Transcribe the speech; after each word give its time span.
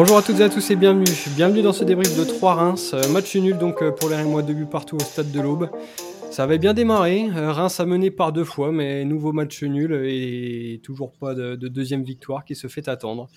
Bonjour 0.00 0.16
à 0.16 0.22
toutes 0.22 0.40
et 0.40 0.44
à 0.44 0.48
tous 0.48 0.70
et 0.70 0.76
bienvenue. 0.76 1.04
Bienvenue 1.36 1.60
dans 1.60 1.74
ce 1.74 1.84
débrief 1.84 2.16
de 2.16 2.24
3 2.24 2.54
Reims. 2.54 2.92
Euh, 2.94 3.06
match 3.08 3.36
nul 3.36 3.58
donc 3.58 3.82
euh, 3.82 3.90
pour 3.90 4.08
les 4.08 4.16
Rémois, 4.16 4.40
deux 4.40 4.54
buts 4.54 4.64
partout 4.64 4.96
au 4.96 5.00
stade 5.00 5.30
de 5.30 5.38
l'Aube. 5.42 5.68
Ça 6.30 6.44
avait 6.44 6.56
bien 6.56 6.72
démarré. 6.72 7.28
Euh, 7.36 7.52
Reims 7.52 7.78
a 7.80 7.84
mené 7.84 8.10
par 8.10 8.32
deux 8.32 8.44
fois, 8.44 8.72
mais 8.72 9.04
nouveau 9.04 9.34
match 9.34 9.62
nul 9.62 9.92
et 10.06 10.80
toujours 10.82 11.12
pas 11.12 11.34
de, 11.34 11.54
deuxième 11.54 12.02
victoire 12.02 12.46
qui 12.46 12.54
se 12.54 12.66
fait 12.66 12.88
attendre. 12.88 13.28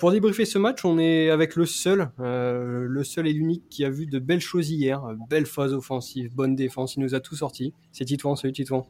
pour 0.00 0.10
débriefer 0.10 0.44
ce 0.44 0.58
match, 0.58 0.84
on 0.84 0.98
est 0.98 1.30
avec 1.30 1.54
le 1.54 1.66
seul, 1.66 2.10
le 2.18 3.04
seul 3.04 3.28
et 3.28 3.32
l'unique 3.32 3.68
qui 3.70 3.84
a 3.84 3.88
vu 3.88 4.06
de 4.06 4.18
belles 4.18 4.40
choses 4.40 4.70
hier. 4.70 5.04
Belle 5.30 5.46
phase 5.46 5.72
offensive, 5.72 6.34
bonne 6.34 6.56
défense. 6.56 6.96
Il 6.96 7.00
nous 7.04 7.14
a 7.14 7.20
tout 7.20 7.36
sorti. 7.36 7.74
C'est 7.92 8.06
Titouan. 8.06 8.34
Salut 8.34 8.52
Titouan. 8.52 8.88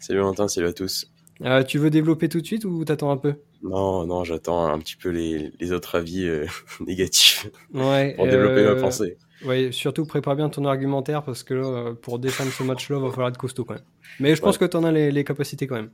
Salut 0.00 0.18
Valentin, 0.18 0.48
salut 0.48 0.66
à 0.66 0.72
tous. 0.72 1.08
Euh, 1.44 1.62
tu 1.62 1.78
veux 1.78 1.90
développer 1.90 2.28
tout 2.28 2.40
de 2.40 2.46
suite 2.46 2.64
ou 2.64 2.84
t'attends 2.84 3.10
un 3.10 3.16
peu? 3.16 3.34
Non, 3.62 4.04
non, 4.06 4.24
j'attends 4.24 4.66
un 4.66 4.78
petit 4.78 4.96
peu 4.96 5.10
les, 5.10 5.52
les 5.60 5.72
autres 5.72 5.96
avis 5.96 6.26
euh, 6.26 6.46
négatifs 6.86 7.48
ouais, 7.72 8.14
pour 8.16 8.26
développer 8.26 8.64
ma 8.64 8.70
euh, 8.70 8.80
pensée. 8.80 9.16
Oui, 9.44 9.72
surtout 9.72 10.04
prépare 10.04 10.34
bien 10.34 10.48
ton 10.48 10.64
argumentaire 10.64 11.22
parce 11.22 11.44
que 11.44 11.54
là, 11.54 11.94
pour 11.94 12.18
défendre 12.18 12.50
ce 12.50 12.64
match-là, 12.64 12.98
va 12.98 13.10
falloir 13.10 13.28
être 13.28 13.38
costaud 13.38 13.64
quand 13.64 13.74
même. 13.74 13.84
Mais 14.18 14.34
je 14.34 14.42
pense 14.42 14.58
que 14.58 14.64
tu 14.64 14.76
en 14.76 14.82
as 14.82 14.90
les, 14.90 15.12
les, 15.12 15.22
capacités 15.22 15.68
quand 15.68 15.76
même. 15.76 15.90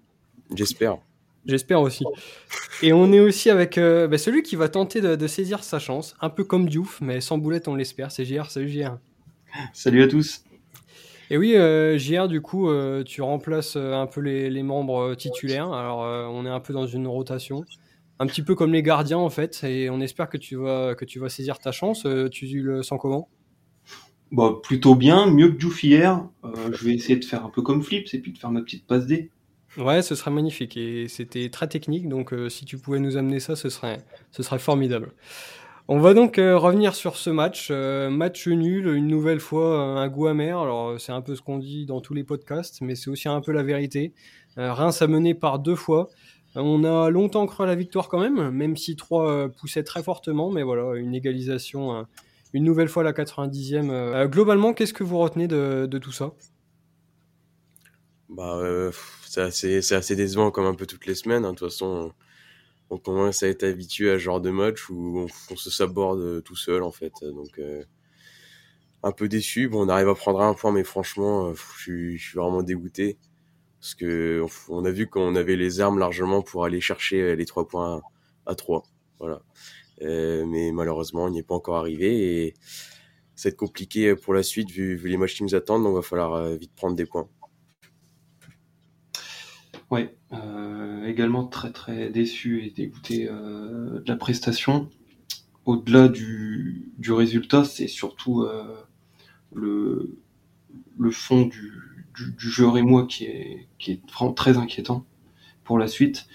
J'espère. 0.54 0.96
J'espère 1.44 1.82
aussi. 1.82 2.04
Et 2.82 2.94
on 2.94 3.12
est 3.12 3.20
aussi 3.20 3.50
avec 3.50 3.78
bah, 3.78 4.16
celui 4.16 4.42
qui 4.42 4.56
va 4.56 4.70
tenter 4.70 5.02
de, 5.02 5.14
de, 5.14 5.26
saisir 5.26 5.62
sa 5.62 5.78
chance, 5.78 6.16
un 6.22 6.30
peu 6.30 6.42
comme 6.42 6.70
Diouf, 6.70 7.02
mais 7.02 7.20
sans 7.20 7.36
boulette, 7.36 7.68
on 7.68 7.74
l'espère. 7.74 8.10
C'est 8.10 8.24
JR. 8.24 8.50
Salut 8.50 8.70
JR. 8.70 8.96
Salut 9.74 10.02
à 10.02 10.08
tous. 10.08 10.42
Et 11.34 11.36
oui, 11.36 11.56
euh, 11.56 11.98
JR, 11.98 12.28
du 12.28 12.40
coup, 12.40 12.68
euh, 12.68 13.02
tu 13.02 13.20
remplaces 13.20 13.74
euh, 13.74 13.92
un 13.92 14.06
peu 14.06 14.20
les, 14.20 14.62
membres 14.62 15.16
titulaires. 15.16 15.72
Alors, 15.72 15.98
on 16.32 16.46
est 16.46 16.48
un 16.48 16.60
peu 16.60 16.72
dans 16.72 16.86
une 16.86 17.08
rotation, 17.08 17.64
un 18.20 18.26
petit 18.28 18.42
peu 18.42 18.54
comme 18.54 18.72
les 18.72 18.84
gardiens 18.84 19.18
en 19.18 19.30
fait, 19.30 19.64
et 19.64 19.90
on 19.90 20.00
espère 20.00 20.28
que 20.28 20.36
tu 20.36 20.54
vas 20.54 20.94
que 20.94 21.04
tu 21.04 21.18
vas 21.18 21.28
saisir 21.28 21.58
ta 21.58 21.72
chance. 21.72 22.06
tu 22.30 22.62
le 22.62 22.84
sens 22.84 23.00
comment? 23.02 23.28
Bah, 24.30 24.60
plutôt 24.62 24.94
bien, 24.94 25.26
mieux 25.26 25.48
que 25.48 25.58
Diouf 25.58 25.82
hier. 25.82 26.24
je 26.70 26.84
vais 26.84 26.94
essayer 26.94 27.16
de 27.16 27.24
faire 27.24 27.44
un 27.44 27.50
peu 27.50 27.62
comme 27.62 27.82
Flips 27.82 28.14
et 28.14 28.20
puis 28.20 28.32
de 28.32 28.38
faire 28.38 28.52
ma 28.52 28.62
petite 28.62 28.86
passe 28.86 29.06
D. 29.06 29.32
Ouais, 29.76 30.02
ce 30.02 30.14
serait 30.14 30.30
magnifique 30.30 30.76
et 30.76 31.08
c'était 31.08 31.48
très 31.48 31.66
technique, 31.66 32.08
donc 32.08 32.32
si 32.48 32.64
tu 32.64 32.78
pouvais 32.78 33.00
nous 33.00 33.16
amener 33.16 33.40
ça, 33.40 33.56
ce 33.56 33.70
serait 33.70 34.04
ce 34.30 34.44
serait 34.44 34.60
formidable. 34.60 35.10
On 35.86 35.98
va 35.98 36.14
donc 36.14 36.38
euh, 36.38 36.56
revenir 36.56 36.94
sur 36.94 37.16
ce 37.16 37.28
match. 37.28 37.68
Euh, 37.70 38.08
match 38.08 38.48
nul, 38.48 38.86
une 38.86 39.06
nouvelle 39.06 39.40
fois, 39.40 39.96
euh, 39.96 39.96
un 39.96 40.08
goût 40.08 40.28
amer. 40.28 40.58
Alors, 40.58 40.98
c'est 40.98 41.12
un 41.12 41.20
peu 41.20 41.36
ce 41.36 41.42
qu'on 41.42 41.58
dit 41.58 41.84
dans 41.84 42.00
tous 42.00 42.14
les 42.14 42.24
podcasts, 42.24 42.80
mais 42.80 42.94
c'est 42.94 43.10
aussi 43.10 43.28
un 43.28 43.42
peu 43.42 43.52
la 43.52 43.62
vérité. 43.62 44.14
Reims 44.56 45.02
a 45.02 45.06
mené 45.08 45.34
par 45.34 45.58
deux 45.58 45.74
fois. 45.74 46.08
On 46.54 46.84
a 46.84 47.10
longtemps 47.10 47.44
cru 47.46 47.64
à 47.64 47.66
la 47.66 47.74
victoire 47.74 48.08
quand 48.08 48.20
même, 48.20 48.50
même 48.50 48.76
si 48.76 48.94
trois 48.94 49.48
poussait 49.48 49.82
très 49.82 50.02
fortement. 50.02 50.50
Mais 50.50 50.62
voilà, 50.62 50.96
une 50.96 51.14
égalisation, 51.14 52.06
une 52.52 52.62
nouvelle 52.62 52.88
fois 52.88 53.02
la 53.02 53.12
90e. 53.12 54.28
globalement, 54.28 54.72
qu'est-ce 54.72 54.94
que 54.94 55.02
vous 55.02 55.18
retenez 55.18 55.48
de, 55.48 55.98
tout 55.98 56.12
ça? 56.12 56.32
Bah, 58.28 58.60
c'est 59.24 59.40
assez, 59.40 60.16
décevant 60.16 60.52
comme 60.52 60.66
un 60.66 60.74
peu 60.74 60.86
toutes 60.86 61.06
les 61.06 61.16
semaines. 61.16 61.44
Hein. 61.44 61.52
De 61.52 61.58
toute 61.58 61.68
façon, 61.70 61.86
on 61.86 62.23
commence 63.02 63.42
à 63.42 63.48
être 63.48 63.64
habitué 63.64 64.10
à 64.10 64.14
ce 64.14 64.18
genre 64.18 64.40
de 64.40 64.50
match 64.50 64.88
où 64.90 65.26
on, 65.50 65.56
se 65.56 65.70
saborde 65.70 66.42
tout 66.44 66.56
seul 66.56 66.82
en 66.82 66.92
fait. 66.92 67.12
Donc 67.22 67.58
euh, 67.58 67.84
un 69.02 69.12
peu 69.12 69.28
déçu. 69.28 69.68
Bon, 69.68 69.84
on 69.84 69.88
arrive 69.88 70.08
à 70.08 70.14
prendre 70.14 70.40
un 70.40 70.54
point, 70.54 70.72
mais 70.72 70.84
franchement, 70.84 71.48
euh, 71.48 71.54
je, 71.78 72.16
suis, 72.16 72.38
vraiment 72.38 72.62
dégoûté 72.62 73.18
parce 73.80 73.94
que 73.94 74.44
on 74.68 74.84
a 74.84 74.90
vu 74.90 75.08
qu'on 75.08 75.34
avait 75.34 75.56
les 75.56 75.80
armes 75.80 75.98
largement 75.98 76.42
pour 76.42 76.64
aller 76.64 76.80
chercher 76.80 77.20
euh, 77.20 77.34
les 77.34 77.44
trois 77.44 77.68
points 77.68 78.02
à 78.46 78.54
trois. 78.54 78.84
Voilà. 79.18 79.42
mais 80.00 80.72
malheureusement, 80.72 81.24
on 81.24 81.30
n'y 81.30 81.38
est 81.38 81.42
pas 81.42 81.54
encore 81.54 81.76
arrivé 81.76 82.46
et 82.46 82.54
ça 83.36 83.48
va 83.48 83.52
être 83.52 83.58
compliqué 83.58 84.14
pour 84.14 84.34
la 84.34 84.42
suite 84.42 84.70
vu, 84.70 84.96
les 84.96 85.16
matchs 85.16 85.36
qui 85.36 85.44
nous 85.44 85.54
attendent. 85.54 85.84
Donc, 85.84 85.94
va 85.94 86.02
falloir 86.02 86.50
vite 86.56 86.74
prendre 86.74 86.96
des 86.96 87.06
points. 87.06 87.28
Oui, 89.90 90.08
également 91.06 91.44
très 91.46 91.70
très 91.70 92.10
déçu 92.10 92.64
et 92.64 92.70
dégoûté 92.70 93.28
euh, 93.30 94.00
de 94.00 94.08
la 94.08 94.16
prestation. 94.16 94.88
Au-delà 95.64 96.08
du, 96.08 96.92
résultat, 97.08 97.64
c'est 97.64 97.88
surtout 97.88 98.42
euh, 98.42 98.76
le, 99.54 100.18
le 100.98 101.10
fond 101.10 101.42
du, 101.42 101.72
du, 102.14 102.32
du 102.32 102.50
jeu 102.50 102.68
rémois 102.68 103.06
qui 103.06 103.24
est, 103.24 103.68
qui 103.78 103.92
est 103.92 104.10
vraiment 104.10 104.32
très 104.32 104.58
inquiétant 104.58 105.04
pour 105.64 105.78
la 105.78 105.88
suite. 105.88 106.26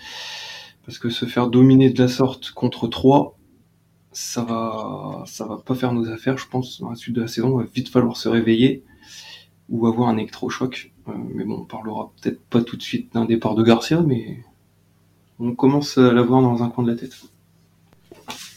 Parce 0.86 0.98
que 0.98 1.10
se 1.10 1.26
faire 1.26 1.50
dominer 1.50 1.92
de 1.92 2.02
la 2.02 2.08
sorte 2.08 2.52
contre 2.52 2.88
3, 2.88 3.38
ça 4.12 4.44
va, 4.44 5.24
ça 5.28 5.46
va 5.46 5.58
pas 5.58 5.76
faire 5.76 5.94
nos 5.94 6.10
affaires, 6.10 6.38
je 6.38 6.48
pense, 6.48 6.82
dans 6.82 6.90
la 6.90 6.96
suite 6.96 7.16
de 7.16 7.22
la 7.22 7.28
saison. 7.28 7.60
Il 7.60 7.66
va 7.66 7.70
vite 7.72 7.90
falloir 7.90 8.18
se 8.18 8.28
réveiller 8.28 8.84
ou 9.70 9.86
avoir 9.86 10.10
un 10.10 10.18
électrochoc. 10.18 10.92
Euh, 11.10 11.18
mais 11.34 11.44
bon, 11.44 11.60
on 11.62 11.66
parlera 11.66 12.12
peut-être 12.22 12.42
pas 12.50 12.62
tout 12.62 12.78
de 12.78 12.82
suite 12.82 13.14
d'un 13.14 13.26
départ 13.26 13.56
de 13.56 13.64
Garcia, 13.64 14.02
mais 14.02 14.40
on 15.40 15.56
commence 15.56 15.98
à 15.98 16.12
l'avoir 16.12 16.42
dans 16.42 16.64
un 16.64 16.70
coin 16.70 16.84
de 16.84 16.92
la 16.92 16.98
tête. 16.98 17.16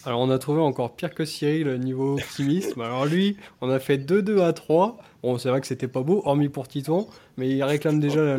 Alors 0.04 0.20
on 0.20 0.30
a 0.30 0.38
trouvé 0.38 0.60
encore 0.60 0.96
pire 0.96 1.14
que 1.14 1.24
Cyril 1.24 1.68
niveau 1.78 2.14
optimisme. 2.14 2.80
Alors 2.80 3.06
lui, 3.06 3.36
on 3.60 3.70
a 3.70 3.78
fait 3.78 3.98
2-2 3.98 4.40
à 4.40 4.52
3. 4.52 4.98
Bon, 5.22 5.38
c'est 5.38 5.48
vrai 5.48 5.60
que 5.60 5.66
c'était 5.66 5.86
pas 5.86 6.02
beau, 6.02 6.22
hormis 6.24 6.48
pour 6.48 6.66
Titon, 6.66 7.06
mais 7.36 7.48
il 7.48 7.62
réclame 7.62 8.00
déjà 8.00 8.36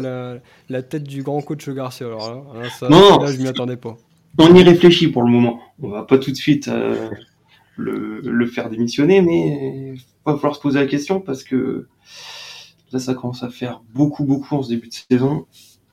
la, 0.70 0.82
tête 0.82 1.04
du 1.04 1.24
grand 1.24 1.42
coach 1.42 1.70
Garcia. 1.70 2.08
Alors 2.08 2.54
là, 2.54 2.70
ça, 2.70 2.90
non, 2.90 3.26
je 3.26 3.38
m'y 3.38 3.48
attendais 3.48 3.78
pas. 3.78 3.96
On 4.40 4.54
y 4.54 4.64
réfléchit 4.64 5.08
pour 5.08 5.24
le 5.24 5.32
moment. 5.32 5.62
On 5.82 5.90
va 5.90 6.04
pas 6.04 6.18
tout 6.18 6.32
de 6.32 6.36
suite 6.36 6.68
euh, 6.68 7.10
le, 7.78 8.20
le, 8.20 8.46
faire 8.46 8.70
démissionner, 8.70 9.22
mais 9.22 9.94
il 9.94 10.02
va 10.26 10.36
falloir 10.36 10.56
se 10.56 10.62
poser 10.62 10.80
la 10.80 10.88
question 10.88 11.22
parce 11.22 11.44
que 11.44 11.88
Ça 13.00 13.14
commence 13.14 13.44
à 13.44 13.50
faire 13.50 13.82
beaucoup, 13.94 14.26
beaucoup 14.26 14.56
en 14.56 14.64
ce 14.64 14.70
début 14.70 14.90
de 14.90 14.94
saison. 14.94 15.46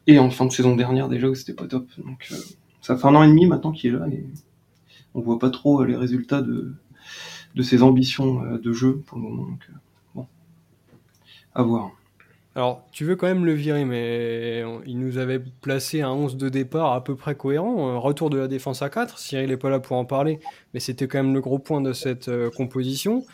Et 0.06 0.18
en 0.18 0.30
fin 0.30 0.46
de 0.46 0.52
saison 0.52 0.74
dernière, 0.74 1.08
déjà, 1.08 1.28
où 1.28 1.34
c'était 1.34 1.54
pas 1.54 1.66
top. 1.66 1.86
Donc, 1.98 2.28
euh, 2.32 2.36
ça 2.80 2.96
fait 2.96 3.06
un 3.06 3.14
an 3.14 3.22
et 3.22 3.28
demi 3.28 3.46
maintenant 3.46 3.72
qu'il 3.72 3.94
est 3.94 3.98
là. 3.98 4.06
Et 4.08 4.24
on 5.14 5.20
voit 5.20 5.38
pas 5.38 5.50
trop 5.50 5.82
euh, 5.82 5.86
les 5.86 5.96
résultats 5.96 6.42
de, 6.42 6.74
de 7.54 7.62
ses 7.62 7.82
ambitions 7.82 8.42
euh, 8.42 8.58
de 8.58 8.72
jeu 8.72 9.02
pour 9.06 9.18
le 9.18 9.24
moment. 9.24 9.44
Donc, 9.44 9.70
bon, 10.14 10.26
à 11.54 11.62
voir. 11.62 11.92
Alors, 12.56 12.84
tu 12.90 13.04
veux 13.04 13.14
quand 13.14 13.28
même 13.28 13.44
le 13.44 13.52
virer, 13.52 13.84
mais 13.84 14.64
il 14.84 14.98
nous 14.98 15.18
avait 15.18 15.38
placé 15.38 16.02
un 16.02 16.10
11 16.10 16.36
de 16.36 16.48
départ 16.48 16.92
à 16.92 17.04
peu 17.04 17.14
près 17.14 17.36
cohérent. 17.36 18.00
Retour 18.00 18.28
de 18.28 18.38
la 18.38 18.48
défense 18.48 18.82
à 18.82 18.90
4. 18.90 19.18
Cyril 19.18 19.50
n'est 19.50 19.56
pas 19.56 19.70
là 19.70 19.78
pour 19.78 19.96
en 19.96 20.04
parler, 20.04 20.40
mais 20.74 20.80
c'était 20.80 21.06
quand 21.06 21.22
même 21.22 21.32
le 21.32 21.40
gros 21.40 21.60
point 21.60 21.80
de 21.80 21.92
cette 21.92 22.28
composition. 22.56 23.24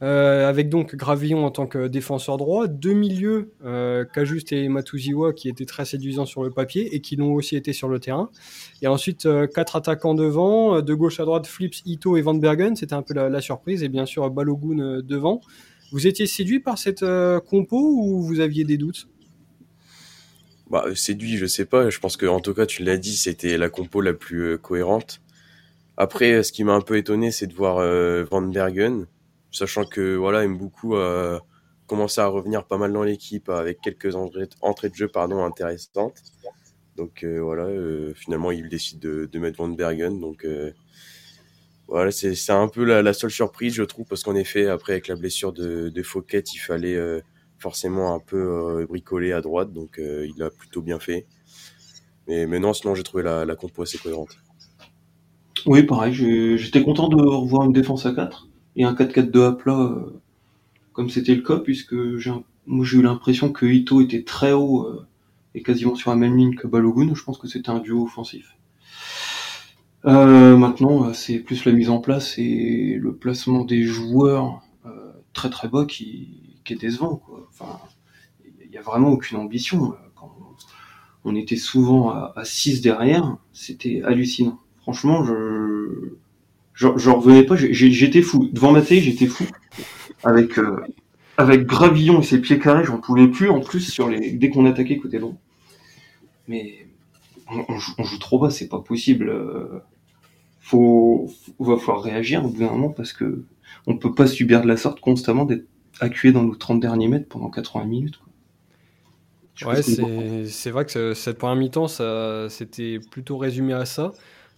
Euh, 0.00 0.48
avec 0.48 0.68
donc 0.68 0.94
Gravillon 0.94 1.44
en 1.44 1.50
tant 1.50 1.66
que 1.66 1.88
défenseur 1.88 2.36
droit, 2.36 2.68
deux 2.68 2.92
milieux, 2.92 3.52
euh, 3.64 4.04
Kajuste 4.04 4.52
et 4.52 4.68
Matuziwa, 4.68 5.32
qui 5.32 5.48
étaient 5.48 5.64
très 5.64 5.84
séduisants 5.84 6.24
sur 6.24 6.44
le 6.44 6.50
papier 6.50 6.94
et 6.94 7.00
qui 7.00 7.16
l'ont 7.16 7.32
aussi 7.32 7.56
été 7.56 7.72
sur 7.72 7.88
le 7.88 7.98
terrain. 7.98 8.30
Et 8.80 8.86
ensuite, 8.86 9.26
euh, 9.26 9.48
quatre 9.48 9.74
attaquants 9.74 10.14
devant, 10.14 10.76
euh, 10.76 10.82
de 10.82 10.94
gauche 10.94 11.18
à 11.18 11.24
droite, 11.24 11.48
Flips, 11.48 11.82
Ito 11.84 12.16
et 12.16 12.22
Van 12.22 12.34
Bergen, 12.34 12.76
c'était 12.76 12.94
un 12.94 13.02
peu 13.02 13.12
la, 13.12 13.28
la, 13.28 13.40
surprise, 13.40 13.82
et 13.82 13.88
bien 13.88 14.06
sûr 14.06 14.30
Balogun 14.30 15.00
devant. 15.02 15.40
Vous 15.90 16.06
étiez 16.06 16.26
séduit 16.26 16.60
par 16.60 16.78
cette 16.78 17.04
compo 17.46 17.78
ou 17.78 18.22
vous 18.22 18.40
aviez 18.40 18.64
des 18.64 18.76
doutes? 18.76 19.08
Bah, 20.70 20.84
séduit, 20.94 21.38
je 21.38 21.46
sais 21.46 21.64
pas. 21.64 21.88
Je 21.88 21.98
pense 21.98 22.16
que, 22.18 22.26
en 22.26 22.40
tout 22.40 22.52
cas, 22.52 22.66
tu 22.66 22.84
l'as 22.84 22.98
dit, 22.98 23.16
c'était 23.16 23.56
la 23.56 23.70
compo 23.70 24.02
la 24.02 24.12
plus 24.12 24.58
cohérente. 24.58 25.22
Après, 25.96 26.42
ce 26.42 26.52
qui 26.52 26.62
m'a 26.62 26.74
un 26.74 26.82
peu 26.82 26.98
étonné, 26.98 27.30
c'est 27.30 27.46
de 27.46 27.54
voir 27.54 27.76
Van 28.30 28.42
Bergen, 28.42 29.06
sachant 29.58 29.84
que 29.84 30.16
voilà, 30.16 30.44
aime 30.44 30.56
beaucoup 30.56 30.96
euh, 30.96 31.38
commencer 31.88 32.20
à 32.20 32.26
revenir 32.26 32.64
pas 32.64 32.78
mal 32.78 32.92
dans 32.92 33.02
l'équipe 33.02 33.48
avec 33.48 33.80
quelques 33.80 34.14
entrées, 34.14 34.90
de 34.90 34.94
jeu 34.94 35.08
pardon 35.08 35.44
intéressantes. 35.44 36.22
Donc 36.96 37.24
euh, 37.24 37.40
voilà, 37.40 37.64
euh, 37.64 38.12
finalement 38.14 38.52
il 38.52 38.68
décide 38.68 39.00
de, 39.00 39.38
mettre 39.38 39.58
Van 39.58 39.68
Bergen. 39.68 40.20
Donc 40.20 40.44
euh, 40.44 40.70
voilà, 41.88 42.12
c'est 42.12 42.50
un 42.50 42.68
peu 42.68 42.84
la, 42.84 43.12
seule 43.12 43.30
surprise 43.30 43.74
je 43.74 43.82
trouve 43.82 44.06
parce 44.06 44.22
qu'en 44.22 44.36
effet 44.36 44.68
après 44.68 44.92
avec 44.92 45.08
la 45.08 45.16
blessure 45.16 45.52
de, 45.52 45.88
de 45.88 46.02
Fouquet, 46.02 46.40
il 46.40 46.58
fallait 46.58 46.98
forcément 47.58 48.14
un 48.14 48.20
peu 48.20 48.86
bricoler 48.86 49.32
à 49.32 49.40
droite, 49.40 49.72
donc 49.72 49.98
il 49.98 50.34
l'a 50.36 50.50
plutôt 50.50 50.82
bien 50.82 51.00
fait. 51.00 51.26
Mais, 52.28 52.46
mais 52.46 52.58
non, 52.58 52.74
sinon 52.74 52.94
j'ai 52.94 53.02
trouvé 53.02 53.22
la, 53.22 53.46
la 53.46 53.56
compo 53.56 53.82
assez 53.82 53.96
cohérente. 53.96 54.36
Oui, 55.64 55.82
pareil, 55.82 56.12
j'étais 56.58 56.84
content 56.84 57.08
de 57.08 57.16
revoir 57.16 57.64
une 57.64 57.72
défense 57.72 58.04
à 58.04 58.12
4 58.12 58.47
et 58.78 58.84
un 58.84 58.94
4-4-2 58.94 59.44
à 59.44 59.52
plat, 59.52 59.80
euh, 59.80 60.20
comme 60.92 61.10
c'était 61.10 61.34
le 61.34 61.42
cas, 61.42 61.58
puisque 61.58 62.16
j'ai 62.16 62.32
moi 62.66 62.84
j'ai 62.84 62.98
eu 62.98 63.02
l'impression 63.02 63.50
que 63.50 63.66
Ito 63.66 64.00
était 64.00 64.22
très 64.22 64.52
haut 64.52 64.86
euh, 64.86 65.06
et 65.54 65.62
quasiment 65.62 65.94
sur 65.94 66.10
la 66.10 66.16
même 66.16 66.36
ligne 66.36 66.54
que 66.54 66.66
Balogun. 66.66 67.12
Je 67.14 67.24
pense 67.24 67.38
que 67.38 67.48
c'était 67.48 67.70
un 67.70 67.80
duo 67.80 68.04
offensif. 68.04 68.54
Euh, 70.04 70.56
maintenant, 70.56 71.12
c'est 71.12 71.40
plus 71.40 71.64
la 71.64 71.72
mise 71.72 71.90
en 71.90 71.98
place 71.98 72.38
et 72.38 72.98
le 73.00 73.14
placement 73.14 73.64
des 73.64 73.82
joueurs 73.82 74.62
très 75.32 75.50
très 75.50 75.68
bas 75.68 75.84
qui, 75.86 76.60
qui 76.64 76.72
est 76.72 76.76
décevant. 76.76 77.22
Enfin, 77.48 77.78
il 78.44 78.70
n'y 78.70 78.78
a 78.78 78.82
vraiment 78.82 79.10
aucune 79.10 79.38
ambition. 79.38 79.94
Quand 80.14 80.34
on 81.24 81.34
était 81.34 81.56
souvent 81.56 82.10
à 82.10 82.44
6 82.44 82.80
derrière, 82.80 83.36
c'était 83.52 84.02
hallucinant. 84.02 84.60
Franchement, 84.82 85.24
je 85.24 86.16
je, 86.78 86.86
je 86.96 87.10
revenais 87.10 87.42
pas, 87.42 87.56
j'étais 87.56 88.22
fou. 88.22 88.48
Devant 88.52 88.70
ma 88.70 88.82
télé, 88.82 89.00
j'étais 89.00 89.26
fou. 89.26 89.44
Avec, 90.22 90.60
euh, 90.60 90.76
avec 91.36 91.66
Gravillon 91.66 92.20
et 92.20 92.22
ses 92.22 92.40
pieds 92.40 92.60
carrés, 92.60 92.84
j'en 92.84 92.98
pouvais 92.98 93.26
plus. 93.26 93.50
En 93.50 93.58
plus, 93.58 93.80
sur 93.80 94.08
les, 94.08 94.30
dès 94.30 94.48
qu'on 94.48 94.64
attaquait 94.64 94.96
côté 94.96 95.18
long. 95.18 95.36
Mais 96.46 96.86
on, 97.48 97.78
joue, 97.78 98.18
trop 98.18 98.38
bas, 98.38 98.50
c'est 98.50 98.68
pas 98.68 98.78
possible. 98.78 99.28
Euh, 99.28 99.80
faut, 100.60 101.28
va 101.58 101.78
falloir 101.78 102.00
réagir 102.00 102.44
au 102.44 102.48
bout 102.48 102.60
d'un 102.60 102.70
moment 102.70 102.90
parce 102.90 103.12
que 103.12 103.44
on 103.88 103.96
peut 103.96 104.14
pas 104.14 104.28
subir 104.28 104.62
de 104.62 104.68
la 104.68 104.76
sorte 104.76 105.00
constamment 105.00 105.46
d'être 105.46 105.66
acculé 105.98 106.32
dans 106.32 106.44
nos 106.44 106.54
30 106.54 106.78
derniers 106.78 107.08
mètres 107.08 107.28
pendant 107.28 107.50
80 107.50 107.86
minutes. 107.86 108.20
Ouais, 109.66 109.82
c'est 109.82 110.70
vrai 110.70 110.84
que 110.84 111.12
cette 111.14 111.38
première 111.38 111.56
mi-temps, 111.56 111.88
c'était 112.48 113.00
plutôt 113.10 113.36
résumé 113.36 113.72
à 113.72 113.84
ça. 113.84 114.12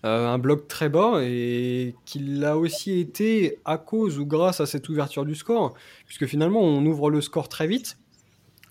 Euh, 0.07 0.27
un 0.29 0.39
bloc 0.39 0.67
très 0.67 0.89
bas 0.89 1.21
et 1.23 1.95
qu'il 2.07 2.43
a 2.47 2.57
aussi 2.57 3.01
été 3.01 3.59
à 3.67 3.77
cause 3.77 4.19
ou 4.19 4.25
grâce 4.25 4.59
à 4.61 4.65
cette 4.65 4.89
ouverture 4.89 5.27
du 5.27 5.35
score, 5.35 5.75
puisque 6.07 6.25
finalement 6.25 6.63
on 6.63 6.87
ouvre 6.87 7.11
le 7.11 7.21
score 7.21 7.51
très 7.51 7.67
vite 7.67 7.99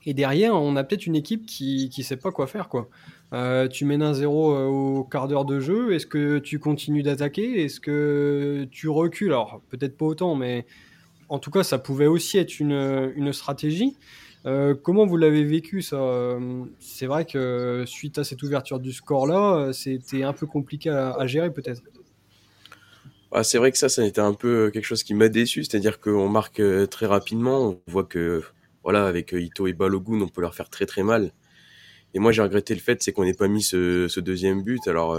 et 0.07 0.15
derrière 0.15 0.55
on 0.55 0.75
a 0.75 0.83
peut-être 0.83 1.05
une 1.05 1.15
équipe 1.15 1.45
qui 1.45 1.91
ne 1.95 2.03
sait 2.03 2.17
pas 2.17 2.31
quoi 2.31 2.47
faire 2.47 2.67
quoi. 2.67 2.89
Euh, 3.33 3.67
tu 3.67 3.85
mènes 3.85 4.01
un 4.01 4.15
0 4.15 4.55
euh, 4.55 4.65
au 4.65 5.03
quart 5.03 5.27
d'heure 5.27 5.45
de 5.45 5.59
jeu, 5.59 5.93
est-ce 5.93 6.07
que 6.07 6.39
tu 6.39 6.57
continues 6.57 7.03
d'attaquer? 7.03 7.63
Est-ce 7.63 7.79
que 7.79 8.67
tu 8.71 8.89
recules? 8.89 9.31
Alors 9.31 9.61
peut-être 9.69 9.97
pas 9.97 10.05
autant, 10.05 10.33
mais 10.33 10.65
en 11.29 11.37
tout 11.37 11.51
cas 11.51 11.61
ça 11.61 11.77
pouvait 11.77 12.07
aussi 12.07 12.39
être 12.39 12.59
une, 12.59 13.11
une 13.15 13.33
stratégie. 13.33 13.95
Euh, 14.45 14.74
comment 14.74 15.06
vous 15.06 15.18
l'avez 15.18 15.44
vécu 15.44 15.81
ça 15.81 15.97
euh, 15.97 16.63
C'est 16.80 17.07
vrai 17.07 17.25
que 17.25 17.83
suite 17.86 18.18
à 18.18 18.24
cette 18.24 18.41
ouverture 18.41 18.80
du 18.80 18.94
score 18.94 19.27
là, 19.27 19.56
euh, 19.56 19.74
c'était 19.74 20.24
un 20.24 20.33
peu 20.33 20.47
compliqué 20.47 20.89
à, 20.89 21.25
gérer 21.27 21.51
peut-être? 21.51 21.81
Ah, 23.31 23.44
c'est 23.44 23.57
vrai 23.57 23.71
que 23.71 23.77
ça, 23.77 23.89
ça 23.89 24.01
a 24.01 24.06
été 24.06 24.21
un 24.21 24.33
peu 24.33 24.71
quelque 24.71 24.86
chose 24.86 25.03
qui 25.03 25.13
m'a 25.13 25.30
déçu, 25.30 25.63
c'est-à-dire 25.63 26.00
qu'on 26.00 26.30
marque 26.30 26.62
très 26.89 27.06
rapidement, 27.06 27.69
on 27.69 27.91
voit 27.91 28.06
que 28.06 28.44
voilà 28.83 29.06
avec 29.06 29.33
Ito 29.33 29.68
et 29.68 29.74
Balogun, 29.74 30.21
on 30.21 30.30
peut 30.30 30.41
leur 30.41 30.56
faire 30.56 30.69
très 30.69 30.86
très 30.86 31.03
mal. 31.03 31.31
Et 32.13 32.19
moi 32.19 32.31
j'ai 32.31 32.41
regretté 32.41 32.74
le 32.74 32.80
fait, 32.80 33.03
c'est 33.03 33.12
qu'on 33.12 33.25
n'ait 33.25 33.36
pas 33.36 33.47
mis 33.47 33.62
ce, 33.62 34.19
deuxième 34.19 34.63
but. 34.63 34.88
Alors 34.88 35.15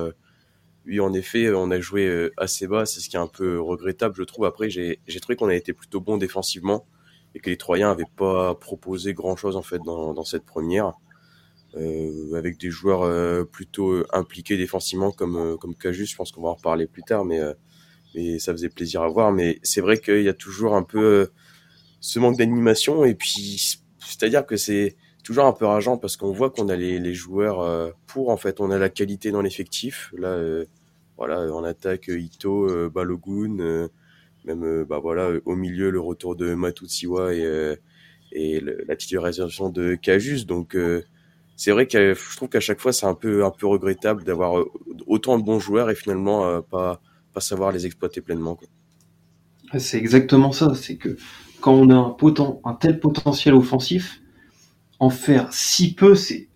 oui, 0.86 0.98
en 0.98 1.12
effet, 1.12 1.52
on 1.52 1.70
a 1.70 1.78
joué 1.78 2.30
assez 2.36 2.66
bas, 2.66 2.86
c'est 2.86 3.00
ce 3.00 3.08
qui 3.08 3.16
est 3.16 3.20
un 3.20 3.28
peu 3.28 3.60
regrettable, 3.60 4.14
je 4.16 4.22
trouve. 4.24 4.46
Après, 4.46 4.70
j'ai 4.70 4.98
trouvé 5.20 5.36
qu'on 5.36 5.48
a 5.48 5.54
été 5.54 5.72
plutôt 5.72 6.00
bon 6.00 6.16
défensivement 6.16 6.86
et 7.34 7.40
que 7.40 7.50
les 7.50 7.56
Troyens 7.56 7.88
n'avaient 7.88 8.04
pas 8.16 8.54
proposé 8.54 9.14
grand-chose 9.14 9.56
en 9.56 9.62
fait 9.62 9.80
dans, 9.84 10.14
dans 10.14 10.24
cette 10.24 10.44
première, 10.44 10.94
euh, 11.76 12.34
avec 12.34 12.58
des 12.58 12.70
joueurs 12.70 13.02
euh, 13.02 13.44
plutôt 13.44 13.92
euh, 13.92 14.06
impliqués 14.12 14.56
défensivement 14.56 15.12
comme 15.12 15.36
euh, 15.36 15.56
comme 15.56 15.74
Cajus. 15.76 16.06
Je 16.06 16.16
pense 16.16 16.32
qu'on 16.32 16.42
va 16.42 16.48
en 16.48 16.54
reparler 16.54 16.86
plus 16.86 17.02
tard, 17.02 17.24
mais 17.24 17.40
mais 18.14 18.38
ça 18.40 18.52
faisait 18.52 18.68
plaisir 18.68 19.02
à 19.02 19.08
voir. 19.08 19.32
Mais 19.32 19.60
c'est 19.62 19.80
vrai 19.80 19.98
qu'il 19.98 20.22
y 20.22 20.28
a 20.28 20.34
toujours 20.34 20.74
un 20.74 20.82
peu 20.82 21.30
ce 22.00 22.18
manque 22.18 22.38
d'animation 22.38 23.04
et 23.04 23.14
puis 23.14 23.78
c'est-à-dire 24.00 24.46
que 24.46 24.56
c'est 24.56 24.96
toujours 25.22 25.44
un 25.44 25.52
peu 25.52 25.66
rageant 25.66 25.98
parce 25.98 26.16
qu'on 26.16 26.32
voit 26.32 26.50
qu'on 26.50 26.68
a 26.70 26.76
les, 26.76 26.98
les 26.98 27.14
joueurs 27.14 27.94
pour 28.06 28.30
en 28.30 28.36
fait, 28.36 28.60
on 28.60 28.70
a 28.70 28.78
la 28.78 28.88
qualité 28.88 29.30
dans 29.30 29.42
l'effectif. 29.42 30.12
Là, 30.16 30.64
voilà, 31.16 31.42
on 31.54 31.62
attaque 31.62 32.08
Ito, 32.08 32.90
Balogun 32.90 33.88
même 34.44 34.64
euh, 34.64 34.84
bah 34.84 34.98
voilà 34.98 35.30
au 35.44 35.56
milieu 35.56 35.90
le 35.90 36.00
retour 36.00 36.36
de 36.36 36.54
Matutsiwa 36.54 37.34
et 37.34 37.44
euh, 37.44 37.76
et 38.32 38.60
la 38.86 38.96
titularisation 38.96 39.70
de 39.70 39.96
Cajus. 39.96 40.44
Donc 40.44 40.76
euh, 40.76 41.02
c'est 41.56 41.72
vrai 41.72 41.86
que 41.86 42.14
je 42.14 42.36
trouve 42.36 42.48
qu'à 42.48 42.60
chaque 42.60 42.80
fois 42.80 42.92
c'est 42.92 43.06
un 43.06 43.14
peu 43.14 43.44
un 43.44 43.50
peu 43.50 43.66
regrettable 43.66 44.24
d'avoir 44.24 44.64
autant 45.06 45.38
de 45.38 45.44
bons 45.44 45.58
joueurs 45.58 45.90
et 45.90 45.94
finalement 45.94 46.62
pas 46.62 47.00
pas 47.32 47.40
savoir 47.40 47.72
les 47.72 47.86
exploiter 47.86 48.20
pleinement 48.20 48.54
quoi. 48.54 48.68
C'est 49.78 49.98
exactement 49.98 50.50
ça, 50.50 50.74
c'est 50.74 50.96
que 50.96 51.16
quand 51.60 51.72
on 51.72 51.90
a 51.90 51.94
un, 51.94 52.10
potent, 52.10 52.60
un 52.64 52.74
tel 52.74 52.98
potentiel 52.98 53.54
offensif, 53.54 54.20
en 54.98 55.10
faire 55.10 55.52
si 55.52 55.94
peu, 55.94 56.14
c'est 56.14 56.48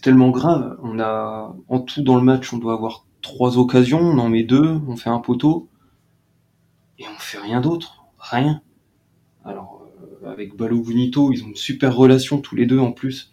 tellement 0.00 0.30
grave. 0.30 0.78
On 0.82 1.00
a 1.00 1.56
en 1.68 1.80
tout 1.80 2.02
dans 2.02 2.16
le 2.16 2.22
match, 2.22 2.52
on 2.52 2.58
doit 2.58 2.74
avoir 2.74 3.06
trois 3.22 3.58
occasions, 3.58 4.00
on 4.00 4.18
en 4.18 4.28
met 4.28 4.44
deux, 4.44 4.78
on 4.86 4.96
fait 4.96 5.10
un 5.10 5.18
poteau 5.18 5.69
et 7.00 7.04
on 7.08 7.18
fait 7.18 7.38
rien 7.38 7.60
d'autre, 7.60 8.04
rien. 8.18 8.62
Alors 9.44 9.88
euh, 10.22 10.30
avec 10.30 10.56
Balo 10.56 10.80
Bonito, 10.80 11.32
ils 11.32 11.42
ont 11.42 11.48
une 11.48 11.56
super 11.56 11.96
relation 11.96 12.40
tous 12.40 12.54
les 12.54 12.66
deux 12.66 12.78
en 12.78 12.92
plus, 12.92 13.32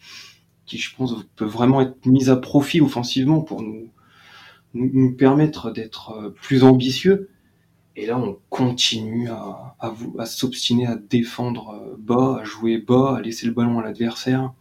qui 0.66 0.80
je 0.80 0.96
pense 0.96 1.14
peut 1.36 1.46
vraiment 1.46 1.82
être 1.82 2.04
mise 2.08 2.32
à 2.32 2.38
profit 2.38 2.82
offensivement 2.82 3.42
pour 3.42 3.62
nous 3.62 3.92
nous, 4.74 5.12
permettre 5.14 5.72
d'être 5.72 6.12
euh, 6.12 6.30
plus 6.30 6.64
ambitieux. 6.64 7.30
Et 7.96 8.06
là, 8.06 8.18
on 8.18 8.38
continue 8.50 9.28
à, 9.30 9.76
à, 9.80 9.94
à 10.20 10.26
s'obstiner 10.26 10.86
à 10.86 10.96
défendre 10.96 11.70
euh, 11.72 11.96
bas, 11.98 12.40
à 12.42 12.44
jouer 12.44 12.78
bas, 12.78 13.16
à 13.18 13.22
laisser 13.22 13.48
le 13.48 13.54
ballon 13.54 13.80
à 13.80 13.84
l'adversaire. 13.84 14.54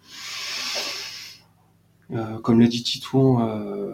Euh, 2.13 2.39
comme 2.39 2.61
l'a 2.61 2.69
dit 2.69 2.83
Titouan, 2.83 3.47
euh, 3.47 3.93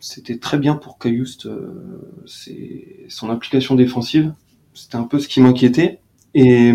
c'était 0.00 0.38
très 0.38 0.58
bien 0.58 0.74
pour 0.74 0.98
Caillouste, 0.98 1.46
euh, 1.46 2.22
c'est 2.26 3.06
son 3.08 3.30
application 3.30 3.74
défensive. 3.74 4.32
C'était 4.74 4.96
un 4.96 5.04
peu 5.04 5.18
ce 5.18 5.28
qui 5.28 5.40
m'inquiétait. 5.40 6.00
Et, 6.34 6.72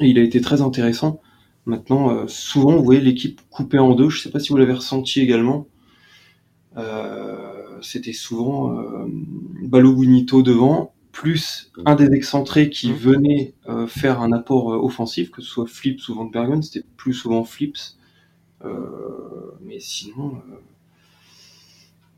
il 0.00 0.18
a 0.18 0.22
été 0.22 0.40
très 0.40 0.60
intéressant. 0.62 1.20
Maintenant, 1.64 2.10
euh, 2.10 2.28
souvent, 2.28 2.76
vous 2.76 2.84
voyez 2.84 3.00
l'équipe 3.00 3.40
coupée 3.50 3.78
en 3.78 3.94
deux. 3.94 4.08
Je 4.08 4.18
ne 4.18 4.22
sais 4.22 4.30
pas 4.30 4.38
si 4.38 4.50
vous 4.50 4.56
l'avez 4.56 4.74
ressenti 4.74 5.20
également. 5.20 5.66
Euh, 6.76 7.78
c'était 7.82 8.12
souvent 8.12 8.78
euh, 8.78 9.06
Balogunito 9.62 10.42
devant, 10.42 10.94
plus 11.12 11.72
un 11.86 11.94
des 11.94 12.12
excentrés 12.12 12.68
qui 12.68 12.90
mmh. 12.90 12.96
venait 12.96 13.54
faire 13.88 14.20
un 14.20 14.32
apport 14.32 14.66
offensif, 14.66 15.30
que 15.30 15.40
ce 15.40 15.48
soit 15.48 15.66
Flips 15.66 16.08
ou 16.08 16.14
Van 16.14 16.26
Bergen. 16.26 16.62
C'était 16.62 16.86
plus 16.96 17.14
souvent 17.14 17.42
Flips. 17.42 17.96
mais 19.64 19.80
sinon, 19.80 20.42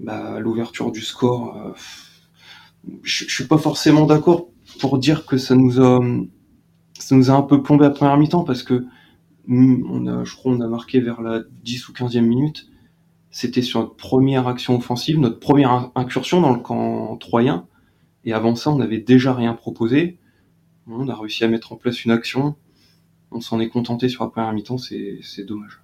bah, 0.01 0.41
l'ouverture 0.41 0.93
du 0.93 1.01
score, 1.01 1.57
euh, 1.57 1.73
je, 3.03 3.25
je, 3.25 3.35
suis 3.35 3.47
pas 3.47 3.59
forcément 3.59 4.07
d'accord 4.07 4.49
pour 4.81 4.99
dire 4.99 5.27
que 5.27 5.37
ça 5.37 5.55
nous 5.55 5.81
a, 5.81 6.01
ça 6.99 7.17
nous 7.17 7.31
a 7.31 7.35
un 7.35 7.43
peu 7.43 7.63
plombé 7.63 7.85
à 7.85 7.91
première 7.91 8.17
mi-temps 8.17 8.45
parce 8.45 8.63
que 8.63 8.85
on 9.49 10.07
a, 10.07 10.25
je 10.25 10.37
crois, 10.37 10.53
on 10.53 10.61
a 10.61 10.69
marqué 10.69 11.01
vers 11.01 11.23
la 11.23 11.41
10 11.63 11.89
ou 11.89 11.93
15e 11.93 12.21
minute. 12.21 12.69
C'était 13.31 13.63
sur 13.63 13.81
notre 13.81 13.97
première 13.97 14.47
action 14.47 14.77
offensive, 14.77 15.19
notre 15.19 15.39
première 15.41 15.91
incursion 15.95 16.41
dans 16.41 16.53
le 16.53 16.61
camp 16.61 17.17
troyen. 17.17 17.67
Et 18.25 18.33
avant 18.33 18.55
ça, 18.55 18.71
on 18.71 18.77
n'avait 18.77 18.99
déjà 18.99 19.33
rien 19.33 19.55
proposé. 19.55 20.19
On 20.87 21.09
a 21.09 21.15
réussi 21.15 21.45
à 21.45 21.49
mettre 21.49 21.73
en 21.73 21.77
place 21.77 22.05
une 22.05 22.11
action. 22.11 22.57
On 23.31 23.41
s'en 23.41 23.61
est 23.61 23.69
contenté 23.69 24.09
sur 24.09 24.25
la 24.25 24.31
première 24.31 24.53
mi-temps, 24.53 24.79
c'est 24.79 25.45
dommage. 25.47 25.81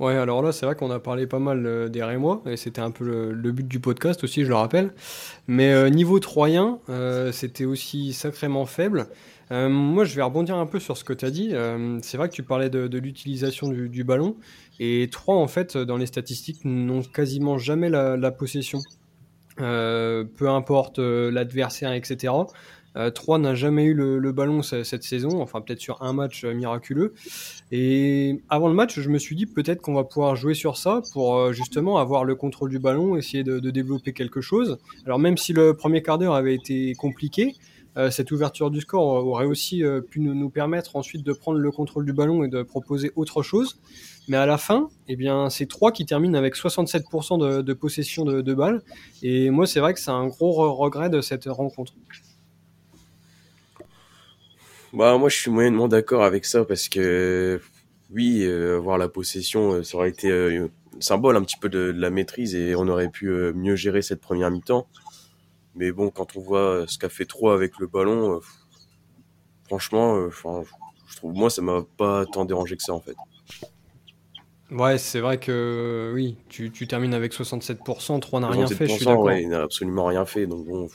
Ouais, 0.00 0.16
alors 0.16 0.40
là, 0.42 0.50
c'est 0.50 0.64
vrai 0.64 0.76
qu'on 0.76 0.90
a 0.90 0.98
parlé 0.98 1.26
pas 1.26 1.38
mal 1.38 1.66
euh, 1.66 1.88
des 1.90 2.02
Rémois, 2.02 2.42
et 2.46 2.56
c'était 2.56 2.80
un 2.80 2.90
peu 2.90 3.04
le, 3.34 3.52
but 3.52 3.68
du 3.68 3.80
podcast 3.80 4.24
aussi, 4.24 4.44
je 4.44 4.48
le 4.48 4.54
rappelle. 4.54 4.94
Mais 5.46 5.74
euh, 5.74 5.90
niveau 5.90 6.18
troyen, 6.20 6.78
euh, 6.88 7.32
c'était 7.32 7.66
aussi 7.66 8.14
sacrément 8.14 8.64
faible. 8.64 9.08
moi, 9.50 10.04
je 10.04 10.16
vais 10.16 10.22
rebondir 10.22 10.56
un 10.56 10.64
peu 10.64 10.80
sur 10.80 10.96
ce 10.96 11.04
que 11.04 11.12
tu 11.12 11.26
as 11.26 11.30
dit. 11.30 11.52
c'est 12.02 12.16
vrai 12.16 12.30
que 12.30 12.34
tu 12.34 12.42
parlais 12.42 12.70
de, 12.70 12.98
l'utilisation 12.98 13.68
du, 13.68 14.04
ballon, 14.04 14.36
et 14.78 15.08
trois, 15.12 15.36
en 15.36 15.48
fait, 15.48 15.76
dans 15.76 15.98
les 15.98 16.06
statistiques, 16.06 16.64
n'ont 16.64 17.02
quasiment 17.02 17.58
jamais 17.58 17.90
la 17.90 18.30
possession. 18.30 18.78
peu 19.56 20.48
importe 20.48 20.98
l'adversaire, 20.98 21.92
etc. 21.92 22.32
3 22.94 23.38
euh, 23.38 23.40
n'a 23.40 23.54
jamais 23.54 23.84
eu 23.84 23.94
le, 23.94 24.32
ballon 24.32 24.62
cette, 24.62 25.02
saison, 25.02 25.40
enfin 25.40 25.60
peut-être 25.60 25.80
sur 25.80 26.02
un 26.02 26.12
match 26.12 26.44
euh, 26.44 26.52
miraculeux. 26.52 27.14
Et 27.70 28.40
avant 28.48 28.68
le 28.68 28.74
match, 28.74 28.98
je 28.98 29.08
me 29.08 29.18
suis 29.18 29.36
dit 29.36 29.46
peut-être 29.46 29.80
qu'on 29.80 29.94
va 29.94 30.04
pouvoir 30.04 30.36
jouer 30.36 30.54
sur 30.54 30.76
ça 30.76 31.02
pour 31.12 31.36
euh, 31.36 31.52
justement 31.52 31.98
avoir 31.98 32.24
le 32.24 32.34
contrôle 32.34 32.70
du 32.70 32.78
ballon, 32.78 33.16
essayer 33.16 33.44
de, 33.44 33.58
développer 33.70 34.12
quelque 34.12 34.40
chose. 34.40 34.78
Alors 35.06 35.18
même 35.18 35.36
si 35.36 35.52
le 35.52 35.74
premier 35.74 36.02
quart 36.02 36.18
d'heure 36.18 36.34
avait 36.34 36.54
été 36.54 36.94
compliqué, 36.94 37.54
cette 38.10 38.30
ouverture 38.30 38.70
du 38.70 38.80
score 38.80 39.26
aurait 39.26 39.46
aussi 39.46 39.82
pu 40.10 40.20
nous, 40.20 40.48
permettre 40.48 40.96
ensuite 40.96 41.24
de 41.24 41.32
prendre 41.32 41.58
le 41.58 41.70
contrôle 41.70 42.06
du 42.06 42.12
ballon 42.12 42.42
et 42.42 42.48
de 42.48 42.62
proposer 42.62 43.12
autre 43.14 43.42
chose. 43.42 43.78
Mais 44.28 44.36
à 44.36 44.46
la 44.46 44.58
fin, 44.58 44.88
eh 45.08 45.16
bien, 45.16 45.50
c'est 45.50 45.66
3 45.66 45.92
qui 45.92 46.06
terminent 46.06 46.38
avec 46.38 46.56
67% 46.56 47.62
de, 47.62 47.72
possession 47.74 48.24
de, 48.24 48.40
de 48.40 48.54
balles. 48.54 48.82
Et 49.22 49.50
moi, 49.50 49.66
c'est 49.66 49.80
vrai 49.80 49.92
que 49.92 50.00
c'est 50.00 50.10
un 50.10 50.26
gros 50.28 50.74
regret 50.74 51.10
de 51.10 51.20
cette 51.20 51.44
rencontre. 51.46 51.94
Bah 54.92 55.16
moi 55.18 55.28
je 55.28 55.36
suis 55.36 55.50
moyennement 55.50 55.86
d'accord 55.86 56.24
avec 56.24 56.44
ça 56.44 56.64
parce 56.64 56.88
que 56.88 57.60
oui, 58.12 58.42
euh, 58.44 58.78
avoir 58.78 58.98
la 58.98 59.08
possession, 59.08 59.74
euh, 59.74 59.82
ça 59.82 59.96
aurait 59.96 60.08
été 60.08 60.30
euh, 60.30 60.68
symbole 60.98 61.36
un 61.36 61.42
petit 61.42 61.56
peu 61.56 61.68
de, 61.68 61.78
la 61.78 62.10
maîtrise 62.10 62.54
et 62.54 62.74
on 62.74 62.88
aurait 62.88 63.08
pu 63.08 63.28
euh, 63.28 63.52
mieux 63.52 63.76
gérer 63.76 64.02
cette 64.02 64.20
première 64.20 64.50
mi-temps. 64.50 64.88
Mais 65.76 65.92
bon, 65.92 66.10
quand 66.10 66.36
on 66.36 66.40
voit 66.40 66.84
ce 66.88 66.98
qu'a 66.98 67.08
fait 67.08 67.24
3 67.24 67.54
avec 67.54 67.78
le 67.78 67.86
ballon, 67.86 68.40
franchement, 69.64 70.28
je 70.28 71.16
trouve 71.16 71.32
moi 71.32 71.48
ça 71.48 71.62
m'a 71.62 71.84
pas 71.96 72.26
tant 72.26 72.44
dérangé 72.44 72.76
que 72.76 72.82
ça 72.82 72.92
en 72.92 73.00
fait. 73.00 73.14
Ouais, 74.72 74.98
c'est 74.98 75.20
vrai 75.20 75.38
que 75.38 76.10
oui, 76.12 76.36
tu, 76.48 76.72
tu 76.72 76.88
termines 76.88 77.14
avec 77.14 77.32
67%, 77.32 78.18
3 78.18 78.40
n'a 78.40 78.48
rien 78.48 78.66
fait, 78.66 78.88
je 78.88 78.94
suis 78.94 79.04
d'accord. 79.04 79.24
Ouais, 79.24 79.42
il 79.42 79.48
n'a 79.48 79.62
absolument 79.62 80.06
rien 80.06 80.26
fait, 80.26 80.48
donc 80.48 80.66
bon, 80.66 80.88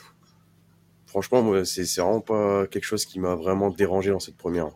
franchement, 1.22 1.64
c'est 1.64 1.86
vraiment 1.96 2.20
pas 2.20 2.66
quelque 2.66 2.84
chose 2.84 3.06
qui 3.06 3.18
m'a 3.18 3.34
vraiment 3.34 3.70
dérangé 3.70 4.10
dans 4.10 4.20
cette 4.20 4.36
première. 4.36 4.68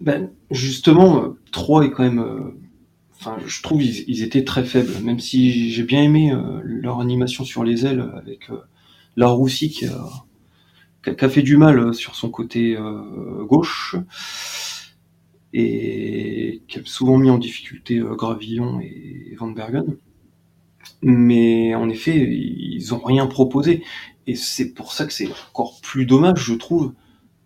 Ben, 0.00 0.30
justement, 0.52 1.34
3 1.50 1.86
est 1.86 1.90
quand 1.90 2.04
même. 2.04 2.54
Enfin, 3.16 3.36
je 3.44 3.60
trouve 3.62 3.82
ils, 3.82 4.22
étaient 4.22 4.44
très 4.44 4.64
faibles, 4.64 4.92
même 5.02 5.18
si 5.18 5.72
j'ai 5.72 5.82
bien 5.82 6.04
aimé 6.04 6.32
leur 6.62 7.00
animation 7.00 7.42
sur 7.44 7.64
les 7.64 7.84
ailes 7.84 8.08
avec 8.14 8.48
la 9.16 9.26
Roussi 9.26 9.70
qui 9.70 9.86
a, 9.86 11.28
fait 11.28 11.42
du 11.42 11.56
mal 11.56 11.92
sur 11.92 12.14
son 12.14 12.30
côté 12.30 12.78
gauche 13.48 13.96
et 15.52 16.62
qui 16.68 16.78
a 16.78 16.82
souvent 16.84 17.18
mis 17.18 17.30
en 17.30 17.38
difficulté 17.38 18.00
Gravillon 18.16 18.78
et 18.80 19.34
Van 19.36 19.50
Bergen 19.50 19.96
mais 21.02 21.74
en 21.74 21.88
effet, 21.88 22.16
ils 22.16 22.94
ont 22.94 22.98
rien 22.98 23.26
proposé. 23.26 23.82
Et 24.28 24.36
c'est 24.36 24.74
pour 24.74 24.92
ça 24.92 25.06
que 25.06 25.12
c'est 25.14 25.28
encore 25.48 25.80
plus 25.80 26.04
dommage, 26.04 26.44
je 26.44 26.52
trouve, 26.52 26.92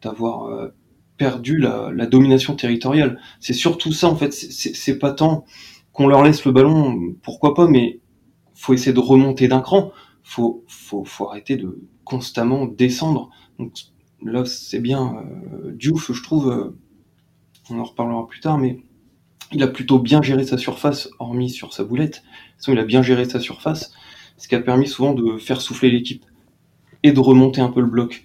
d'avoir 0.02 0.46
euh, 0.46 0.74
perdu 1.16 1.56
la, 1.56 1.92
la, 1.94 2.06
domination 2.06 2.56
territoriale. 2.56 3.20
C'est 3.38 3.52
surtout 3.52 3.92
ça, 3.92 4.08
en 4.08 4.16
fait. 4.16 4.32
C'est 4.32 4.98
pas 4.98 5.12
tant 5.12 5.44
qu'on 5.92 6.08
leur 6.08 6.24
laisse 6.24 6.44
le 6.44 6.50
ballon, 6.50 7.14
pourquoi 7.22 7.54
pas, 7.54 7.68
mais 7.68 8.00
faut 8.56 8.74
essayer 8.74 8.92
de 8.92 8.98
remonter 8.98 9.46
d'un 9.46 9.60
cran. 9.60 9.92
Faut, 10.24 10.64
faut, 10.66 11.04
faut 11.04 11.28
arrêter 11.28 11.56
de 11.56 11.88
constamment 12.02 12.66
descendre. 12.66 13.30
Donc 13.60 13.74
là, 14.20 14.44
c'est 14.44 14.80
bien. 14.80 15.14
Euh, 15.54 15.70
Diouf, 15.76 16.10
je 16.10 16.20
trouve, 16.20 16.50
euh, 16.50 16.76
on 17.70 17.78
en 17.78 17.84
reparlera 17.84 18.26
plus 18.26 18.40
tard, 18.40 18.58
mais 18.58 18.80
il 19.52 19.62
a 19.62 19.68
plutôt 19.68 20.00
bien 20.00 20.20
géré 20.20 20.44
sa 20.44 20.58
surface, 20.58 21.08
hormis 21.20 21.50
sur 21.50 21.72
sa 21.74 21.84
boulette. 21.84 22.24
il 22.66 22.78
a 22.80 22.84
bien 22.84 23.02
géré 23.02 23.24
sa 23.24 23.38
surface, 23.38 23.92
ce 24.36 24.48
qui 24.48 24.56
a 24.56 24.60
permis 24.60 24.88
souvent 24.88 25.14
de 25.14 25.38
faire 25.38 25.60
souffler 25.60 25.88
l'équipe 25.88 26.24
et 27.02 27.12
de 27.12 27.21
remonter 27.21 27.61
un 27.61 27.68
peu 27.68 27.80
le 27.80 27.87
bloc. 27.87 28.25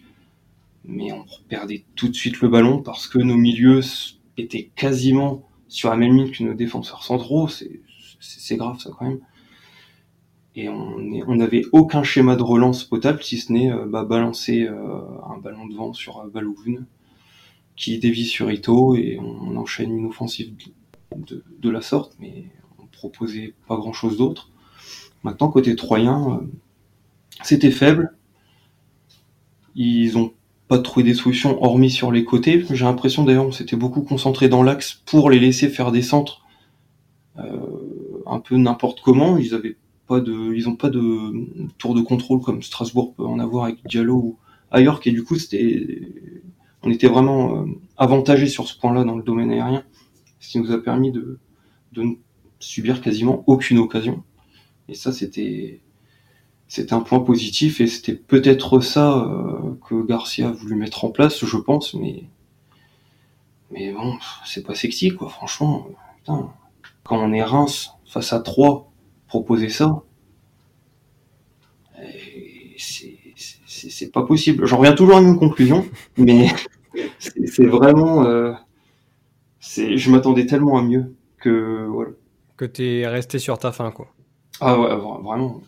Mais 0.86 1.12
on 1.12 1.26
perdait 1.50 1.86
tout 1.96 2.08
de 2.08 2.14
suite 2.14 2.42
le 2.42 2.50
ballon 2.50 2.82
parce 2.82 3.08
que 3.08 3.20
nos 3.20 3.36
milieux 3.36 3.82
étaient 4.38 4.70
quasiment 4.76 5.44
sur 5.68 5.90
la 5.90 5.98
même 5.98 6.16
ligne 6.16 6.32
que 6.32 6.44
nos 6.44 6.54
défenseurs 6.54 7.04
centraux. 7.04 7.48
C'est 7.50 8.56
grave 8.56 8.80
ça 8.80 8.92
quand 8.98 9.06
même. 9.06 9.20
Et 10.56 10.70
on 10.70 11.36
n'avait 11.36 11.66
aucun 11.72 12.02
schéma 12.02 12.36
de 12.36 12.42
relance 12.42 12.84
potable 12.84 13.22
si 13.22 13.38
ce 13.38 13.54
n'est 13.54 13.72
euh, 13.72 13.86
bah, 13.86 14.06
balancer 14.06 14.64
euh, 14.64 15.02
un 15.30 15.38
ballon 15.38 15.68
de 15.68 15.76
vent 15.76 15.94
sur 15.94 16.18
euh, 16.18 16.30
Balogun 16.30 16.84
qui 17.78 18.00
dévie 18.00 18.26
sur 18.26 18.52
Ito 18.52 18.96
et 18.96 19.20
on 19.22 19.56
enchaîne 19.56 19.96
une 19.96 20.08
offensive 20.08 20.52
de, 21.16 21.70
la 21.70 21.82
sorte, 21.82 22.16
mais 22.20 22.46
on 22.80 22.88
proposait 22.88 23.54
pas 23.68 23.78
grand 23.78 23.94
chose 23.94 24.18
d'autre. 24.18 24.50
Maintenant, 25.24 25.50
côté 25.50 25.76
troyen, 25.76 26.40
euh, 26.42 26.48
c'était 27.44 27.72
faible. 27.72 28.17
Ils 29.78 30.18
ont 30.18 30.34
pas 30.68 30.80
trouvé 30.80 31.06
des 31.06 31.14
solutions 31.14 31.64
hormis 31.64 31.90
sur 31.90 32.12
les 32.12 32.26
côtés. 32.26 32.66
J'ai 32.70 32.84
l'impression 32.84 33.24
d'ailleurs 33.24 33.46
on 33.46 33.52
s'était 33.52 33.78
beaucoup 33.78 34.02
concentré 34.02 34.50
dans 34.50 34.64
l'axe 34.64 35.02
pour 35.06 35.30
les 35.30 35.40
laisser 35.40 35.70
faire 35.70 35.92
des 35.92 36.02
centres 36.02 36.42
euh, 37.38 37.44
un 38.26 38.40
peu 38.40 38.58
n'importe 38.58 39.02
comment. 39.02 39.38
Ils 39.38 39.54
avaient 39.54 39.78
pas 40.08 40.20
de, 40.20 40.54
ils 40.54 40.68
ont 40.68 40.76
pas 40.76 40.90
de 40.90 41.32
tour 41.78 41.94
de 41.94 42.02
contrôle 42.02 42.42
comme 42.42 42.64
Strasbourg 42.64 43.14
peut 43.16 43.26
en 43.26 43.40
avoir 43.40 43.66
avec 43.66 43.86
Diallo 43.88 44.16
ou 44.16 44.38
ailleurs. 44.72 45.00
Et 45.06 45.12
du 45.12 45.24
coup, 45.24 45.36
c'était, 45.36 46.02
on 46.84 46.90
était 46.90 47.08
vraiment 47.08 47.58
euh, 47.58 47.66
avantagé 47.96 48.48
sur 48.48 48.68
ce 48.68 48.78
point-là 48.78 49.04
dans 49.04 49.16
le 49.16 49.24
domaine 49.24 49.52
aérien 49.52 49.84
ce 50.40 50.52
qui 50.52 50.60
nous 50.60 50.72
a 50.72 50.82
permis 50.82 51.12
de, 51.12 51.40
de 51.94 52.04
ne 52.04 52.14
subir 52.60 53.02
quasiment 53.02 53.44
aucune 53.48 53.78
occasion. 53.78 54.24
Et 54.90 54.94
ça, 54.94 55.12
c'était 55.12 55.82
c'était 56.68 56.94
un 56.94 57.02
point 57.02 57.20
positif 57.20 57.80
et 57.82 57.88
c'était 57.88 58.14
peut-être 58.14 58.80
ça 58.82 59.20
euh, 59.20 59.78
que 59.88 60.06
Garcia 60.06 60.50
a 60.50 60.52
voulu 60.52 60.76
mettre 60.76 61.06
en 61.06 61.10
place, 61.10 61.46
je 61.46 61.58
pense, 61.58 61.94
mais 61.94 62.24
mais 63.72 63.92
bon, 63.92 64.18
c'est 64.46 64.66
pas 64.66 64.76
sexy 64.76 65.10
quoi, 65.10 65.30
franchement. 65.30 65.88
Putain, 66.18 66.52
quand 67.04 67.18
on 67.18 67.34
est 67.34 67.44
Reims 67.44 67.92
face 68.06 68.34
à 68.34 68.40
3, 68.40 68.92
proposer 69.28 69.70
ça, 69.70 70.04
c'est 73.68 74.12
pas 74.12 74.24
possible. 74.24 74.66
J'en 74.66 74.78
reviens 74.78 74.94
toujours 74.94 75.18
à 75.18 75.22
une 75.22 75.38
conclusion, 75.38 75.86
mais 76.18 76.48
c'est 77.20 77.66
vraiment 77.66 78.26
euh, 78.26 78.54
je 79.60 80.12
m'attendais 80.12 80.46
tellement 80.46 80.78
à 80.78 80.82
mieux 80.82 81.16
que 81.40 81.86
voilà. 81.86 82.12
Que 82.56 82.66
t'es 82.66 83.06
resté 83.06 83.38
sur 83.40 83.58
ta 83.60 83.72
fin, 83.72 83.92
quoi. 83.92 84.08
Ah 84.60 84.80
ouais, 84.80 84.96
vraiment. 84.96 85.62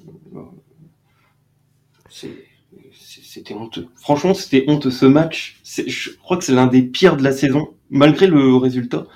C'était 2.09 3.53
honteux. 3.53 3.87
Franchement, 3.95 4.33
c'était 4.33 4.65
honteux. 4.67 4.91
Ce 4.91 5.05
match, 5.05 5.59
je 5.63 6.11
crois 6.17 6.37
que 6.37 6.43
c'est 6.43 6.53
l'un 6.53 6.67
des 6.67 6.83
pires 6.83 7.17
de 7.17 7.23
la 7.23 7.31
saison, 7.31 7.73
malgré 7.89 8.27
le 8.27 8.55
résultat, 8.55 9.07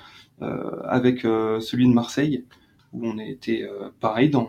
euh, 0.42 0.82
avec 0.84 1.24
euh, 1.24 1.60
celui 1.60 1.86
de 1.86 1.92
Marseille, 1.92 2.44
où 2.92 3.06
on 3.06 3.18
a 3.18 3.24
été 3.24 3.62
euh, 3.62 3.90
pareil. 4.00 4.30
Dans, 4.30 4.48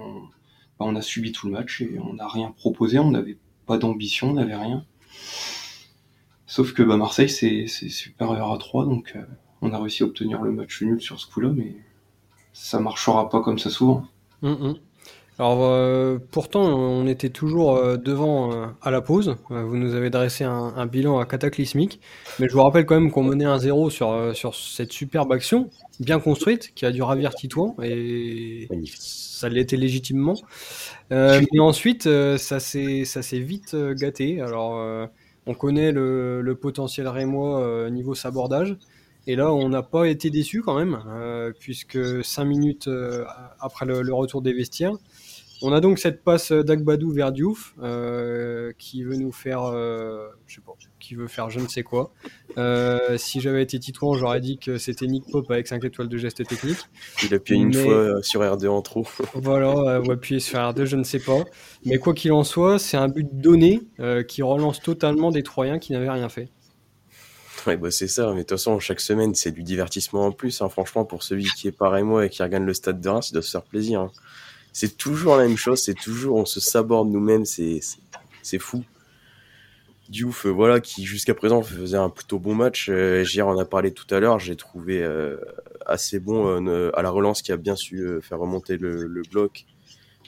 bah, 0.80 0.86
on 0.88 0.96
a 0.96 1.02
subi 1.02 1.32
tout 1.32 1.48
le 1.48 1.54
match 1.54 1.82
et 1.82 1.98
on 2.00 2.14
n'a 2.14 2.28
rien 2.28 2.52
proposé. 2.52 3.00
On 3.00 3.12
n'avait 3.12 3.38
pas 3.66 3.78
d'ambition, 3.78 4.32
on 4.32 4.34
n'avait 4.34 4.56
rien. 4.56 4.86
Sauf 6.48 6.74
que 6.74 6.84
bah, 6.84 6.98
Marseille, 6.98 7.30
c'est 7.30 7.68
supérieur 7.68 8.52
à 8.52 8.58
3, 8.58 8.86
donc 8.86 9.16
on 9.62 9.74
a 9.74 9.80
réussi 9.80 10.04
à 10.04 10.06
obtenir 10.06 10.42
le 10.42 10.52
match 10.52 10.82
nul 10.82 11.02
sur 11.02 11.20
ce 11.20 11.28
coup-là, 11.28 11.50
mais 11.50 11.76
ça 12.54 12.80
marchera 12.80 13.30
pas 13.30 13.42
comme 13.42 13.60
ça 13.60 13.70
souvent. 13.70 14.08
Mm, 14.42 14.50
mm. 14.50 14.76
Alors 15.38 15.64
euh, 15.64 16.18
pourtant 16.32 16.62
on 16.62 17.08
était 17.08 17.30
toujours 17.30 17.76
euh, 17.76 17.98
devant 17.98 18.54
euh, 18.54 18.68
à 18.82 18.90
la 18.90 19.02
pause. 19.02 19.36
vous 19.50 19.76
nous 19.76 19.94
avez 19.94 20.10
dressé 20.10 20.46
un, 20.46 20.86
bilan 20.86 21.26
cataclysmique, 21.26 22.00
mais 22.40 22.48
je 22.48 22.54
vous 22.54 22.64
rappelle 22.64 22.86
quand 22.86 22.96
même 22.96 23.12
qu'on 23.12 23.24
menait 23.24 23.44
un 23.44 23.60
0 23.60 23.90
sur, 23.90 24.34
sur 24.34 24.56
cette 24.56 24.94
superbe 24.94 25.34
action 25.34 25.70
bien 26.00 26.20
construite 26.20 26.74
qui 26.74 26.86
a 26.86 26.92
dû 26.92 27.02
ravir 27.02 27.36
Titouan 27.36 27.76
et 27.84 28.70
ça 28.96 29.50
l'était 29.50 29.76
légitimement. 29.76 30.36
mais 31.12 31.60
ensuite 31.60 32.08
ça 32.38 32.62
s'est 32.62 33.04
ça 33.04 33.22
s'est 33.22 33.40
vite 33.40 33.76
gâté. 33.76 34.40
Alors 34.40 35.10
on 35.48 35.54
connaît 35.54 35.92
le, 35.92 36.42
le 36.42 36.56
potentiel 36.56 37.10
rémois 37.10 37.90
niveau 37.90 38.16
sabordage. 38.16 38.78
Et 39.28 39.36
là, 39.36 39.52
on 39.52 39.70
n'a 39.70 39.82
pas 39.82 40.06
été 40.06 40.30
déçu 40.30 40.62
quand 40.62 40.76
même, 40.78 41.00
puisque 41.60 42.24
5 42.24 42.46
minutes 42.46 42.90
après 43.60 43.86
le, 43.86 44.14
retour 44.14 44.44
des 44.44 44.54
vestiaires, 44.54 44.94
on 45.66 45.74
a 45.74 45.82
donc 45.82 46.00
cette 46.00 46.24
passe 46.24 46.52
d'Agbadou 46.52 47.12
vers 47.12 47.32
Diouf, 47.32 47.76
euh, 47.82 48.72
qui 48.78 49.04
veut 49.04 49.16
nous 49.16 49.32
faire, 49.32 49.72
je 49.72 50.56
sais 50.56 50.62
pas, 50.62 50.74
qui 51.00 51.16
veut 51.16 51.28
faire 51.28 51.50
je 51.50 51.60
ne 51.60 51.68
sais 51.68 51.84
quoi. 51.84 52.14
si 53.18 53.42
j'avais 53.42 53.64
été 53.64 53.80
titouan, 53.80 54.14
j'aurais 54.16 54.42
dit 54.42 54.58
que 54.58 54.78
c'était 54.78 55.08
Nick 55.08 55.26
Pop 55.32 55.50
avec 55.50 55.68
5 55.68 55.84
étoiles 55.84 56.10
de 56.10 56.18
geste 56.18 56.46
technique. 56.46 56.78
Il 57.24 57.34
a 57.34 57.38
appuyé 57.38 57.62
une 57.62 57.74
fois 57.74 58.22
sur 58.22 58.42
R2 58.42 58.68
en 58.68 58.82
trop. 58.82 59.08
voilà, 59.34 60.02
ou 60.02 60.12
appuyer 60.12 60.40
sur 60.40 60.60
R2, 60.60 60.86
je 60.86 60.96
ne 60.96 61.04
sais 61.04 61.20
pas. 61.20 61.44
Mais 61.86 61.98
quoi 61.98 62.14
qu'il 62.14 62.32
en 62.32 62.44
soit, 62.44 62.80
c'est 62.80 62.98
un 62.98 63.08
but 63.08 63.28
donné 63.32 63.82
qui 64.28 64.42
relance 64.42 64.82
totalement 64.82 65.32
des 65.32 65.44
Troyens 65.44 65.80
qui 65.80 65.94
n'avaient 65.94 66.10
rien 66.10 66.30
fait. 66.30 66.50
Ouais, 67.68 67.78
bah 67.78 67.90
c'est 67.90 68.08
ça, 68.08 68.30
mais 68.30 68.36
de 68.36 68.40
toute 68.42 68.52
façon, 68.52 68.80
chaque 68.80 69.00
semaine, 69.00 69.34
c'est 69.34 69.52
du 69.52 69.64
divertissement 69.64 70.28
en 70.28 70.32
plus. 70.32 70.62
Hein. 70.62 70.70
Franchement, 70.70 71.04
pour 71.04 71.24
celui 71.24 71.46
qui 71.46 71.68
est 71.68 71.72
pareil 71.72 72.04
moi 72.04 72.26
et 72.26 72.30
qui 72.30 72.44
regagne 72.44 72.64
le 72.64 72.74
stade 72.76 73.02
de 73.02 73.10
Reims, 73.10 73.30
il 73.30 73.34
doit 73.34 73.42
se 73.42 73.50
faire 73.50 73.64
plaisir. 73.64 74.02
Hein. 74.02 74.12
C'est 74.78 74.98
toujours 74.98 75.38
la 75.38 75.48
même 75.48 75.56
chose, 75.56 75.82
c'est 75.82 75.94
toujours, 75.94 76.36
on 76.36 76.44
se 76.44 76.60
saborde 76.60 77.10
nous-mêmes, 77.10 77.46
c'est, 77.46 77.80
c'est 78.42 78.60
fou. 78.60 78.84
Diouf, 80.10 80.46
euh, 80.46 80.50
voilà, 80.50 80.82
qui 80.82 81.06
jusqu'à 81.06 81.34
présent 81.34 81.64
faisait 81.64 81.96
un 81.96 82.10
plutôt 82.10 82.40
bon 82.40 82.56
match. 82.56 82.90
Euh, 82.90 83.24
hier, 83.24 83.48
on 83.48 83.58
a 83.58 83.64
parlé 83.64 83.94
tout 83.94 84.14
à 84.14 84.20
l'heure, 84.20 84.38
j'ai 84.38 84.58
trouvé 84.58 85.02
euh, 85.02 85.38
assez 85.86 86.20
bon 86.20 86.68
euh, 86.68 86.92
à 86.94 87.02
la 87.04 87.10
relance 87.10 87.42
qui 87.42 87.54
a 87.54 87.58
bien 87.58 87.78
su 87.78 88.06
faire 88.22 88.38
remonter 88.38 88.76
le, 88.76 89.08
le, 89.08 89.22
bloc 89.32 89.66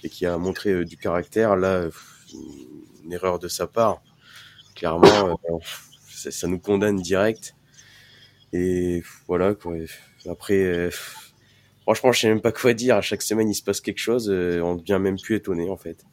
et 0.05 0.09
qui 0.09 0.25
a 0.25 0.37
montré 0.37 0.85
du 0.85 0.95
caractère. 0.95 1.57
Là, 1.57 1.89
une 3.03 3.11
erreur 3.11 3.39
de 3.39 3.49
sa 3.49 3.67
part, 3.67 4.01
clairement 4.75 5.37
ça, 6.07 6.47
nous 6.47 6.59
condamne 6.59 7.01
direct. 7.01 7.53
Et 8.53 9.03
voilà, 9.27 9.55
quoi. 9.55 9.73
Après, 10.29 10.63
euh, 10.63 10.89
franchement, 11.87 12.11
je 12.11 12.19
sais 12.19 12.27
même 12.27 12.41
pas 12.41 12.51
quoi 12.51 12.73
dire. 12.73 12.97
À 12.97 13.01
chaque 13.01 13.21
semaine, 13.21 13.49
il 13.49 13.55
se 13.55 13.63
passe 13.63 13.81
quelque 13.81 13.99
chose. 13.99 14.29
Euh, 14.29 14.61
on 14.61 14.75
devient 14.75 14.99
même 14.99 15.17
plus 15.19 15.35
étonné, 15.35 15.69
en 15.69 15.77
fait. 15.77 16.03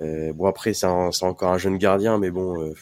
Euh, 0.00 0.32
bon, 0.32 0.46
après, 0.46 0.74
c'est 0.74 0.86
encore 0.86 1.52
un 1.52 1.58
jeune 1.58 1.78
gardien, 1.78 2.18
mais 2.18 2.30
bon, 2.30 2.74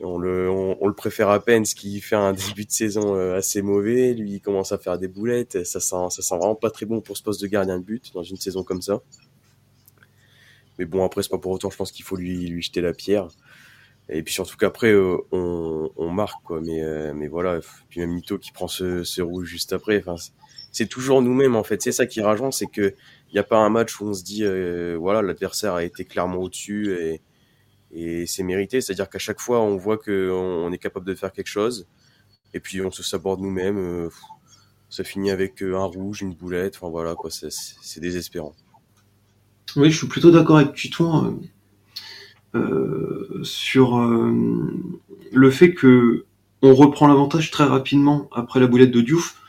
on, 0.00 0.18
le, 0.18 0.50
on, 0.50 0.86
le 0.86 0.94
préfère 0.94 1.28
à 1.28 1.40
peine, 1.40 1.64
ce 1.64 1.74
qui 1.74 2.00
fait 2.00 2.16
un 2.16 2.32
début 2.48 2.64
de 2.64 2.70
saison 2.70 3.14
assez 3.34 3.62
mauvais. 3.62 4.14
Lui, 4.14 4.32
il 4.34 4.40
commence 4.40 4.72
à 4.72 4.78
faire 4.78 4.98
des 4.98 5.08
boulettes. 5.08 5.64
Ça 5.64 5.80
sent, 5.80 6.06
ça 6.10 6.22
sent 6.22 6.36
vraiment 6.36 6.54
pas 6.54 6.70
très 6.70 6.86
bon 6.86 7.00
pour 7.00 7.16
ce 7.16 7.22
poste 7.22 7.42
de 7.42 7.48
gardien 7.48 7.78
de 7.78 7.84
but 7.84 8.12
dans 8.14 8.22
une 8.22 8.36
saison 8.36 8.64
comme 8.64 8.82
ça. 8.82 9.02
Mais 10.78 10.84
bon, 10.84 11.04
après, 11.04 11.22
c'est 11.22 11.30
pas 11.30 11.38
pour 11.38 11.52
autant, 11.52 11.70
je 11.70 11.76
pense 11.76 11.92
qu'il 11.92 12.04
faut 12.04 12.16
lui, 12.16 12.46
lui 12.46 12.62
jeter 12.62 12.80
la 12.80 12.92
pierre. 12.92 13.28
Et 14.08 14.22
puis 14.22 14.34
surtout 14.34 14.56
qu'après, 14.56 14.92
euh, 14.92 15.16
on, 15.32 15.90
on, 15.96 16.10
marque, 16.10 16.42
quoi. 16.44 16.60
Mais, 16.60 16.82
euh, 16.82 17.12
mais 17.14 17.26
voilà, 17.26 17.60
puis 17.88 18.00
même 18.00 18.12
Mito 18.12 18.38
qui 18.38 18.52
prend 18.52 18.68
ce, 18.68 19.02
ce 19.02 19.20
rouge 19.20 19.48
juste 19.48 19.72
après. 19.72 20.04
C'est 20.76 20.88
toujours 20.88 21.22
nous-mêmes, 21.22 21.56
en 21.56 21.64
fait. 21.64 21.80
C'est 21.80 21.90
ça 21.90 22.04
qui 22.04 22.20
est 22.20 22.22
rageant, 22.22 22.50
c'est 22.50 22.66
que 22.66 22.92
il 23.30 23.32
n'y 23.32 23.38
a 23.38 23.42
pas 23.44 23.56
un 23.56 23.70
match 23.70 23.98
où 23.98 24.04
on 24.04 24.12
se 24.12 24.22
dit, 24.22 24.44
euh, 24.44 24.94
voilà, 25.00 25.22
l'adversaire 25.22 25.72
a 25.72 25.82
été 25.82 26.04
clairement 26.04 26.36
au-dessus 26.36 26.92
et, 26.92 27.22
c'est 28.26 28.42
mérité, 28.42 28.82
c'est-à-dire 28.82 29.08
qu'à 29.08 29.18
chaque 29.18 29.40
fois, 29.40 29.62
on 29.62 29.78
voit 29.78 29.96
qu'on 29.96 30.12
on 30.66 30.70
est 30.72 30.76
capable 30.78 31.06
de 31.06 31.14
faire 31.14 31.32
quelque 31.32 31.46
chose, 31.46 31.86
et 32.52 32.60
puis 32.60 32.82
on 32.82 32.90
se 32.90 33.02
saborde 33.02 33.40
nous-mêmes. 33.40 33.78
euh, 33.78 34.10
ça 34.90 35.02
finit 35.02 35.30
avec 35.30 35.62
euh, 35.62 35.78
un 35.78 35.84
rouge, 35.86 36.20
une 36.20 36.34
boulette, 36.34 36.74
enfin 36.76 36.90
voilà, 36.90 37.14
quoi, 37.14 37.30
c'est- 37.30 38.00
désespérant. 38.00 38.54
Oui, 39.76 39.90
je 39.90 39.96
suis 39.96 40.08
plutôt 40.08 40.30
d'accord 40.30 40.58
avec 40.58 40.78
euh, 42.54 43.40
sur 43.42 43.98
le 45.32 45.50
fait 45.50 45.72
que 45.72 46.26
on 46.60 46.74
reprend 46.74 47.06
l'avantage 47.08 47.50
très 47.50 47.64
rapidement 47.64 48.28
après 48.32 48.60
la 48.60 48.66
boulette 48.66 48.90
de 48.90 49.00
Diouf. 49.00 49.40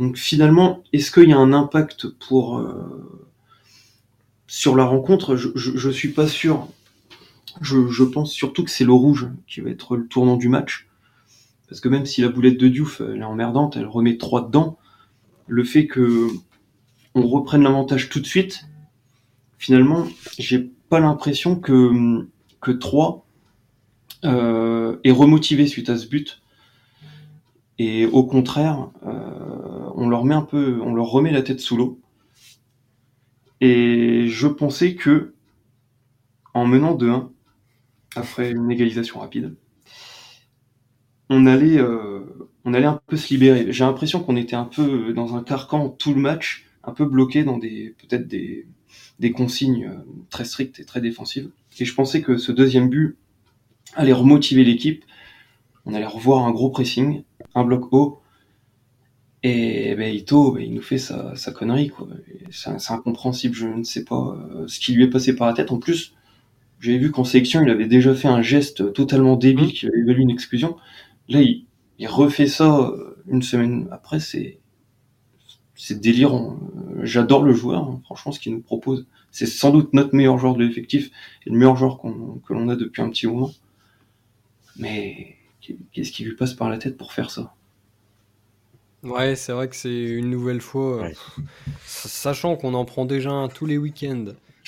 Donc 0.00 0.16
finalement, 0.16 0.82
est-ce 0.94 1.10
qu'il 1.12 1.28
y 1.28 1.32
a 1.32 1.38
un 1.38 1.52
impact 1.52 2.08
pour 2.08 2.58
euh, 2.58 3.28
sur 4.46 4.74
la 4.74 4.84
rencontre? 4.84 5.36
Je, 5.36 5.50
je, 5.54 5.76
je 5.76 5.90
suis 5.90 6.08
pas 6.08 6.26
sûr. 6.26 6.66
Je, 7.60 8.02
pense 8.04 8.32
surtout 8.32 8.64
que 8.64 8.70
c'est 8.70 8.84
le 8.84 8.92
rouge 8.92 9.28
qui 9.46 9.60
va 9.60 9.68
être 9.68 9.96
le 9.96 10.06
tournant 10.06 10.36
du 10.36 10.48
match. 10.48 10.88
Parce 11.68 11.80
que 11.80 11.88
même 11.90 12.06
si 12.06 12.22
la 12.22 12.30
boulette 12.30 12.58
de 12.58 12.68
Diouf 12.68 13.02
elle 13.02 13.20
est 13.20 13.24
emmerdante, 13.24 13.76
elle 13.76 13.86
remet 13.86 14.16
trois 14.16 14.46
dedans, 14.46 14.78
le 15.46 15.64
fait 15.64 15.86
que 15.86 16.28
on 17.14 17.26
reprenne 17.28 17.62
l'avantage 17.62 18.08
tout 18.08 18.20
de 18.20 18.26
suite, 18.26 18.66
finalement, 19.58 20.06
j'ai 20.38 20.70
pas 20.88 21.00
l'impression 21.00 21.56
que 21.56 22.24
que 22.62 22.70
3 22.70 23.26
euh, 24.24 24.96
est 25.04 25.10
remotivé 25.10 25.66
suite 25.66 25.90
à 25.90 25.98
ce 25.98 26.06
but. 26.06 26.40
Et 27.78 28.06
au 28.06 28.24
contraire, 28.24 28.90
euh, 29.06 29.59
on 30.00 30.08
leur 30.08 30.24
met 30.24 30.34
un 30.34 30.42
peu, 30.42 30.80
on 30.82 30.94
leur 30.94 31.06
remet 31.06 31.30
la 31.30 31.42
tête 31.42 31.60
sous 31.60 31.76
l'eau. 31.76 32.00
Et 33.60 34.26
je 34.28 34.48
pensais 34.48 34.94
que 34.94 35.34
en 36.54 36.66
menant 36.66 36.96
2-1 36.96 37.28
après 38.16 38.50
une 38.50 38.70
égalisation 38.70 39.20
rapide, 39.20 39.54
on 41.28 41.46
allait, 41.46 41.78
euh, 41.78 42.48
on 42.64 42.72
allait 42.72 42.86
un 42.86 43.00
peu 43.06 43.18
se 43.18 43.28
libérer. 43.32 43.72
J'ai 43.72 43.84
l'impression 43.84 44.20
qu'on 44.20 44.36
était 44.36 44.56
un 44.56 44.64
peu 44.64 45.12
dans 45.12 45.36
un 45.36 45.44
carcan 45.44 45.90
tout 45.90 46.14
le 46.14 46.20
match, 46.20 46.66
un 46.82 46.92
peu 46.92 47.04
bloqué 47.04 47.44
dans 47.44 47.58
des 47.58 47.94
peut-être 47.98 48.26
des, 48.26 48.66
des 49.18 49.32
consignes 49.32 49.84
euh, 49.84 50.02
très 50.30 50.46
strictes 50.46 50.80
et 50.80 50.86
très 50.86 51.02
défensives. 51.02 51.50
Et 51.78 51.84
je 51.84 51.94
pensais 51.94 52.22
que 52.22 52.38
ce 52.38 52.52
deuxième 52.52 52.88
but 52.88 53.18
allait 53.94 54.14
remotiver 54.14 54.64
l'équipe. 54.64 55.04
On 55.84 55.92
allait 55.92 56.06
revoir 56.06 56.46
un 56.46 56.52
gros 56.52 56.70
pressing, 56.70 57.22
un 57.54 57.64
bloc 57.64 57.92
haut. 57.92 58.19
Et 59.42 59.94
ben, 59.96 60.14
Ito, 60.14 60.52
ben, 60.52 60.62
il 60.62 60.74
nous 60.74 60.82
fait 60.82 60.98
sa, 60.98 61.34
sa 61.36 61.52
connerie. 61.52 61.88
quoi. 61.88 62.06
C'est 62.50 62.78
c'est 62.78 62.92
incompréhensible. 62.92 63.54
Je 63.54 63.66
ne 63.68 63.82
sais 63.84 64.04
pas 64.04 64.36
euh, 64.54 64.66
ce 64.68 64.78
qui 64.80 64.92
lui 64.92 65.04
est 65.04 65.10
passé 65.10 65.34
par 65.34 65.46
la 65.48 65.54
tête. 65.54 65.70
En 65.72 65.78
plus, 65.78 66.14
j'avais 66.80 66.98
vu 66.98 67.10
qu'en 67.12 67.24
sélection, 67.24 67.62
il 67.62 67.70
avait 67.70 67.88
déjà 67.88 68.14
fait 68.14 68.28
un 68.28 68.42
geste 68.42 68.92
totalement 68.94 69.36
débile 69.36 69.66
Mhm. 69.66 69.72
qui 69.72 69.86
avait 69.88 70.02
valu 70.04 70.22
une 70.22 70.30
exclusion. 70.30 70.76
Là, 71.28 71.42
il, 71.42 71.66
il 71.98 72.08
refait 72.08 72.48
ça 72.48 72.78
euh, 72.80 73.16
une 73.28 73.42
semaine 73.42 73.88
après. 73.92 74.20
C'est 74.20 74.60
c'est 75.74 76.00
délirant. 76.00 76.58
Euh, 76.96 77.00
J'adore 77.04 77.42
le 77.42 77.52
joueur, 77.54 77.82
hein, 77.84 78.00
franchement, 78.04 78.32
ce 78.32 78.40
qu'il 78.40 78.52
nous 78.52 78.60
propose. 78.62 79.06
C'est 79.30 79.46
sans 79.46 79.70
doute 79.70 79.92
notre 79.94 80.14
meilleur 80.14 80.38
joueur 80.38 80.54
de 80.54 80.64
l'effectif 80.64 81.10
et 81.46 81.50
le 81.50 81.56
meilleur 81.56 81.76
joueur 81.76 81.98
qu'on- 81.98 82.40
que 82.46 82.52
l'on 82.52 82.68
a 82.68 82.76
depuis 82.76 83.02
un 83.02 83.10
petit 83.10 83.26
moment. 83.26 83.50
Mais 84.76 85.36
qu'est-ce 85.92 86.10
qui 86.10 86.24
lui 86.24 86.34
passe 86.34 86.54
par 86.54 86.68
la 86.70 86.78
tête 86.78 86.96
pour 86.96 87.12
faire 87.12 87.30
ça? 87.30 87.54
Ouais, 89.02 89.34
c'est 89.34 89.52
vrai 89.52 89.68
que 89.68 89.76
c'est 89.76 89.90
une 90.04 90.28
nouvelle 90.30 90.60
fois, 90.60 90.98
euh, 90.98 91.04
Ouais. 91.04 91.14
sachant 91.84 92.56
qu'on 92.56 92.74
en 92.74 92.84
prend 92.84 93.06
déjà 93.06 93.30
un 93.30 93.48
tous 93.48 93.66
les 93.66 93.78
week-ends, 93.78 94.26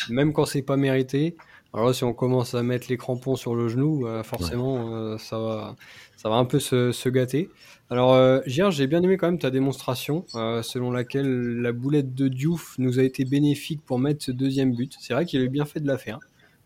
même 0.09 0.33
quand 0.33 0.47
c'est 0.47 0.63
pas 0.63 0.77
mérité. 0.77 1.37
Alors 1.75 1.87
là, 1.87 1.93
si 1.95 2.05
on 2.05 2.13
commence 2.15 2.55
à 2.55 2.63
mettre 2.63 2.87
les 2.91 2.97
crampons 2.99 3.37
sur 3.37 3.55
le 3.55 3.69
genou, 3.69 4.07
euh, 4.07 4.23
forcément, 4.23 4.95
euh, 4.95 5.19
ça 5.19 5.39
va, 5.39 5.77
ça 6.17 6.29
va 6.31 6.37
un 6.37 6.45
peu 6.45 6.61
se, 6.61 6.93
se 6.93 7.09
gâter. 7.09 7.51
Alors, 7.91 8.15
euh, 8.15 8.41
j'ai 8.47 8.87
bien 8.87 9.03
aimé 9.03 9.17
quand 9.19 9.27
même 9.29 9.39
ta 9.39 9.51
démonstration, 9.51 10.27
euh, 10.35 10.63
selon 10.63 10.91
laquelle 10.91 11.27
la 11.61 11.73
boulette 11.73 12.15
de 12.15 12.29
Diouf 12.29 12.75
nous 12.79 12.99
a 12.99 13.03
été 13.05 13.25
bénéfique 13.25 13.83
pour 13.85 13.99
mettre 13.99 14.25
ce 14.25 14.33
deuxième 14.33 14.75
but. 14.75 14.97
C'est 15.01 15.15
vrai 15.15 15.27
qu'il 15.27 15.43
a 15.43 15.47
bien 15.49 15.65
fait 15.67 15.81
de 15.81 15.87
la 15.87 15.99
faire. 15.99 16.21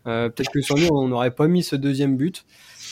Euh, 0.07 0.29
Peut-être 0.29 0.51
que 0.51 0.61
sans 0.61 0.75
lui, 0.75 0.87
on 0.91 1.07
n'aurait 1.09 1.31
pas 1.35 1.47
mis 1.47 1.63
ce 1.63 1.75
deuxième 1.75 2.15
but, 2.17 2.45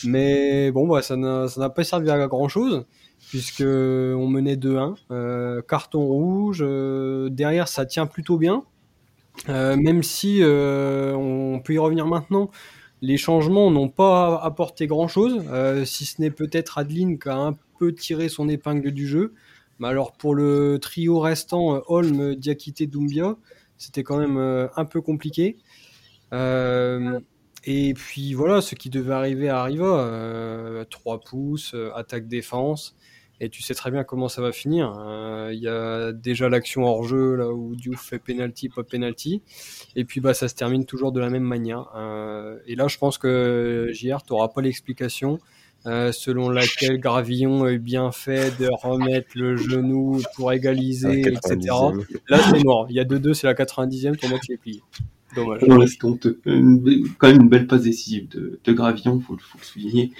mais 0.04 0.70
bon, 0.70 0.86
bah, 0.86 1.02
ça 1.02 1.16
n'a 1.16 1.70
pas 1.70 1.84
servi 1.84 2.10
à 2.10 2.26
grand 2.28 2.48
chose 2.48 2.84
puisque 3.28 3.62
on 3.62 4.28
menait 4.28 4.56
2-1, 4.56 4.94
euh, 5.10 5.62
carton 5.62 6.04
rouge. 6.04 6.60
euh, 6.62 7.28
derrière, 7.30 7.68
ça 7.68 7.86
tient 7.86 8.06
plutôt 8.06 8.38
bien, 8.38 8.64
Euh, 9.50 9.76
même 9.76 10.02
si 10.02 10.40
on 10.42 11.60
peut 11.64 11.74
y 11.74 11.78
revenir 11.78 12.06
maintenant. 12.06 12.50
Les 13.02 13.18
changements 13.18 13.70
n'ont 13.70 13.90
pas 13.90 14.40
apporté 14.42 14.86
grand-chose, 14.86 15.42
si 15.84 16.06
ce 16.06 16.20
n'est 16.22 16.30
peut-être 16.30 16.78
Adeline 16.78 17.18
qui 17.18 17.28
a 17.28 17.36
un 17.36 17.56
peu 17.78 17.92
tiré 17.94 18.28
son 18.30 18.48
épingle 18.48 18.90
du 18.92 19.06
jeu. 19.06 19.34
Mais 19.78 19.88
alors 19.88 20.12
pour 20.12 20.34
le 20.34 20.78
trio 20.80 21.20
restant, 21.20 21.82
Holm, 21.88 22.34
Diakité, 22.36 22.86
Doumbia, 22.86 23.36
c'était 23.76 24.02
quand 24.02 24.16
même 24.18 24.38
un 24.74 24.84
peu 24.86 25.02
compliqué. 25.02 25.58
Et 26.32 27.94
puis 27.94 28.32
voilà, 28.34 28.60
ce 28.62 28.74
qui 28.74 28.90
devait 28.90 29.12
arriver 29.12 29.48
arriva. 29.48 29.84
Euh, 29.84 30.84
3 30.88 31.20
pouces, 31.20 31.74
attaque-défense. 31.94 32.96
Et 33.40 33.50
tu 33.50 33.62
sais 33.62 33.74
très 33.74 33.90
bien 33.90 34.02
comment 34.02 34.28
ça 34.28 34.40
va 34.40 34.50
finir. 34.52 34.94
Euh, 34.98 35.50
Il 35.52 35.60
y 35.60 35.68
a 35.68 36.12
déjà 36.12 36.48
l'action 36.48 36.84
hors 36.84 37.04
jeu 37.04 37.34
là 37.36 37.50
où 37.52 37.76
Diouf 37.76 38.00
fait 38.00 38.18
penalty, 38.18 38.68
pas 38.70 38.82
penalty. 38.82 39.42
Et 39.94 40.04
puis 40.04 40.20
bah 40.20 40.32
ça 40.34 40.48
se 40.48 40.54
termine 40.54 40.86
toujours 40.86 41.12
de 41.12 41.20
la 41.20 41.28
même 41.28 41.42
manière. 41.42 41.90
Euh, 41.96 42.56
et 42.66 42.74
là, 42.76 42.88
je 42.88 42.96
pense 42.96 43.18
que 43.18 43.90
JR, 43.92 44.22
tu 44.26 44.32
n'auras 44.32 44.48
pas 44.48 44.62
l'explication 44.62 45.38
euh, 45.84 46.10
selon 46.12 46.48
laquelle 46.48 46.98
Gravillon 46.98 47.66
est 47.66 47.78
bien 47.78 48.10
fait 48.10 48.58
de 48.58 48.68
remettre 48.82 49.28
le 49.34 49.56
genou 49.56 50.20
pour 50.34 50.52
égaliser, 50.52 51.26
À 51.26 51.28
etc. 51.28 51.56
90e. 51.56 52.04
Là, 52.28 52.38
c'est 52.50 52.64
mort. 52.64 52.86
Il 52.88 52.96
y 52.96 53.00
a 53.00 53.04
2-2, 53.04 53.34
c'est 53.34 53.46
la 53.46 53.54
90e, 53.54 54.16
ton 54.16 54.28
match 54.30 54.48
est 54.50 54.56
plié. 54.56 54.82
Dommage. 55.36 55.60
Non, 55.62 55.76
là. 55.76 55.84
Une 56.46 57.08
quand 57.18 57.28
même 57.28 57.42
une 57.42 57.48
belle 57.50 57.66
passe 57.66 57.82
décisive 57.82 58.28
de, 58.30 58.58
de 58.64 58.72
Gravillon, 58.72 59.20
faut, 59.20 59.34
le- 59.34 59.38
faut 59.40 59.58
le 59.60 59.64
souligner. 59.64 60.10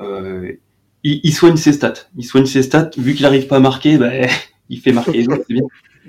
Euh, 0.00 0.52
il, 1.06 1.20
il 1.22 1.32
soigne 1.32 1.56
ses 1.56 1.72
stats. 1.72 2.08
Il 2.16 2.24
soigne 2.24 2.46
ses 2.46 2.62
stats. 2.62 2.90
Vu 2.96 3.14
qu'il 3.14 3.22
n'arrive 3.22 3.46
pas 3.46 3.56
à 3.56 3.60
marquer, 3.60 3.98
bah, 3.98 4.10
il 4.68 4.80
fait 4.80 4.92
marquer 4.92 5.24
c'est 5.24 5.54
bien. 5.54 5.66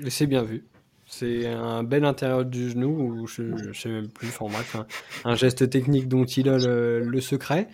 C'est 0.08 0.26
bien 0.26 0.42
vu. 0.42 0.64
C'est 1.06 1.46
un 1.46 1.84
bel 1.84 2.04
intérieur 2.04 2.44
du 2.44 2.70
genou, 2.70 2.88
ou 2.88 3.26
je, 3.26 3.56
je 3.56 3.72
sais 3.72 3.88
même 3.88 4.08
plus, 4.08 4.28
enfin 4.28 4.44
bref, 4.52 4.76
un, 4.76 5.30
un 5.30 5.34
geste 5.36 5.70
technique 5.70 6.06
dont 6.06 6.26
il 6.26 6.50
a 6.50 6.58
le, 6.58 7.00
le 7.00 7.20
secret. 7.22 7.68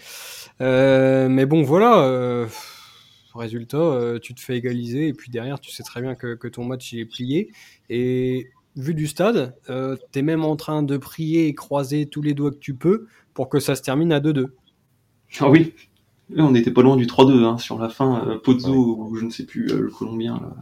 Euh, 0.60 1.28
mais 1.28 1.44
bon, 1.44 1.62
voilà, 1.64 1.98
euh, 2.04 2.46
résultat, 3.34 3.78
euh, 3.78 4.20
tu 4.20 4.34
te 4.34 4.40
fais 4.40 4.56
égaliser, 4.56 5.08
et 5.08 5.12
puis 5.12 5.30
derrière, 5.32 5.58
tu 5.58 5.72
sais 5.72 5.82
très 5.82 6.00
bien 6.00 6.14
que, 6.14 6.36
que 6.36 6.46
ton 6.46 6.64
match 6.64 6.92
il 6.92 7.00
est 7.00 7.06
plié. 7.06 7.50
Et 7.90 8.50
vu 8.76 8.94
du 8.94 9.08
stade, 9.08 9.56
euh, 9.68 9.96
t'es 10.12 10.22
même 10.22 10.44
en 10.44 10.54
train 10.54 10.84
de 10.84 10.96
prier 10.96 11.48
et 11.48 11.54
croiser 11.54 12.06
tous 12.06 12.22
les 12.22 12.34
doigts 12.34 12.52
que 12.52 12.58
tu 12.58 12.74
peux 12.74 13.06
pour 13.34 13.48
que 13.48 13.58
ça 13.58 13.74
se 13.74 13.82
termine 13.82 14.12
à 14.12 14.20
2-2. 14.20 14.46
Ah 15.40 15.50
oui. 15.50 15.74
Là, 16.30 16.44
on 16.44 16.50
n'était 16.50 16.70
pas 16.70 16.82
loin 16.82 16.96
du 16.96 17.06
3-2 17.06 17.44
hein, 17.44 17.58
sur 17.58 17.78
la 17.78 17.88
fin. 17.88 18.26
Euh, 18.26 18.38
Pozzo, 18.38 18.74
ou 18.74 19.16
je 19.16 19.24
ne 19.24 19.30
sais 19.30 19.44
plus, 19.44 19.70
euh, 19.70 19.80
le 19.80 19.90
Colombien, 19.90 20.34
là, 20.34 20.54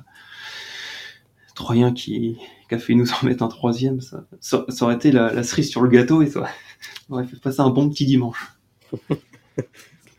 Troyen 1.55 1.93
qui, 1.93 2.39
qui 2.69 2.75
a 2.75 2.79
fait 2.79 2.95
nous 2.95 3.07
en 3.23 3.27
mettre 3.27 3.43
un 3.43 3.49
troisième, 3.49 4.01
ça, 4.01 4.25
ça, 4.41 4.65
ça 4.69 4.85
aurait 4.85 4.95
été 4.95 5.13
la, 5.13 5.33
la 5.33 5.43
cerise 5.43 5.71
sur 5.71 5.83
le 5.83 5.89
gâteau 5.89 6.23
et 6.23 6.27
ça, 6.27 6.41
ça 7.09 7.15
aurait 7.15 7.27
fait 7.27 7.41
passer 7.41 7.61
un 7.61 7.71
bon 7.71 7.89
petit 7.89 8.07
dimanche. 8.07 8.53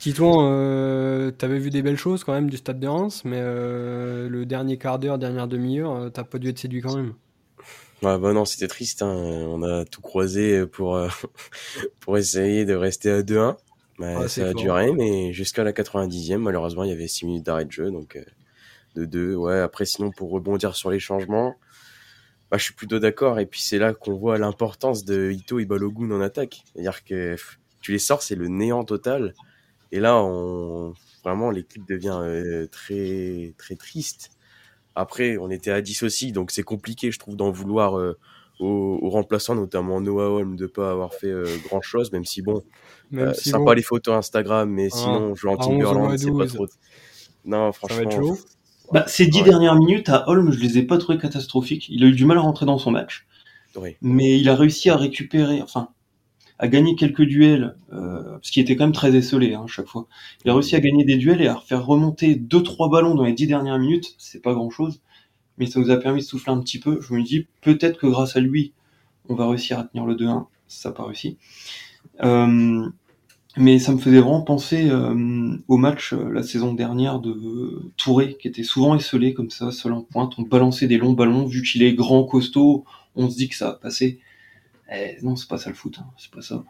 Titouan, 0.04 0.50
euh, 0.52 1.32
t'avais 1.32 1.60
vu 1.60 1.70
des 1.70 1.82
belles 1.82 1.98
choses 1.98 2.26
quand 2.26 2.34
même 2.34 2.50
du 2.50 2.58
stade 2.58 2.78
de 2.78 2.88
Reims, 2.88 3.22
mais 3.24 3.40
euh, 3.40 4.28
le 4.28 4.46
dernier 4.46 4.78
quart 4.78 5.00
d'heure, 5.00 5.18
dernière 5.18 5.48
demi-heure, 5.48 5.96
euh, 5.96 6.10
t'as 6.10 6.26
pas 6.26 6.40
dû 6.40 6.50
être 6.50 6.60
séduit 6.60 6.82
quand 6.82 6.98
même. 6.98 7.14
Ouais, 8.02 8.18
bah 8.20 8.34
non, 8.34 8.44
c'était 8.44 8.68
triste. 8.68 9.02
Hein. 9.02 9.14
On 9.48 9.64
a 9.64 9.86
tout 9.86 10.02
croisé 10.02 10.66
pour, 10.66 10.98
euh, 10.98 11.08
pour 12.02 12.18
essayer 12.18 12.66
de 12.66 12.74
rester 12.74 13.10
à 13.12 13.22
2-1. 13.22 13.56
Bah, 14.04 14.22
Ah, 14.24 14.28
ça 14.28 14.48
a 14.48 14.54
duré, 14.54 14.92
mais 14.92 15.34
jusqu'à 15.34 15.64
la 15.64 15.72
90e, 15.72 16.38
malheureusement, 16.38 16.84
il 16.84 16.90
y 16.90 16.94
avait 16.94 17.08
6 17.08 17.26
minutes 17.26 17.46
d'arrêt 17.46 17.66
de 17.66 17.72
jeu. 17.72 17.92
Donc, 17.92 18.16
euh, 18.16 18.24
de 18.96 19.06
2. 19.06 19.36
Ouais, 19.36 19.60
après, 19.60 19.86
sinon, 19.86 20.12
pour 20.12 20.30
rebondir 20.32 20.76
sur 20.76 20.92
les 20.92 21.00
changements, 21.00 21.56
bah, 22.52 22.58
je 22.58 22.66
suis 22.66 22.74
plutôt 22.74 23.00
d'accord. 23.00 23.40
Et 23.40 23.46
puis, 23.46 23.62
c'est 23.62 23.80
là 23.80 23.94
qu'on 23.94 24.16
voit 24.16 24.38
l'importance 24.38 25.06
de 25.06 25.32
Ito 25.32 25.60
et 25.60 25.66
Balogun 25.66 26.12
en 26.12 26.22
attaque. 26.22 26.64
C'est-à-dire 26.74 27.04
que 27.04 27.36
tu 27.82 27.92
les 27.92 28.00
sors, 28.00 28.22
c'est 28.22 28.36
le 28.36 28.48
néant 28.48 28.84
total. 28.84 29.34
Et 29.92 30.00
là, 30.00 30.18
on... 30.18 30.94
vraiment, 31.24 31.52
l'équipe 31.52 31.88
devient 31.88 32.20
euh, 32.22 32.68
très, 32.68 33.54
très 33.58 33.76
triste. 33.76 34.32
Après, 34.96 35.38
on 35.38 35.50
était 35.50 35.72
à 35.72 35.82
10 35.82 36.04
aussi, 36.04 36.32
donc 36.32 36.52
c'est 36.52 36.64
compliqué, 36.64 37.12
je 37.12 37.20
trouve, 37.20 37.36
d'en 37.36 37.52
vouloir 37.52 37.98
euh, 37.98 38.18
aux, 38.60 39.00
aux 39.02 39.10
remplaçants, 39.10 39.56
notamment 39.56 40.02
Noah 40.02 40.30
Holm, 40.30 40.56
de 40.56 40.68
pas 40.68 40.92
avoir 40.92 41.14
fait 41.14 41.28
euh, 41.28 41.60
grand 41.68 41.82
chose, 41.82 42.12
même 42.12 42.26
si 42.26 42.42
bon, 42.42 42.64
Même 43.12 43.30
euh, 43.30 43.34
si 43.34 43.50
sympa 43.50 43.64
bon, 43.66 43.76
les 43.76 43.82
photos 43.84 44.16
Instagram, 44.16 44.70
mais 44.70 44.90
Ah, 44.92 44.96
sinon, 44.96 45.36
jouer 45.36 45.52
en 45.52 45.58
à 45.58 45.66
11 45.68 45.94
ou 45.94 46.08
à 46.08 46.14
Timberland, 46.14 46.18
c'est 46.18 46.36
pas 46.36 46.46
12. 46.46 46.54
trop. 46.54 46.68
Non, 47.46 47.72
ça 47.88 47.96
va 47.96 48.04
franchement. 48.04 48.04
être 48.04 48.12
chaud. 48.12 48.38
Bah, 48.92 49.06
ces 49.08 49.28
dix 49.28 49.42
Ouais. 49.42 49.50
dernières 49.50 49.76
minutes 49.76 50.10
à 50.10 50.30
Holm, 50.30 50.52
je 50.52 50.60
les 50.60 50.78
ai 50.78 50.84
pas 50.84 50.98
trouvées 50.98 51.18
catastrophiques. 51.18 51.88
Il 51.90 52.04
a 52.04 52.08
eu 52.08 52.12
du 52.14 52.26
mal 52.26 52.38
à 52.38 52.42
rentrer 52.42 52.66
dans 52.66 52.78
son 52.78 52.92
match, 52.92 53.26
Oui. 53.76 53.98
mais 54.02 54.40
il 54.40 54.50
a 54.50 54.56
réussi 54.56 54.90
à 54.90 54.98
récupérer. 54.98 55.62
Enfin, 55.62 55.90
à 56.60 56.68
gagner 56.68 56.96
quelques 56.96 57.24
duels, 57.24 57.76
euh, 57.94 58.34
parce 58.34 58.52
qu'il 58.52 58.62
était 58.64 58.76
quand 58.76 58.86
même 58.86 58.94
très 58.94 59.16
esselé 59.16 59.54
hein, 59.56 59.64
à 59.66 59.68
chaque 59.68 59.88
fois. 59.88 60.08
Il 60.46 60.52
a 60.52 60.54
réussi 60.54 60.76
à 60.76 60.80
gagner 60.80 61.04
des 61.06 61.18
duels 61.18 61.42
et 61.42 61.48
à 61.48 61.58
faire 61.58 61.86
remonter 61.86 62.36
deux 62.36 62.64
trois 62.64 62.90
ballons 62.90 63.16
dans 63.16 63.24
les 63.26 63.34
dix 63.34 63.48
dernières 63.48 63.80
minutes. 63.80 64.16
C'est 64.20 64.42
pas 64.42 64.54
grand 64.54 64.70
chose, 64.70 65.02
mais 65.58 65.66
ça 65.66 65.80
nous 65.80 65.92
a 65.92 65.98
permis 65.98 66.22
de 66.22 66.26
souffler 66.26 66.52
un 66.52 66.60
petit 66.60 66.80
peu. 66.80 67.00
Je 67.02 67.14
me 67.14 67.22
dis 67.24 67.48
peut-être 67.62 68.00
que 68.00 68.08
grâce 68.08 68.36
à 68.36 68.40
lui, 68.40 68.74
on 69.30 69.36
va 69.36 69.48
réussir 69.48 69.80
à 69.80 69.84
tenir 69.84 70.06
le 70.06 70.16
2-1. 70.16 70.48
Ça 70.68 70.90
n'a 70.90 70.96
pas 70.96 71.06
réussi. 71.06 71.38
Euh, 72.24 72.90
mais 73.56 73.78
ça 73.78 73.92
me 73.92 74.00
faisait 74.00 74.20
vraiment 74.20 74.42
penser 74.42 74.90
euh, 74.90 75.56
au 75.68 75.78
match 75.78 76.14
euh, 76.14 76.30
la 76.32 76.42
saison 76.42 76.74
dernière 76.74 77.20
de 77.20 77.92
Touré, 77.98 78.36
qui 78.38 78.48
était 78.48 78.64
souvent 78.64 78.96
esselé 78.96 79.34
comme 79.34 79.52
ça, 79.52 79.72
seul 79.72 79.94
en 79.94 80.02
pointe. 80.02 80.34
On 80.38 80.42
balançait 80.42 80.88
des 80.88 80.98
longs 80.98 81.14
ballons, 81.14 81.46
vu 81.46 81.62
qu'il 81.62 81.84
est 81.84 81.94
grand, 81.94 82.24
costaud, 82.24 82.84
on 83.16 83.30
se 83.30 83.38
dit 83.38 83.50
que 83.50 83.56
ça 83.56 83.68
va 83.68 83.74
passer. 83.74 84.20
Eh, 84.92 85.18
non, 85.22 85.36
c'est 85.36 85.48
pas 85.48 85.60
ça 85.60 85.70
le 85.70 85.76
foot, 85.76 85.98
hein, 86.00 86.08
c'est 86.18 86.32
pas 86.32 86.42
ça. 86.42 86.64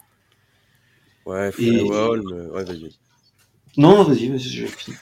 Ouais, 1.25 1.51
Et... 1.57 1.81
ouais, 1.81 2.63
vas-y. 2.63 2.89
Non, 3.77 4.03
vas-y, 4.03 4.27
vas-y, 4.27 4.67
fini. 4.67 4.97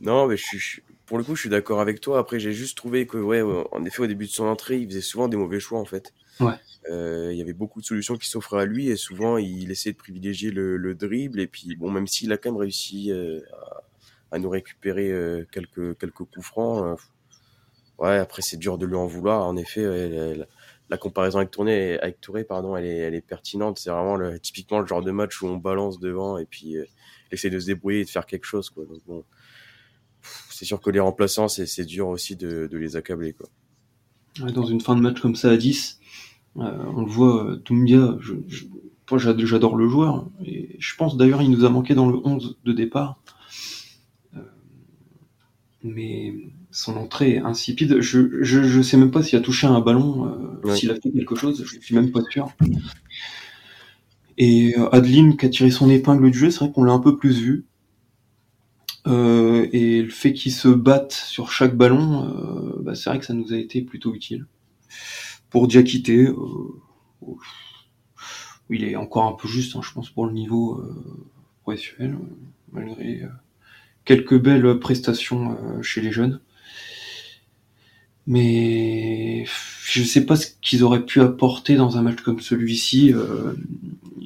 non, 0.00 0.26
mais 0.26 0.36
je 0.36 0.42
suis, 0.42 0.82
pour 1.06 1.18
le 1.18 1.24
coup, 1.24 1.34
je 1.34 1.40
suis 1.40 1.50
d'accord 1.50 1.80
avec 1.80 2.00
toi. 2.00 2.18
Après, 2.18 2.40
j'ai 2.40 2.52
juste 2.52 2.76
trouvé 2.76 3.06
que, 3.06 3.18
ouais, 3.18 3.42
en 3.42 3.84
effet, 3.84 4.02
au 4.02 4.06
début 4.06 4.26
de 4.26 4.30
son 4.30 4.46
entrée, 4.46 4.78
il 4.78 4.88
faisait 4.88 5.00
souvent 5.00 5.28
des 5.28 5.36
mauvais 5.36 5.60
choix, 5.60 5.78
en 5.78 5.84
fait. 5.84 6.12
Ouais. 6.40 6.54
Euh, 6.90 7.30
il 7.32 7.38
y 7.38 7.42
avait 7.42 7.54
beaucoup 7.54 7.80
de 7.80 7.86
solutions 7.86 8.16
qui 8.16 8.28
s'offraient 8.28 8.60
à 8.60 8.64
lui 8.66 8.88
et 8.88 8.96
souvent 8.96 9.38
il 9.38 9.70
essayait 9.70 9.94
de 9.94 9.98
privilégier 9.98 10.50
le, 10.50 10.76
le 10.76 10.94
dribble 10.94 11.40
et 11.40 11.46
puis 11.46 11.76
bon 11.76 11.90
même 11.90 12.06
s'il 12.06 12.30
a 12.32 12.36
quand 12.36 12.50
même 12.50 12.60
réussi 12.60 13.10
euh, 13.10 13.40
à, 14.30 14.34
à, 14.36 14.38
nous 14.38 14.50
récupérer 14.50 15.10
euh, 15.10 15.46
quelques 15.50 15.96
quelques 15.96 16.12
coups 16.12 16.42
francs 16.42 16.98
ouais 17.98 18.18
après 18.18 18.42
c'est 18.42 18.58
dur 18.58 18.76
de 18.76 18.84
lui 18.84 18.96
en 18.96 19.06
vouloir 19.06 19.46
en 19.46 19.56
effet 19.56 19.82
la, 20.36 20.44
la, 20.90 20.96
comparaison 20.98 21.38
avec 21.38 21.50
Touré 21.50 21.98
avec 22.00 22.20
Touré 22.20 22.44
pardon 22.44 22.76
elle 22.76 22.84
est 22.84 22.98
elle 22.98 23.14
est 23.14 23.26
pertinente 23.26 23.78
c'est 23.78 23.88
vraiment 23.88 24.16
le, 24.16 24.38
typiquement 24.38 24.80
le 24.80 24.86
genre 24.86 25.02
de 25.02 25.10
match 25.10 25.40
où 25.40 25.46
on 25.46 25.56
balance 25.56 25.98
devant 25.98 26.36
et 26.36 26.44
puis 26.44 26.76
essaie 27.30 27.48
de 27.48 27.60
se 27.60 27.66
débrouiller 27.66 28.00
et 28.00 28.04
de 28.04 28.10
faire 28.10 28.26
quelque 28.26 28.44
chose 28.44 28.68
quoi 28.68 28.84
donc 28.84 29.00
bon 29.06 29.24
c'est 30.54 30.64
sûr 30.64 30.80
que 30.80 30.90
les 30.90 31.00
remplaçants 31.00 31.48
c'est 31.48 31.84
dur 31.84 32.08
aussi 32.08 32.36
de, 32.36 32.68
de 32.70 32.78
les 32.78 32.96
accabler 32.96 33.32
quoi 33.32 33.48
dans 34.52 34.66
une 34.66 34.80
fin 34.80 34.96
de 34.96 35.00
match 35.00 35.20
comme 35.20 35.36
ça 35.36 35.50
à 35.50 35.56
10 35.56 36.00
euh, 36.56 36.62
on 36.94 37.02
le 37.02 37.10
voit, 37.10 37.56
Doumbia, 37.64 38.16
je, 38.20 38.34
je, 38.46 38.64
j'adore 39.44 39.76
le 39.76 39.88
joueur, 39.88 40.28
et 40.44 40.76
je 40.78 40.94
pense 40.96 41.16
d'ailleurs 41.16 41.42
il 41.42 41.50
nous 41.50 41.64
a 41.64 41.68
manqué 41.68 41.94
dans 41.94 42.08
le 42.08 42.16
11 42.24 42.58
de 42.64 42.72
départ. 42.72 43.20
Euh, 44.36 44.40
mais 45.82 46.34
son 46.70 46.96
entrée 46.96 47.34
est 47.34 47.38
insipide. 47.38 48.00
Je, 48.00 48.42
je, 48.42 48.62
je 48.62 48.82
sais 48.82 48.96
même 48.96 49.10
pas 49.10 49.22
s'il 49.22 49.38
a 49.38 49.42
touché 49.42 49.66
un 49.66 49.80
ballon, 49.80 50.26
euh, 50.26 50.68
ouais. 50.68 50.76
s'il 50.76 50.90
a 50.90 50.94
fait 50.94 51.10
quelque 51.10 51.34
chose, 51.34 51.64
je 51.64 51.80
suis 51.80 51.94
même 51.94 52.12
pas 52.12 52.22
sûr. 52.30 52.52
Et 54.38 54.74
euh, 54.78 54.88
Adeline 54.90 55.36
qui 55.36 55.46
a 55.46 55.48
tiré 55.48 55.70
son 55.70 55.90
épingle 55.90 56.30
du 56.30 56.38
jeu, 56.38 56.50
c'est 56.50 56.60
vrai 56.60 56.72
qu'on 56.72 56.84
l'a 56.84 56.92
un 56.92 57.00
peu 57.00 57.16
plus 57.16 57.38
vu. 57.40 57.66
Euh, 59.06 59.68
et 59.72 60.02
le 60.02 60.10
fait 60.10 60.32
qu'il 60.32 60.52
se 60.52 60.68
batte 60.68 61.12
sur 61.12 61.52
chaque 61.52 61.76
ballon, 61.76 62.28
euh, 62.28 62.82
bah, 62.82 62.94
c'est 62.94 63.10
vrai 63.10 63.18
que 63.18 63.26
ça 63.26 63.34
nous 63.34 63.52
a 63.52 63.56
été 63.56 63.82
plutôt 63.82 64.14
utile 64.14 64.46
pour 65.54 65.68
Diakité, 65.68 66.26
euh, 66.26 66.34
il 68.70 68.82
est 68.82 68.96
encore 68.96 69.26
un 69.26 69.34
peu 69.34 69.46
juste, 69.46 69.76
hein, 69.76 69.80
je 69.84 69.92
pense, 69.92 70.10
pour 70.10 70.26
le 70.26 70.32
niveau 70.32 70.80
euh, 70.80 71.28
professionnel, 71.62 72.18
malgré 72.72 73.22
euh, 73.22 73.28
quelques 74.04 74.36
belles 74.36 74.80
prestations 74.80 75.56
chez 75.80 76.00
les 76.00 76.10
jeunes. 76.10 76.40
Mais 78.26 79.44
je 79.84 80.00
ne 80.00 80.04
sais 80.04 80.26
pas 80.26 80.34
ce 80.34 80.48
qu'ils 80.60 80.82
auraient 80.82 81.06
pu 81.06 81.20
apporter 81.20 81.76
dans 81.76 81.98
un 81.98 82.02
match 82.02 82.20
comme 82.22 82.40
celui-ci. 82.40 83.12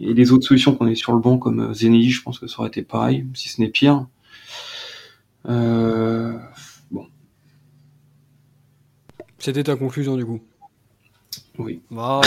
Et 0.00 0.14
les 0.14 0.32
autres 0.32 0.46
solutions 0.46 0.74
qu'on 0.74 0.86
est 0.86 0.94
sur 0.94 1.12
le 1.12 1.18
banc, 1.18 1.36
comme 1.36 1.74
Zenei, 1.74 2.08
je 2.08 2.22
pense 2.22 2.38
que 2.38 2.46
ça 2.46 2.60
aurait 2.60 2.68
été 2.68 2.80
pareil, 2.82 3.26
si 3.34 3.50
ce 3.50 3.60
n'est 3.60 3.68
pire. 3.68 4.06
Euh, 5.46 6.38
bon. 6.90 7.06
C'était 9.38 9.64
ta 9.64 9.76
conclusion 9.76 10.16
du 10.16 10.24
coup? 10.24 10.40
Oui. 11.58 11.82
Oh, 11.96 12.20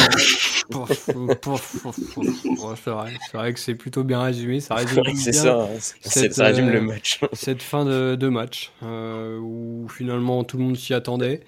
c'est 2.76 2.90
vrai, 2.90 3.14
vrai, 3.34 3.54
que 3.54 3.60
c'est 3.60 3.76
plutôt 3.76 4.04
bien 4.04 4.22
résumé. 4.22 4.60
Ça 4.60 4.76
résume 4.76 5.04
c'est 5.16 5.34
ça, 5.34 5.68
cette, 6.02 6.34
ça 6.34 6.46
résume 6.46 6.70
euh, 6.70 6.74
le 6.74 6.82
match. 6.82 7.20
cette 7.34 7.62
fin 7.62 7.86
de, 7.86 8.16
de 8.16 8.28
match 8.30 8.72
euh, 8.84 9.38
où 9.40 9.88
finalement 9.90 10.44
tout 10.44 10.58
le 10.58 10.64
monde 10.64 10.78
s'y 10.78 10.94
attendait. 10.94 11.42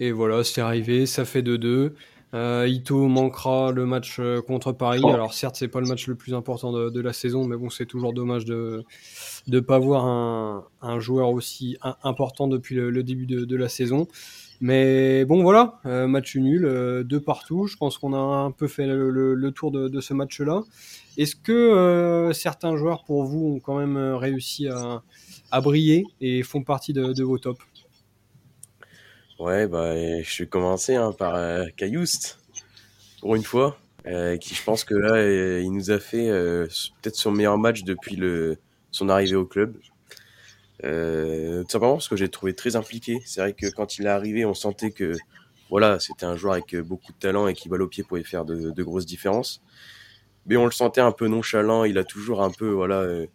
Et 0.00 0.12
voilà, 0.12 0.44
c'est 0.44 0.60
arrivé, 0.60 1.06
ça 1.06 1.24
fait 1.24 1.42
2-2. 1.42 1.92
Euh, 2.34 2.68
Ito 2.68 3.08
manquera 3.08 3.72
le 3.72 3.86
match 3.86 4.18
euh, 4.18 4.42
contre 4.42 4.72
Paris. 4.72 5.00
Oh. 5.02 5.08
Alors 5.08 5.32
certes, 5.32 5.56
c'est 5.56 5.68
pas 5.68 5.80
le 5.80 5.86
match 5.86 6.06
le 6.06 6.14
plus 6.14 6.34
important 6.34 6.72
de, 6.72 6.90
de 6.90 7.00
la 7.00 7.14
saison, 7.14 7.46
mais 7.46 7.56
bon, 7.56 7.70
c'est 7.70 7.86
toujours 7.86 8.12
dommage 8.12 8.44
de 8.44 8.84
ne 9.46 9.60
pas 9.60 9.78
voir 9.78 10.04
un, 10.04 10.66
un, 10.82 11.00
joueur 11.00 11.30
aussi 11.30 11.78
important 12.02 12.46
depuis 12.46 12.74
le, 12.74 12.90
le 12.90 13.02
début 13.02 13.26
de, 13.26 13.46
de, 13.46 13.56
la 13.56 13.70
saison. 13.70 14.08
Mais 14.60 15.24
bon, 15.24 15.42
voilà, 15.42 15.80
euh, 15.86 16.06
match 16.06 16.36
nul, 16.36 16.66
euh, 16.66 17.02
deux 17.02 17.20
partout. 17.20 17.66
Je 17.66 17.76
pense 17.76 17.96
qu'on 17.96 18.12
a 18.12 18.18
un 18.18 18.50
peu 18.50 18.68
fait 18.68 18.86
le, 18.86 19.08
le, 19.08 19.34
le 19.34 19.52
tour 19.52 19.70
de, 19.70 19.88
de 19.88 20.00
ce 20.00 20.12
match-là. 20.12 20.64
Est-ce 21.16 21.34
que 21.34 22.30
certains 22.34 22.76
joueurs, 22.76 23.04
pour 23.04 23.24
vous, 23.24 23.54
ont 23.56 23.60
quand 23.60 23.78
même 23.78 23.96
réussi 23.96 24.68
à, 24.68 25.02
à 25.50 25.60
briller 25.60 26.04
et 26.20 26.42
font 26.42 26.62
partie 26.62 26.92
de 26.92 27.22
vos 27.22 27.38
tops? 27.38 27.58
Ouais, 29.38 29.66
bah, 29.68 29.94
je 30.22 30.42
vais 30.42 30.48
commencer 30.48 30.96
hein, 30.96 31.12
par 31.12 31.36
euh, 31.36 31.66
Cayoust, 31.76 32.40
pour 33.20 33.36
une 33.36 33.44
fois, 33.44 33.78
qui 34.40 34.54
je 34.54 34.64
pense 34.64 34.84
que 34.84 34.94
là, 34.94 35.60
il 35.60 35.70
nous 35.70 35.90
a 35.90 35.98
fait 35.98 36.28
peut-être 36.28 37.16
son 37.16 37.30
meilleur 37.30 37.58
match 37.58 37.84
depuis 37.84 38.16
le, 38.16 38.58
son 38.90 39.08
arrivée 39.08 39.36
au 39.36 39.46
club. 39.46 39.76
Euh, 40.84 41.64
tout 41.64 41.70
simplement 41.70 41.94
parce 41.94 42.08
que 42.08 42.16
j'ai 42.16 42.28
trouvé 42.28 42.54
très 42.54 42.76
impliqué. 42.76 43.20
C'est 43.24 43.40
vrai 43.40 43.52
que 43.52 43.66
quand 43.66 43.98
il 43.98 44.06
est 44.06 44.10
arrivé, 44.10 44.44
on 44.44 44.54
sentait 44.54 44.90
que 44.90 45.16
voilà, 45.70 45.98
c'était 46.00 46.26
un 46.26 46.36
joueur 46.36 46.54
avec 46.54 46.76
beaucoup 46.76 47.12
de 47.12 47.18
talent 47.18 47.46
et 47.46 47.54
qui 47.54 47.68
balle 47.68 47.82
au 47.82 47.88
pied 47.88 48.04
pouvait 48.04 48.24
faire 48.24 48.44
de, 48.44 48.70
de, 48.70 48.82
grosses 48.82 49.06
différences. 49.06 49.62
Mais 50.46 50.56
on 50.56 50.64
le 50.64 50.70
sentait 50.72 51.00
un 51.00 51.12
peu 51.12 51.28
nonchalant. 51.28 51.84
Il 51.84 51.98
a 51.98 52.04
toujours 52.04 52.42
un 52.42 52.50
peu, 52.50 52.70
voilà, 52.70 53.00
euh, 53.00 53.26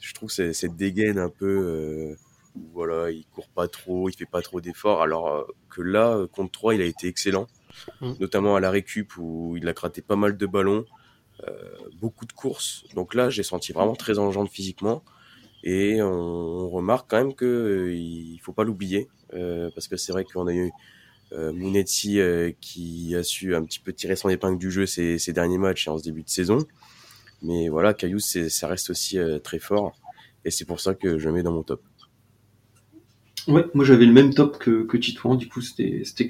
je 0.00 0.12
trouve 0.14 0.30
cette 0.30 0.76
dégaine 0.76 1.18
un 1.18 1.30
peu, 1.30 2.16
euh, 2.60 2.70
voilà, 2.72 3.10
il 3.10 3.24
court 3.26 3.48
pas 3.48 3.68
trop, 3.68 4.08
il 4.08 4.14
fait 4.14 4.26
pas 4.26 4.42
trop 4.42 4.60
d'efforts. 4.60 5.02
Alors 5.02 5.28
euh, 5.28 5.44
que 5.68 5.82
là, 5.82 6.26
contre 6.32 6.52
3, 6.52 6.74
il 6.74 6.82
a 6.82 6.84
été 6.84 7.08
excellent, 7.08 7.46
mmh. 8.00 8.12
notamment 8.20 8.56
à 8.56 8.60
la 8.60 8.70
récup 8.70 9.16
où 9.16 9.56
il 9.56 9.68
a 9.68 9.72
gratté 9.72 10.02
pas 10.02 10.16
mal 10.16 10.36
de 10.36 10.46
ballons, 10.46 10.84
euh, 11.48 11.52
beaucoup 12.00 12.26
de 12.26 12.32
courses. 12.32 12.84
Donc 12.94 13.14
là, 13.14 13.30
j'ai 13.30 13.42
senti 13.42 13.72
vraiment 13.72 13.96
très 13.96 14.18
enjambé 14.18 14.50
physiquement. 14.50 15.02
Et 15.62 16.00
on, 16.02 16.08
on, 16.08 16.68
remarque 16.70 17.10
quand 17.10 17.18
même 17.18 17.34
que 17.34 17.44
euh, 17.44 17.94
il 17.94 18.38
faut 18.38 18.52
pas 18.52 18.64
l'oublier 18.64 19.08
euh, 19.34 19.70
parce 19.74 19.88
que 19.88 19.96
c'est 19.98 20.12
vrai 20.12 20.24
qu'on 20.24 20.46
a 20.46 20.54
eu 20.54 20.72
euh, 21.32 21.52
Mounetsi 21.52 22.18
euh, 22.18 22.50
qui 22.60 23.14
a 23.14 23.22
su 23.22 23.54
un 23.54 23.62
petit 23.64 23.78
peu 23.78 23.92
tirer 23.92 24.16
son 24.16 24.28
épingle 24.30 24.58
du 24.58 24.70
jeu 24.70 24.84
ces, 24.86 25.16
ces 25.18 25.32
derniers 25.32 25.58
matchs 25.58 25.86
et 25.86 25.90
en 25.90 25.98
ce 25.98 26.02
début 26.02 26.22
de 26.22 26.28
saison. 26.28 26.66
Mais 27.42 27.68
voilà, 27.68 27.94
Caillou, 27.94 28.18
ça 28.18 28.66
reste 28.66 28.90
aussi 28.90 29.18
euh, 29.18 29.38
très 29.38 29.60
fort 29.60 29.92
et 30.44 30.50
c'est 30.50 30.64
pour 30.64 30.80
ça 30.80 30.94
que 30.94 31.18
je 31.18 31.28
le 31.28 31.34
mets 31.34 31.42
dans 31.42 31.52
mon 31.52 31.62
top. 31.62 31.82
Ouais, 33.48 33.64
moi 33.74 33.84
j'avais 33.84 34.06
le 34.06 34.12
même 34.12 34.34
top 34.34 34.58
que, 34.58 34.84
que 34.84 34.96
Titouan, 34.96 35.36
du 35.36 35.48
coup 35.48 35.60
c'était 35.60 36.02
c'était. 36.04 36.28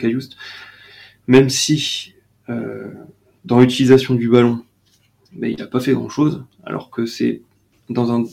Même 1.27 1.49
si 1.49 2.15
euh, 2.49 2.91
dans 3.45 3.61
l'utilisation 3.61 4.15
du 4.15 4.29
ballon, 4.29 4.65
ben, 5.33 5.51
il 5.51 5.59
n'a 5.59 5.67
pas 5.67 5.81
fait 5.81 5.93
grand 5.93 6.09
chose, 6.09 6.45
alors 6.65 6.91
que 6.91 7.07
c'est 7.07 7.43
dans 7.89 8.13
un 8.13 8.25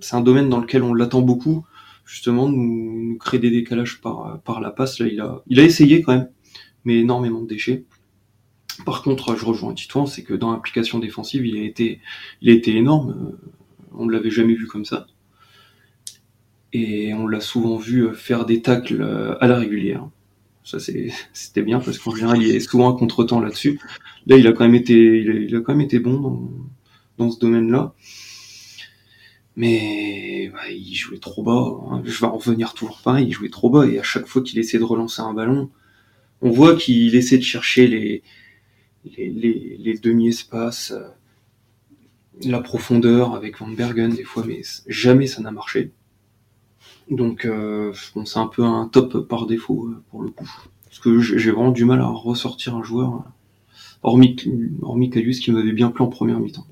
c'est 0.00 0.16
un 0.16 0.20
domaine 0.20 0.48
dans 0.48 0.60
lequel 0.60 0.82
on 0.82 0.94
l'attend 0.94 1.22
beaucoup, 1.22 1.64
justement, 2.04 2.48
nous, 2.48 3.02
nous, 3.02 3.18
créer 3.18 3.40
des 3.40 3.50
décalages 3.50 4.00
par, 4.00 4.40
par 4.44 4.60
la 4.60 4.70
passe. 4.70 4.98
Là, 4.98 5.06
il 5.06 5.20
a, 5.20 5.42
il 5.46 5.60
a 5.60 5.62
essayé 5.62 6.02
quand 6.02 6.12
même, 6.12 6.28
mais 6.84 6.98
énormément 6.98 7.40
de 7.40 7.48
déchets. 7.48 7.84
Par 8.84 9.02
contre, 9.02 9.36
je 9.36 9.44
rejoins 9.44 9.72
Titouan, 9.72 10.06
c'est 10.06 10.22
que 10.22 10.34
dans 10.34 10.52
l'application 10.52 10.98
défensive, 10.98 11.46
il 11.46 11.56
a 11.56 11.62
été, 11.62 12.00
il 12.42 12.50
a 12.50 12.52
été 12.52 12.76
énorme. 12.76 13.32
On 13.92 14.04
ne 14.04 14.12
l'avait 14.12 14.30
jamais 14.30 14.54
vu 14.54 14.66
comme 14.66 14.84
ça. 14.84 15.06
Et 16.76 17.14
on 17.14 17.26
l'a 17.26 17.40
souvent 17.40 17.76
vu 17.76 18.14
faire 18.14 18.44
des 18.44 18.60
tacles 18.60 19.02
à 19.40 19.46
la 19.46 19.56
régulière. 19.56 20.08
Ça, 20.64 20.78
c'était 21.32 21.62
bien 21.62 21.80
parce 21.80 21.98
qu'en 21.98 22.14
général, 22.14 22.42
il 22.42 22.54
a 22.54 22.60
souvent 22.60 22.94
un 22.94 22.98
contretemps 22.98 23.40
là-dessus. 23.40 23.80
Là, 24.26 24.36
il 24.36 24.46
a 24.46 24.52
quand 24.52 24.64
même 24.64 24.74
été, 24.74 24.94
il 24.94 25.54
a, 25.54 25.60
quand 25.60 25.72
même 25.72 25.80
été 25.80 25.98
bon 26.00 26.20
dans, 26.20 26.50
dans 27.18 27.30
ce 27.30 27.38
domaine-là 27.38 27.94
mais 29.56 30.50
bah, 30.52 30.70
il 30.70 30.94
jouait 30.94 31.18
trop 31.18 31.42
bas. 31.42 31.80
Hein. 31.90 32.02
Je 32.04 32.20
vais 32.20 32.26
en 32.26 32.36
revenir 32.36 32.74
toujours 32.74 33.00
pareil, 33.02 33.26
il 33.26 33.32
jouait 33.32 33.48
trop 33.48 33.70
bas 33.70 33.86
et 33.86 33.98
à 33.98 34.02
chaque 34.02 34.26
fois 34.26 34.42
qu'il 34.42 34.58
essaie 34.58 34.78
de 34.78 34.84
relancer 34.84 35.22
un 35.22 35.32
ballon, 35.32 35.70
on 36.42 36.50
voit 36.50 36.76
qu'il 36.76 37.14
essaie 37.16 37.38
de 37.38 37.42
chercher 37.42 37.86
les, 37.86 38.22
les, 39.16 39.30
les, 39.30 39.76
les 39.78 39.98
demi-espaces, 39.98 40.92
euh, 40.92 41.08
la 42.44 42.60
profondeur 42.60 43.34
avec 43.34 43.58
Van 43.58 43.68
Bergen 43.68 44.10
des 44.10 44.24
fois, 44.24 44.44
mais 44.46 44.60
jamais 44.86 45.26
ça 45.26 45.40
n'a 45.40 45.50
marché. 45.50 45.90
Donc 47.10 47.44
euh, 47.44 47.92
bon, 48.14 48.24
c'est 48.24 48.38
un 48.38 48.46
peu 48.46 48.64
un 48.64 48.88
top 48.88 49.28
par 49.28 49.46
défaut 49.46 49.88
euh, 49.88 50.02
pour 50.10 50.22
le 50.22 50.30
coup. 50.30 50.50
Parce 50.84 50.98
que 50.98 51.20
j'ai 51.20 51.50
vraiment 51.50 51.70
du 51.70 51.84
mal 51.84 52.00
à 52.00 52.06
ressortir 52.06 52.74
un 52.74 52.82
joueur. 52.82 53.24
hormis, 54.02 54.36
hormis 54.82 55.10
Calius 55.10 55.40
qui 55.40 55.52
m'avait 55.52 55.72
bien 55.72 55.90
plu 55.90 56.04
en 56.04 56.08
première 56.08 56.40
mi-temps. 56.40 56.66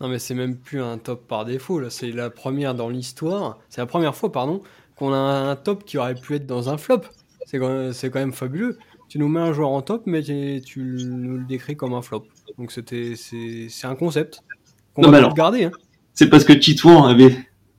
Non, 0.00 0.08
mais 0.08 0.18
c'est 0.18 0.34
même 0.34 0.56
plus 0.56 0.80
un 0.80 0.96
top 0.96 1.26
par 1.26 1.44
défaut. 1.44 1.80
Là, 1.80 1.90
c'est 1.90 2.12
la 2.12 2.30
première 2.30 2.74
dans 2.74 2.88
l'histoire. 2.88 3.58
C'est 3.68 3.80
la 3.80 3.86
première 3.86 4.14
fois, 4.14 4.30
pardon, 4.30 4.60
qu'on 4.96 5.12
a 5.12 5.16
un 5.16 5.56
top 5.56 5.84
qui 5.84 5.98
aurait 5.98 6.14
pu 6.14 6.36
être 6.36 6.46
dans 6.46 6.68
un 6.68 6.78
flop. 6.78 7.02
C'est 7.46 7.58
quand, 7.58 7.90
quand, 7.92 8.14
même 8.20 8.32
fabuleux. 8.32 8.78
Tu 9.08 9.18
nous 9.18 9.28
mets 9.28 9.40
un 9.40 9.52
joueur 9.52 9.70
en 9.70 9.82
top, 9.82 10.02
mais 10.06 10.22
tu, 10.22 10.60
nous 10.78 11.38
le 11.38 11.44
décris 11.44 11.76
comme 11.76 11.94
un 11.94 12.02
flop. 12.02 12.26
Donc 12.58 12.70
c'était, 12.70 13.14
c'est, 13.16 13.86
un 13.86 13.96
concept 13.96 14.40
qu'on 14.94 15.10
va 15.10 15.28
garder. 15.30 15.64
Hein. 15.64 15.72
C'est 16.14 16.28
parce 16.28 16.44
que 16.44 16.52
Titouan 16.52 17.06
avait 17.06 17.36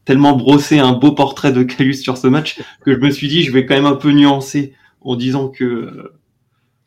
tellement 0.10 0.36
brossé 0.36 0.80
un 0.80 0.93
beau 0.93 1.12
portrait 1.12 1.52
de 1.52 1.62
Calus 1.62 2.02
sur 2.02 2.17
ce 2.17 2.26
match 2.26 2.60
que 2.84 2.95
je 2.95 3.00
me 3.00 3.12
suis 3.12 3.28
dit 3.28 3.43
je 3.43 3.52
vais 3.52 3.67
quand 3.67 3.76
même 3.76 3.86
un 3.86 3.95
peu 3.95 4.10
nuancer 4.10 4.74
en 5.02 5.15
disant 5.15 5.50
que 5.50 5.63
euh, 5.63 6.19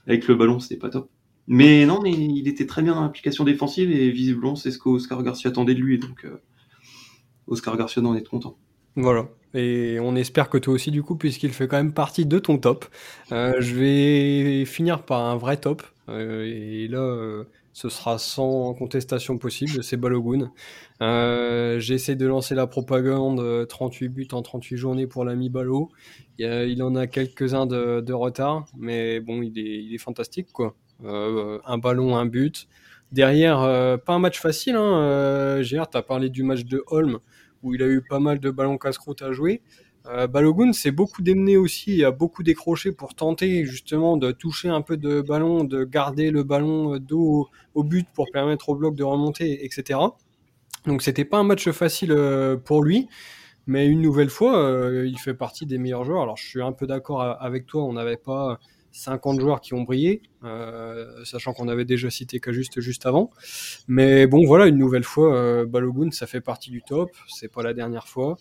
avec 0.08 0.26
le 0.26 0.34
ballon 0.34 0.58
c'était 0.58 0.76
pas 0.76 0.90
top. 0.90 1.08
Mais 1.46 1.86
non, 1.86 2.00
mais 2.02 2.10
il 2.10 2.48
était 2.48 2.66
très 2.66 2.82
bien 2.82 2.96
dans 2.96 3.02
l'application 3.02 3.44
défensive 3.44 3.92
et 3.92 4.10
visiblement 4.10 4.56
c'est 4.56 4.72
ce 4.72 4.78
qu'Oscar 4.80 5.22
Garcia 5.22 5.50
attendait 5.50 5.76
de 5.76 5.78
lui. 5.78 6.00
Donc 6.00 6.24
euh, 6.24 6.42
Oscar 7.46 7.76
Garcia 7.76 8.02
en 8.02 8.16
est 8.16 8.26
content. 8.26 8.56
Voilà. 8.96 9.28
Et 9.54 9.98
on 10.00 10.16
espère 10.16 10.50
que 10.50 10.58
toi 10.58 10.74
aussi, 10.74 10.90
du 10.90 11.04
coup, 11.04 11.14
puisqu'il 11.14 11.52
fait 11.52 11.68
quand 11.68 11.76
même 11.76 11.92
partie 11.92 12.26
de 12.26 12.40
ton 12.40 12.58
top. 12.58 12.86
Euh, 13.30 13.54
je 13.60 13.76
vais 13.76 14.64
finir 14.64 15.04
par 15.04 15.20
un 15.20 15.36
vrai 15.36 15.58
top. 15.58 15.84
Et 16.08 16.88
là, 16.88 17.44
ce 17.72 17.88
sera 17.88 18.18
sans 18.18 18.74
contestation 18.74 19.38
possible. 19.38 19.82
C'est 19.82 19.96
Balogun. 19.96 20.52
J'essaie 21.78 22.16
de 22.16 22.26
lancer 22.26 22.54
la 22.54 22.66
propagande 22.66 23.66
38 23.66 24.08
buts 24.08 24.28
en 24.32 24.42
38 24.42 24.76
journées 24.76 25.06
pour 25.06 25.24
l'ami 25.24 25.48
Balo. 25.48 25.90
Il, 26.38 26.82
en 26.82 26.94
a 26.94 27.06
quelques-uns 27.06 27.66
de, 27.66 28.12
retard, 28.12 28.66
mais 28.76 29.20
bon, 29.20 29.42
il 29.42 29.58
est, 29.58 29.84
il 29.84 29.94
est 29.94 29.98
fantastique, 29.98 30.52
quoi. 30.52 30.76
un 31.04 31.78
ballon, 31.78 32.16
un 32.16 32.26
but. 32.26 32.68
Derrière, 33.10 33.58
pas 34.04 34.14
un 34.14 34.18
match 34.18 34.40
facile. 34.40 34.76
Hein. 34.76 35.60
Gérard, 35.62 35.90
tu 35.90 35.96
as 35.96 36.02
parlé 36.02 36.28
du 36.28 36.42
match 36.42 36.64
de 36.64 36.82
Holm 36.86 37.18
où 37.62 37.74
il 37.74 37.82
a 37.82 37.86
eu 37.86 38.02
pas 38.02 38.18
mal 38.18 38.40
de 38.40 38.50
ballons 38.50 38.78
casse-croûte 38.78 39.22
à 39.22 39.32
jouer. 39.32 39.62
Euh, 40.06 40.26
Balogun 40.26 40.72
s'est 40.72 40.90
beaucoup 40.90 41.22
démené 41.22 41.56
aussi, 41.56 42.04
a 42.04 42.10
beaucoup 42.10 42.42
décroché 42.42 42.92
pour 42.92 43.14
tenter 43.14 43.64
justement 43.64 44.16
de 44.16 44.32
toucher 44.32 44.68
un 44.68 44.82
peu 44.82 44.96
de 44.96 45.20
ballon, 45.20 45.64
de 45.64 45.84
garder 45.84 46.30
le 46.30 46.42
ballon 46.42 46.98
dos 46.98 47.48
au, 47.74 47.84
but 47.84 48.08
pour 48.12 48.26
permettre 48.32 48.68
au 48.70 48.74
bloc 48.74 48.94
de 48.94 49.04
remonter, 49.04 49.64
etc. 49.64 50.00
Donc 50.86 51.02
c'était 51.02 51.24
pas 51.24 51.38
un 51.38 51.44
match 51.44 51.70
facile 51.70 52.12
euh, 52.12 52.56
pour 52.56 52.82
lui, 52.82 53.08
mais 53.66 53.86
une 53.86 54.00
nouvelle 54.00 54.30
fois, 54.30 54.58
euh, 54.58 55.06
il 55.06 55.18
fait 55.18 55.34
partie 55.34 55.66
des 55.66 55.78
meilleurs 55.78 56.04
joueurs. 56.04 56.22
Alors 56.22 56.36
je 56.36 56.46
suis 56.46 56.62
un 56.62 56.72
peu 56.72 56.86
d'accord 56.86 57.22
avec 57.22 57.66
toi, 57.66 57.84
on 57.84 57.92
n'avait 57.92 58.16
pas 58.16 58.58
50 58.92 59.40
joueurs 59.40 59.60
qui 59.60 59.74
ont 59.74 59.82
brillé, 59.82 60.22
euh, 60.44 61.24
sachant 61.24 61.52
qu'on 61.52 61.68
avait 61.68 61.84
déjà 61.84 62.10
cité 62.10 62.40
Cajuste 62.40 62.80
juste 62.80 63.06
avant. 63.06 63.30
Mais 63.88 64.26
bon, 64.26 64.44
voilà, 64.46 64.66
une 64.66 64.78
nouvelle 64.78 65.04
fois, 65.04 65.34
euh, 65.34 65.66
Balogun, 65.66 66.10
ça 66.10 66.26
fait 66.26 66.40
partie 66.40 66.70
du 66.70 66.82
top. 66.82 67.10
C'est 67.26 67.50
pas 67.50 67.62
la 67.62 67.74
dernière 67.74 68.06
fois. 68.06 68.36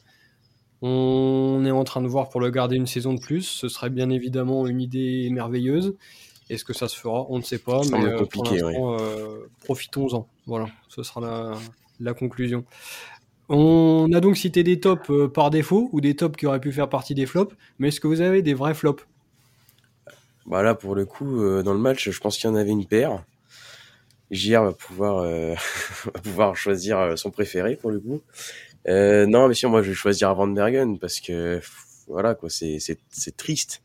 On 0.81 1.63
est 1.65 1.71
en 1.71 1.83
train 1.83 2.01
de 2.01 2.07
voir 2.07 2.29
pour 2.29 2.41
le 2.41 2.49
garder 2.49 2.75
une 2.75 2.87
saison 2.87 3.13
de 3.13 3.19
plus. 3.19 3.43
Ce 3.43 3.67
serait 3.67 3.89
bien 3.89 4.09
évidemment 4.09 4.65
une 4.67 4.81
idée 4.81 5.29
merveilleuse. 5.29 5.95
Est-ce 6.49 6.65
que 6.65 6.73
ça 6.73 6.87
se 6.87 6.97
fera? 6.97 7.25
On 7.29 7.37
ne 7.37 7.43
sait 7.43 7.59
pas. 7.59 7.81
mais 7.91 8.03
euh, 8.03 8.25
l'instant, 8.35 9.37
profitons-en. 9.63 10.27
Voilà, 10.47 10.67
ce 10.89 11.03
sera 11.03 11.21
la, 11.21 11.57
la, 11.99 12.13
conclusion. 12.13 12.65
On 13.47 14.09
a 14.13 14.19
donc 14.19 14.37
cité 14.37 14.63
des 14.63 14.79
tops 14.79 15.11
par 15.33 15.49
défaut 15.49 15.89
ou 15.91 16.01
des 16.01 16.15
tops 16.15 16.37
qui 16.37 16.45
auraient 16.47 16.59
pu 16.59 16.71
faire 16.71 16.89
partie 16.89 17.15
des 17.15 17.25
flops. 17.25 17.55
Mais 17.79 17.89
est-ce 17.89 17.99
que 17.99 18.07
vous 18.07 18.21
avez 18.21 18.41
des 18.41 18.53
vrais 18.53 18.73
flops? 18.73 19.05
Bah 20.45 20.63
là, 20.63 20.75
pour 20.75 20.95
le 20.95 21.05
coup, 21.05 21.41
euh, 21.41 21.63
dans 21.63 21.73
le 21.73 21.79
match, 21.79 22.09
je 22.09 22.19
pense 22.19 22.37
qu'il 22.37 22.49
y 22.49 22.51
en 22.51 22.55
avait 22.55 22.71
une 22.71 22.85
paire. 22.85 23.23
JR 24.31 24.63
va 24.63 24.73
pouvoir, 24.73 25.19
euh, 25.19 25.53
va 26.05 26.19
pouvoir 26.21 26.55
choisir 26.55 26.97
euh, 26.99 27.15
son 27.15 27.31
préféré 27.31 27.75
pour 27.75 27.91
le 27.91 27.99
coup. 27.99 28.21
Euh, 28.87 29.25
non, 29.25 29.47
mais 29.47 29.53
si, 29.53 29.65
moi, 29.67 29.81
je 29.83 29.89
vais 29.89 29.95
choisir 29.95 30.33
Van 30.35 30.47
Bergen 30.47 30.97
parce 30.99 31.19
que 31.19 31.61
voilà 32.07 32.35
quoi, 32.35 32.49
c'est 32.49 32.77
c'est 32.79 33.37
triste. 33.37 33.83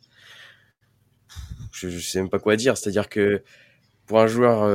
Je, 1.73 1.89
je 1.89 1.99
sais 1.99 2.19
même 2.21 2.31
pas 2.31 2.39
quoi 2.39 2.57
dire. 2.57 2.77
C'est-à-dire 2.77 3.09
que 3.09 3.43
pour 4.07 4.21
un 4.21 4.27
joueur 4.27 4.67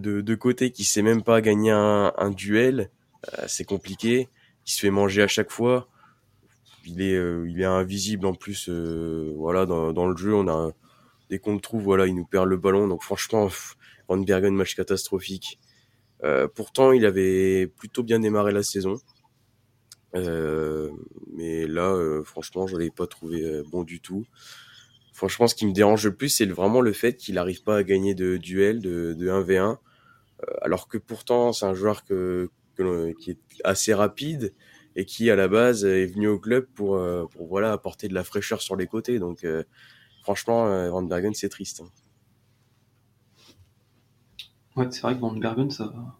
de, 0.00 0.20
de 0.20 0.34
côté 0.34 0.70
qui 0.70 0.84
sait 0.84 1.02
même 1.02 1.22
pas 1.22 1.40
gagner 1.40 1.70
un, 1.70 2.12
un 2.16 2.30
duel, 2.30 2.90
c'est 3.46 3.64
compliqué. 3.64 4.28
Il 4.66 4.72
se 4.72 4.80
fait 4.80 4.90
manger 4.90 5.22
à 5.22 5.28
chaque 5.28 5.50
fois. 5.50 5.88
Il 6.86 7.00
est 7.02 7.14
il 7.48 7.60
est 7.60 7.64
invisible 7.64 8.26
en 8.26 8.34
plus. 8.34 8.68
voilà, 8.68 9.66
dans, 9.66 9.92
dans 9.92 10.06
le 10.08 10.16
jeu, 10.16 10.34
on 10.34 10.48
a 10.48 10.72
dès 11.30 11.38
qu'on 11.38 11.54
le 11.54 11.60
trouve, 11.60 11.82
voilà, 11.84 12.06
il 12.06 12.14
nous 12.14 12.26
perd 12.26 12.48
le 12.48 12.56
ballon. 12.56 12.88
Donc 12.88 13.02
franchement, 13.02 13.48
Van 14.08 14.18
Bergen, 14.18 14.54
match 14.54 14.74
catastrophique. 14.74 15.58
Euh, 16.24 16.48
pourtant, 16.52 16.92
il 16.92 17.06
avait 17.06 17.68
plutôt 17.68 18.02
bien 18.02 18.18
démarré 18.18 18.52
la 18.52 18.62
saison. 18.62 19.00
Euh, 20.14 20.90
mais 21.32 21.66
là, 21.66 21.92
euh, 21.92 22.24
franchement, 22.24 22.66
je 22.66 22.76
l'ai 22.76 22.90
pas 22.90 23.06
trouvé 23.06 23.62
bon 23.70 23.84
du 23.84 24.00
tout. 24.00 24.26
Franchement, 25.12 25.46
ce 25.46 25.54
qui 25.54 25.66
me 25.66 25.72
dérange 25.72 26.04
le 26.04 26.14
plus, 26.14 26.28
c'est 26.28 26.46
vraiment 26.46 26.80
le 26.80 26.92
fait 26.92 27.16
qu'il 27.16 27.34
n'arrive 27.34 27.62
pas 27.62 27.76
à 27.76 27.82
gagner 27.82 28.14
de 28.14 28.36
duel, 28.36 28.80
de, 28.80 29.14
1v1. 29.18 29.78
alors 30.62 30.88
que 30.88 30.98
pourtant, 30.98 31.52
c'est 31.52 31.66
un 31.66 31.74
joueur 31.74 32.04
que, 32.04 32.50
qui 33.20 33.32
est 33.32 33.38
assez 33.64 33.92
rapide 33.92 34.54
et 34.96 35.04
qui, 35.04 35.30
à 35.30 35.36
la 35.36 35.46
base, 35.46 35.84
est 35.84 36.06
venu 36.06 36.28
au 36.28 36.38
club 36.38 36.66
pour, 36.74 36.98
pour 37.30 37.46
voilà, 37.48 37.72
apporter 37.72 38.08
de 38.08 38.14
la 38.14 38.24
fraîcheur 38.24 38.62
sur 38.62 38.76
les 38.76 38.86
côtés. 38.86 39.18
Donc, 39.18 39.44
franchement, 40.22 40.66
euh, 40.66 40.90
Van 40.90 41.02
Bergen, 41.02 41.34
c'est 41.34 41.48
triste. 41.48 41.82
Ouais, 44.76 44.86
c'est 44.90 45.02
vrai 45.02 45.14
que 45.14 45.20
Van 45.20 45.32
Bergen, 45.32 45.70
ça 45.70 45.84
a 45.84 46.18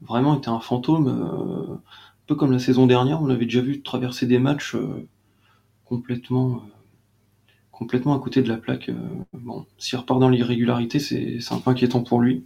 vraiment 0.00 0.36
été 0.36 0.48
un 0.48 0.60
fantôme. 0.60 1.80
Euh, 2.28 2.34
peu 2.34 2.34
comme 2.34 2.52
la 2.52 2.58
saison 2.58 2.86
dernière, 2.86 3.22
on 3.22 3.26
l'avait 3.26 3.46
déjà 3.46 3.60
vu 3.60 3.82
traverser 3.82 4.26
des 4.26 4.38
matchs 4.38 4.74
euh, 4.74 5.08
complètement, 5.84 6.62
complètement 7.72 8.14
à 8.14 8.20
côté 8.20 8.42
de 8.42 8.48
la 8.48 8.56
plaque. 8.56 8.90
bon, 9.32 9.66
s'il 9.78 9.98
repart 9.98 10.20
dans 10.20 10.28
l'irrégularité, 10.28 10.98
c'est 10.98 11.40
un 11.50 11.58
peu 11.58 11.70
inquiétant 11.70 12.02
pour 12.02 12.20
lui. 12.20 12.44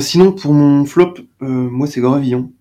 sinon, 0.00 0.32
pour 0.32 0.54
mon 0.54 0.84
flop, 0.84 1.14
moi, 1.40 1.86
c'est 1.86 2.00
Gravillon. 2.00 2.52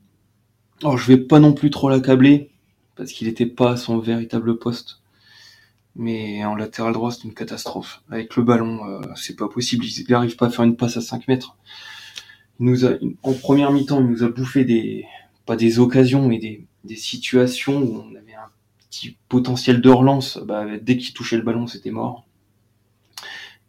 Alors, 0.81 0.97
je 0.97 1.07
vais 1.07 1.17
pas 1.17 1.39
non 1.39 1.53
plus 1.53 1.71
trop 1.71 1.89
l'accabler, 1.89 2.51
parce 2.95 3.11
qu'il 3.11 3.27
n'était 3.27 3.47
pas 3.47 3.71
à 3.71 3.77
son 3.77 3.97
véritable 3.99 4.59
poste 4.59 5.01
mais 5.97 6.45
en 6.45 6.55
latéral 6.55 6.93
droit 6.93 7.11
c'est 7.11 7.23
une 7.23 7.33
catastrophe. 7.33 8.01
Avec 8.09 8.35
le 8.35 8.43
ballon, 8.43 8.87
euh, 8.87 9.01
c'est 9.15 9.35
pas 9.35 9.49
possible, 9.49 9.83
il 9.85 10.05
n'arrive 10.09 10.35
pas 10.35 10.47
à 10.47 10.49
faire 10.49 10.63
une 10.63 10.77
passe 10.77 10.95
à 10.95 11.01
5 11.01 11.27
mètres. 11.27 11.57
Il 12.59 12.65
nous 12.65 12.85
a, 12.85 12.93
en 13.23 13.33
première 13.33 13.71
mi-temps, 13.71 14.01
il 14.01 14.07
nous 14.07 14.23
a 14.23 14.29
bouffé 14.29 14.65
des, 14.65 15.05
pas 15.45 15.55
des 15.55 15.79
occasions, 15.79 16.27
mais 16.27 16.39
des, 16.39 16.65
des 16.83 16.95
situations 16.95 17.81
où 17.81 17.97
on 17.97 18.15
avait 18.15 18.33
un 18.33 18.49
petit 18.89 19.17
potentiel 19.29 19.81
de 19.81 19.89
relance. 19.89 20.39
Bah, 20.39 20.65
dès 20.81 20.97
qu'il 20.97 21.13
touchait 21.13 21.37
le 21.37 21.43
ballon, 21.43 21.67
c'était 21.67 21.91
mort. 21.91 22.25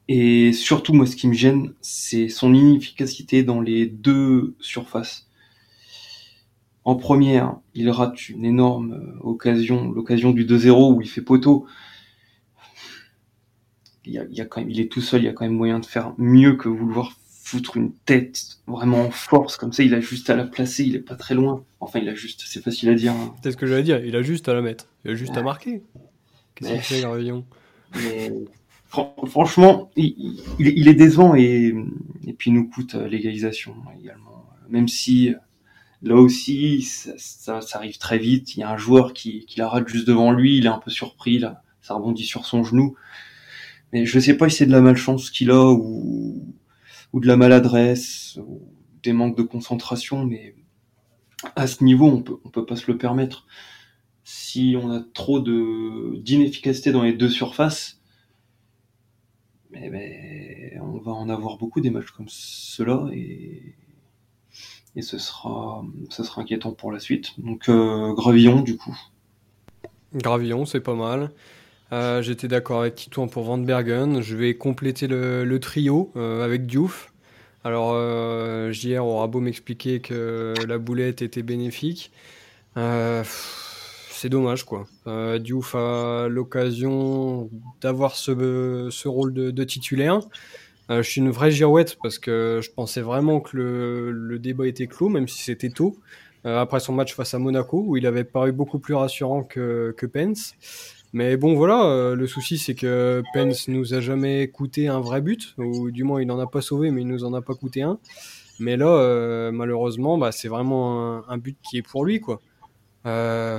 Et 0.09 0.53
surtout, 0.53 0.95
moi, 0.95 1.07
ce 1.07 1.17
qui 1.17 1.29
me 1.29 1.35
gêne, 1.35 1.75
c'est 1.83 2.29
son 2.29 2.55
inefficacité 2.55 3.43
dans 3.43 3.61
les 3.61 3.87
deux 3.87 4.55
surfaces. 4.61 5.29
En 6.85 6.97
première, 6.97 7.57
il 7.75 7.91
rate 7.91 8.31
une 8.31 8.47
énorme 8.47 8.95
euh, 8.95 9.19
occasion, 9.21 9.91
l'occasion 9.91 10.31
du 10.31 10.47
2-0 10.47 10.95
où 10.95 11.03
il 11.03 11.09
fait 11.09 11.21
poteau 11.21 11.67
il 14.09 14.15
y 14.33 14.41
a, 14.41 14.45
quand 14.47 14.61
même, 14.61 14.71
il 14.71 14.81
est 14.81 14.91
tout 14.91 15.01
seul, 15.01 15.23
il 15.23 15.25
y 15.27 15.29
a 15.29 15.33
quand 15.33 15.45
même 15.45 15.55
moyen 15.55 15.81
de 15.81 15.87
faire 15.87 16.15
mieux 16.17 16.57
que 16.57 16.69
vouloir 16.69 17.13
foutre 17.49 17.79
une 17.79 17.93
tête 18.05 18.59
vraiment 18.67 19.01
en 19.01 19.11
force 19.11 19.57
comme 19.57 19.73
ça. 19.73 19.83
Il 19.83 19.95
a 19.95 20.01
juste 20.01 20.29
à 20.29 20.37
la 20.37 20.45
placer, 20.45 20.85
il 20.85 20.97
est 20.97 21.01
pas 21.01 21.15
très 21.15 21.35
loin. 21.35 21.65
Enfin, 21.81 21.99
il 21.99 22.09
a 22.11 22.15
juste, 22.15 22.43
c'est 22.47 22.63
facile 22.63 22.91
à 22.91 22.95
dire. 22.95 23.13
Hein. 23.13 23.35
C'est 23.43 23.53
ce 23.53 23.57
que 23.57 23.67
j'allais 23.67 23.83
dire. 23.83 24.05
Il 24.05 24.15
a 24.17 24.23
juste 24.23 24.49
à 24.51 24.55
la 24.55 24.61
mettre. 24.61 24.87
Il 25.05 25.13
a 25.13 25.15
juste 25.15 25.37
à 25.37 25.43
marquer. 25.43 25.83
Qu'est-ce 26.55 26.73
qu'il 26.73 26.81
fait, 26.81 27.01
Gravillon? 27.01 27.47
Franchement, 28.87 29.91
il, 29.97 30.89
est 30.89 30.95
décevant 30.95 31.35
et, 31.35 31.75
et 32.27 32.33
puis 32.35 32.51
il 32.51 32.55
nous 32.55 32.69
coûte 32.69 32.95
euh, 32.95 33.09
l'égalisation 33.09 33.75
également. 33.99 34.47
Même 34.69 34.89
si 34.89 35.35
là 36.03 36.17
aussi, 36.17 36.83
ça, 36.83 37.61
ça, 37.63 37.79
arrive 37.79 37.97
très 37.97 38.19
vite. 38.19 38.57
Il 38.57 38.61
y 38.61 38.63
a 38.63 38.71
un 38.71 38.77
joueur 38.77 39.15
qui, 39.15 39.47
qui 39.47 39.59
la 39.59 39.69
rate 39.69 39.89
juste 39.89 40.07
devant 40.07 40.33
lui. 40.33 40.59
Il 40.59 40.67
est 40.67 40.71
un 40.71 40.79
peu 40.79 40.91
surpris 40.91 41.39
là. 41.39 41.63
Ça 41.81 41.95
rebondit 41.95 42.25
sur 42.25 42.45
son 42.45 42.63
genou. 42.63 42.95
Mais 43.93 44.05
je 44.05 44.19
sais 44.19 44.37
pas 44.37 44.51
si 44.51 44.59
c'est 44.59 44.67
de 44.67 44.73
la 44.73 44.83
malchance 44.83 45.31
qu'il 45.31 45.51
a 45.51 45.71
ou, 45.71 46.43
ou 47.13 47.21
de 47.21 47.27
la 47.27 47.37
maladresse 47.37 48.39
ou 48.47 48.63
des 49.03 49.13
manques 49.13 49.37
de 49.37 49.43
concentration, 49.43 50.25
mais 50.25 50.55
à 51.57 51.67
ce 51.67 51.85
niveau, 51.85 52.07
on 52.07 52.23
peut, 52.23 52.39
peut 52.53 52.67
pas 52.67 52.77
se 52.77 52.91
le 52.91 52.99
permettre. 52.99 53.47
Si 54.25 54.77
on 54.81 54.91
a 54.91 55.01
trop 55.01 55.41
d'inefficacité 55.41 56.93
dans 56.93 57.03
les 57.03 57.15
deux 57.15 57.31
surfaces, 57.31 58.01
mais, 59.71 59.91
ben, 59.91 60.81
on 60.83 60.99
va 60.99 61.13
en 61.13 61.29
avoir 61.29 61.59
beaucoup 61.59 61.81
des 61.81 61.91
matchs 61.91 62.11
comme 62.11 62.29
cela 62.29 63.07
et, 63.13 63.75
et 64.97 65.03
ce 65.03 65.19
sera 65.19 65.85
inquiétant 66.37 66.73
pour 66.73 66.91
la 66.91 66.99
suite. 66.99 67.39
Donc 67.41 67.69
euh, 67.69 68.13
Gravillon 68.15 68.63
du 68.63 68.77
coup. 68.77 68.97
Gravillon, 70.15 70.65
c'est 70.65 70.81
pas 70.81 70.95
mal. 70.95 71.31
Euh, 71.93 72.21
j'étais 72.21 72.49
d'accord 72.49 72.83
avec 72.83 72.97
Titouan 72.97 73.29
pour 73.29 73.45
Van 73.45 73.59
Bergen. 73.59 74.21
Je 74.21 74.37
vais 74.37 74.55
compléter 74.55 75.07
le, 75.07 75.59
trio 75.59 76.13
euh, 76.17 76.45
avec 76.45 76.67
Diouf. 76.67 77.13
Alors, 77.65 77.93
euh, 77.95 78.73
JR 78.73 79.05
aura 79.05 79.27
beau 79.27 79.41
m'expliquer 79.41 80.01
que 80.01 80.55
la 80.67 80.79
boulette 80.79 81.23
était 81.23 81.43
bénéfique. 81.43 82.13
c'est 82.77 84.29
dommage, 84.29 84.65
quoi. 84.65 84.87
Diouf 85.39 85.75
a 85.75 86.29
l'occasion 86.29 87.51
d'avoir 87.81 88.17
ce, 88.17 89.09
rôle 89.09 89.33
de, 89.33 89.65
titulaire. 89.65 90.21
je 90.91 91.03
suis 91.03 91.21
une 91.21 91.31
vraie 91.31 91.51
girouette 91.51 91.97
parce 92.03 92.19
que 92.19 92.61
je 92.63 92.71
pensais 92.71 93.01
vraiment 93.01 93.41
que 93.41 93.57
le, 93.57 94.39
débat 94.39 94.67
était 94.67 94.87
clos, 94.87 95.09
même 95.09 95.29
si 95.29 95.43
c'était 95.43 95.71
tôt. 95.71 95.97
après 96.45 96.81
son 96.81 96.93
match 96.93 97.15
face 97.15 97.35
à 97.35 97.39
Monaco, 97.39 97.83
où 97.87 97.97
il 97.97 98.07
avait 98.07 98.25
paru 98.25 98.53
beaucoup 98.53 98.79
plus 98.79 98.95
rassurant 98.95 99.43
que 99.43 100.07
Pence. 100.13 100.55
Mais 101.15 101.39
bon, 101.39 101.55
voilà, 101.55 101.85
euh, 101.87 102.15
le 102.15 102.27
souci, 102.27 102.59
c'est 102.59 102.75
que 102.75 103.23
Pence 103.33 103.69
nous 103.69 103.95
a 103.95 104.01
jamais 104.01 104.49
coûté 104.49 104.89
un 104.89 105.01
vrai 105.01 105.23
but, 105.23 105.55
ou 105.57 105.91
du 105.91 106.05
moins, 106.05 106.21
il 106.21 106.27
n'en 106.27 106.39
a 106.39 106.47
pas 106.47 106.61
sauvé, 106.61 106.91
mais 106.91 107.01
il 107.01 107.09
nous 107.09 107.25
en 107.25 107.33
a 107.33 107.41
pas 107.41 107.55
coûté 107.55 107.81
un. 107.83 107.99
Mais 108.61 108.77
là, 108.77 108.89
euh, 108.89 109.51
malheureusement, 109.51 110.19
bah, 110.19 110.33
c'est 110.33 110.49
vraiment 110.49 111.27
un, 111.29 111.39
but 111.39 111.57
qui 111.63 111.79
est 111.79 111.83
pour 111.83 112.05
lui, 112.05 112.21
quoi. 112.21 112.43
Euh, 113.07 113.59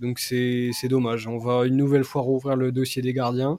donc 0.00 0.20
c'est 0.20 0.70
dommage. 0.84 1.26
On 1.26 1.38
va 1.38 1.66
une 1.66 1.76
nouvelle 1.76 2.04
fois 2.04 2.22
rouvrir 2.22 2.56
le 2.56 2.70
dossier 2.70 3.02
des 3.02 3.12
gardiens. 3.12 3.58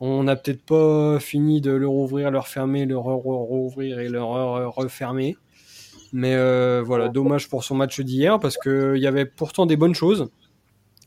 On 0.00 0.24
n'a 0.24 0.36
peut-être 0.36 0.62
pas 0.62 1.18
fini 1.20 1.62
de 1.62 1.70
le 1.70 1.88
rouvrir, 1.88 2.30
le 2.30 2.38
refermer, 2.38 2.84
le 2.84 2.98
rouvrir 2.98 4.00
et 4.00 4.08
le 4.10 4.22
refermer. 4.22 5.36
Mais 6.12 6.36
voilà, 6.82 7.08
dommage 7.08 7.48
pour 7.48 7.64
son 7.64 7.76
match 7.76 8.00
d'hier 8.00 8.38
parce 8.40 8.58
qu'il 8.58 8.98
y 8.98 9.06
avait 9.06 9.24
pourtant 9.26 9.64
des 9.64 9.76
bonnes 9.76 9.94
choses. 9.94 10.28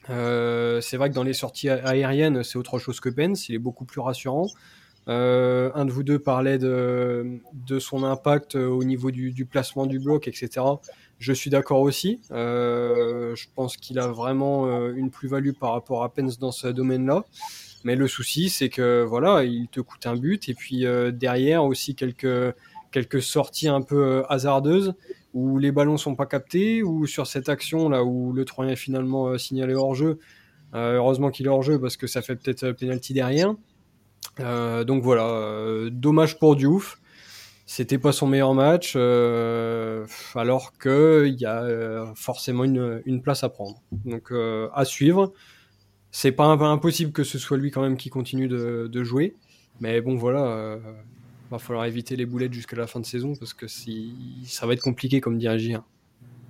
Euh, 0.10 0.82
c'est 0.82 0.98
vrai 0.98 1.10
que 1.10 1.16
dans 1.16 1.24
les 1.24 1.34
sorties 1.34 1.70
aériennes, 1.70 2.44
c'est 2.44 2.58
autre 2.58 2.80
chose 2.80 3.00
que 3.00 3.10
Pence. 3.10 3.50
Il 3.50 3.56
est 3.56 3.60
beaucoup 3.60 3.86
plus 3.86 4.02
rassurant. 4.02 4.48
Euh, 5.08 5.72
un 5.74 5.86
de 5.86 5.92
vous 5.92 6.04
deux 6.04 6.20
parlait 6.20 6.58
de, 6.58 7.40
de 7.54 7.80
son 7.80 8.04
impact 8.04 8.56
au 8.56 8.84
niveau 8.84 9.12
du, 9.12 9.32
du, 9.32 9.46
placement 9.46 9.86
du 9.86 10.00
bloc, 10.00 10.28
etc. 10.28 10.62
Je 11.20 11.34
suis 11.34 11.50
d'accord 11.50 11.82
aussi. 11.82 12.22
Euh, 12.32 13.36
je 13.36 13.48
pense 13.54 13.76
qu'il 13.76 14.00
a 14.00 14.08
vraiment 14.08 14.68
euh, 14.68 14.94
une 14.96 15.12
plus-value 15.12 15.52
par 15.52 15.74
rapport 15.74 16.04
à 16.04 16.14
Pence 16.14 16.40
dans 16.40 16.54
ce 16.54 16.68
domaine-là. 16.68 17.26
Mais 17.84 17.96
le 17.96 18.08
souci, 18.08 18.50
c'est 18.50 18.70
que 18.70 19.04
voilà, 19.04 19.44
il 19.44 19.68
te 19.68 19.82
coûte 19.82 20.06
un 20.08 20.16
but 20.16 20.48
et 20.48 20.54
puis 20.54 20.86
euh, 20.86 21.12
derrière 21.12 21.64
aussi 21.66 21.94
quelques 21.96 22.56
quelques 22.92 23.22
sorties 23.22 23.68
un 23.68 23.82
peu 23.82 24.24
hasardeuses 24.30 24.96
les 25.58 25.72
ballons 25.72 25.98
sont 25.98 26.16
pas 26.16 26.26
captés, 26.26 26.84
ou 26.84 27.06
sur 27.06 27.28
cette 27.28 27.50
action 27.50 27.90
là 27.90 28.04
où 28.04 28.34
le 28.34 28.46
Troyen 28.46 28.74
est 28.74 28.76
finalement 28.76 29.28
euh, 29.28 29.38
signalé 29.38 29.74
hors 29.74 29.96
jeu. 29.96 30.20
Euh, 30.76 30.96
heureusement 30.96 31.32
qu'il 31.32 31.46
est 31.48 31.50
hors 31.50 31.64
jeu 31.64 31.80
parce 31.80 31.98
que 31.98 32.08
ça 32.08 32.22
fait 32.22 32.36
peut-être 32.36 32.64
euh, 32.64 32.74
penalty 32.74 33.14
derrière. 33.14 33.54
donc 34.38 35.04
voilà, 35.04 35.90
dommage 35.92 36.40
pour 36.40 36.56
Diouf. 36.56 37.00
C'était 37.66 38.00
pas 38.00 38.12
son 38.12 38.26
meilleur 38.26 38.56
match, 38.56 38.96
alors 40.36 40.74
qu'il 40.80 41.36
y 41.40 41.46
a 41.46 42.12
forcément 42.16 42.64
une, 42.64 43.22
place 43.22 43.44
à 43.44 43.50
prendre. 43.50 43.82
Donc 44.06 44.32
à 44.32 44.86
suivre. 44.86 45.34
C'est 46.10 46.32
pas 46.32 46.46
impossible 46.46 47.12
que 47.12 47.24
ce 47.24 47.38
soit 47.38 47.58
lui 47.58 47.70
quand 47.70 47.84
même 47.84 47.96
qui 47.96 48.10
continue 48.10 48.48
de 48.48 49.04
jouer. 49.04 49.36
Mais 49.82 50.02
bon 50.02 50.16
voilà, 50.16 50.80
va 51.50 51.60
falloir 51.60 51.86
éviter 51.86 52.16
les 52.16 52.26
boulettes 52.26 52.54
jusqu'à 52.54 52.76
la 52.76 52.88
fin 52.88 53.00
de 53.00 53.06
saison 53.06 53.36
parce 53.36 53.54
que 53.54 53.68
si 53.68 54.14
ça 54.46 54.68
va 54.68 54.74
être 54.74 54.82
compliqué 54.82 55.20
comme 55.22 55.38
dirait 55.38 55.58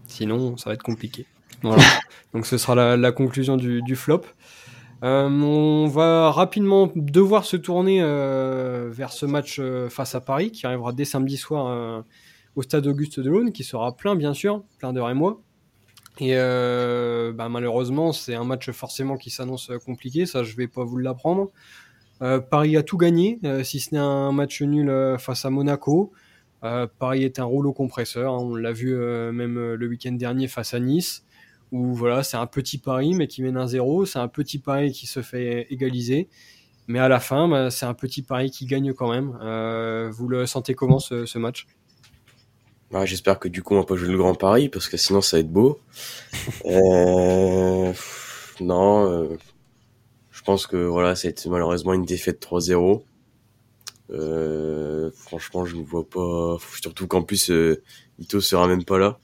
Sinon, 0.08 0.58
ça 0.58 0.72
va 0.72 0.74
être 0.74 0.84
compliqué. 0.84 1.26
Voilà. 1.62 1.84
Donc 2.34 2.46
ce 2.46 2.58
sera 2.58 2.98
la, 2.98 3.12
conclusion 3.12 3.58
du, 3.58 3.96
flop. 3.96 4.24
Euh, 5.04 5.30
on 5.30 5.88
va 5.88 6.32
rapidement 6.32 6.92
devoir 6.96 7.46
se 7.46 7.56
tourner 7.56 8.02
euh, 8.02 8.90
vers 8.92 9.14
ce 9.14 9.26
match 9.26 9.58
euh, 9.60 9.88
face 9.88 10.14
à 10.16 10.20
Paris 10.20 10.52
qui 10.52 10.66
arrivera 10.66 10.92
dès 10.92 11.06
samedi 11.06 11.38
soir 11.38 12.04
au 12.56 12.62
stade 12.62 12.88
Auguste 12.88 13.20
Delaune, 13.20 13.52
qui 13.52 13.64
sera 13.64 13.96
plein 13.96 14.16
bien 14.16 14.34
sûr, 14.34 14.64
plein 14.80 14.94
de 14.94 15.00
Rémois. 15.00 15.42
Et 16.20 16.36
bah, 16.36 17.48
malheureusement, 17.50 18.12
c'est 18.12 18.36
un 18.36 18.44
match 18.44 18.70
forcément 18.72 19.16
qui 19.16 19.30
s'annonce 19.30 19.72
compliqué, 19.86 20.26
ça 20.26 20.44
je 20.44 20.56
vais 20.56 20.68
pas 20.68 20.84
vous 20.84 20.98
l'apprendre. 20.98 21.50
Euh, 22.22 22.40
Paris 22.40 22.76
a 22.76 22.84
tout 22.84 22.98
gagné, 22.98 23.40
euh, 23.46 23.64
si 23.64 23.80
ce 23.80 23.94
n'est 23.94 24.02
un 24.02 24.32
match 24.32 24.62
nul 24.62 24.90
euh, 24.90 25.18
face 25.18 25.46
à 25.46 25.50
Monaco. 25.50 26.12
Paris 27.00 27.24
est 27.24 27.40
un 27.40 27.46
rouleau 27.46 27.72
compresseur, 27.72 28.34
hein. 28.34 28.40
on 28.42 28.54
l'a 28.54 28.74
vu 28.74 28.94
même 28.94 29.76
le 29.76 29.88
week-end 29.88 30.12
dernier 30.12 30.50
face 30.50 30.74
à 30.74 30.82
Nice, 30.82 31.24
où 31.72 31.94
voilà, 31.94 32.22
c'est 32.22 32.36
un 32.36 32.48
petit 32.48 32.78
Paris 32.78 33.16
mais 33.16 33.28
qui 33.28 33.42
mène 33.44 33.56
un 33.56 33.66
zéro, 33.66 34.06
c'est 34.06 34.20
un 34.20 34.28
petit 34.28 34.60
Paris 34.60 34.92
qui 34.92 35.08
se 35.08 35.22
fait 35.22 35.68
égaliser. 35.70 36.28
Mais 36.88 37.00
à 37.00 37.08
la 37.08 37.22
fin, 37.22 37.48
bah, 37.48 37.72
c'est 37.72 37.86
un 37.86 37.94
petit 37.94 38.24
Paris 38.24 38.52
qui 38.52 38.66
gagne 38.66 38.94
quand 38.94 39.10
même. 39.10 39.30
vous 40.12 40.28
le 40.28 40.46
sentez 40.48 40.74
comment 40.74 41.00
ce, 41.00 41.38
match? 41.38 41.66
Bah, 42.92 43.06
J'espère 43.06 43.40
que 43.40 43.48
du 43.48 43.64
coup 43.64 43.76
on 43.76 43.78
va 43.80 43.86
pas 43.86 43.96
jouer 43.96 44.12
le 44.12 44.18
Grand 44.18 44.36
Paris 44.36 44.68
parce 44.68 44.90
que 44.90 44.98
sinon 44.98 45.22
ça 45.22 45.38
va 45.38 45.42
être 45.42 45.54
beau. 45.54 45.80
euh... 46.66 47.94
Non, 48.60 49.38
je 50.40 50.44
pense 50.46 50.68
que 50.68 50.78
voilà, 50.78 51.18
c'est 51.18 51.46
malheureusement 51.48 51.94
une 51.94 52.06
défaite 52.06 52.42
3-0. 52.42 53.04
Euh, 54.10 55.12
franchement, 55.14 55.66
je 55.66 55.76
ne 55.76 55.84
vois 55.84 56.08
pas. 56.08 56.56
Surtout 56.82 57.08
qu'en 57.08 57.24
plus, 57.24 57.52
euh, 57.52 57.84
Ito 58.20 58.40
sera 58.40 58.66
même 58.66 58.86
pas 58.86 58.98
là. 58.98 59.20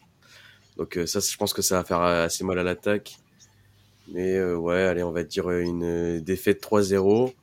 Donc 0.76 0.98
euh, 0.98 1.06
ça, 1.06 1.22
je 1.22 1.38
pense 1.38 1.54
que 1.54 1.62
ça 1.62 1.78
va 1.78 1.86
faire 1.86 2.02
assez 2.02 2.44
mal 2.44 2.60
à 2.60 2.64
l'attaque. 2.64 3.16
Mais 4.12 4.44
ouais, 4.44 4.82
allez, 4.82 5.04
on 5.04 5.12
va 5.14 5.24
dire 5.24 5.50
une 5.52 6.20
défaite 6.20 6.62
3-0 6.62 7.34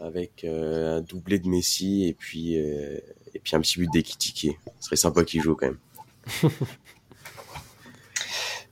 avec 0.00 0.44
un 0.44 1.00
doublé 1.00 1.38
de 1.38 1.48
Messi 1.48 2.08
et 2.08 2.14
puis 2.14 2.54
et 2.54 3.38
puis 3.44 3.54
un 3.54 3.60
petit 3.60 3.78
but 3.78 3.90
d'Ekitike. 3.92 4.58
Ce 4.80 4.86
serait 4.86 4.96
sympa 4.96 5.22
qu'il 5.22 5.40
joue 5.40 5.54
quand 5.54 5.68
même. 5.68 5.78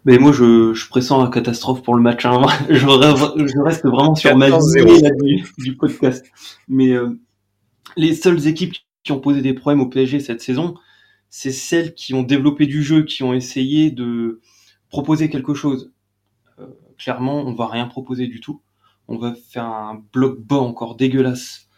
Mais 0.04 0.18
moi, 0.18 0.32
je, 0.32 0.74
je 0.74 0.88
pressens 0.88 1.22
la 1.22 1.30
catastrophe 1.30 1.82
pour 1.82 1.94
le 1.94 2.02
match. 2.02 2.24
Hein. 2.24 2.42
Je, 2.68 2.76
je, 2.76 3.62
reste 3.62 3.86
vraiment 3.86 4.14
sur 4.14 4.36
ma 4.36 4.48
ligne 4.48 5.44
du, 5.58 5.76
podcast. 5.76 6.26
Mais 6.68 6.90
euh, 6.90 7.20
les 7.96 8.14
seules 8.14 8.46
équipes 8.48 8.74
qui 9.04 9.12
ont 9.12 9.20
posé 9.20 9.42
des 9.42 9.54
problèmes 9.54 9.80
au 9.80 9.88
PSG 9.88 10.20
cette 10.20 10.40
saison, 10.40 10.74
c'est 11.30 11.52
celles 11.52 11.94
qui 11.94 12.14
ont 12.14 12.22
développé 12.22 12.66
du 12.66 12.82
jeu, 12.82 13.04
qui 13.04 13.22
ont 13.22 13.32
essayé 13.32 13.90
de 13.90 14.40
proposer 14.88 15.30
quelque 15.30 15.54
chose. 15.54 15.92
Euh, 16.58 16.66
clairement, 16.98 17.40
on 17.40 17.54
va 17.54 17.68
rien 17.68 17.86
proposer 17.86 18.26
du 18.26 18.40
tout. 18.40 18.60
On 19.08 19.18
va 19.18 19.34
faire 19.34 19.64
un 19.64 20.02
bloc 20.12 20.40
bas 20.40 20.56
encore 20.56 20.96
dégueulasse 20.96 21.68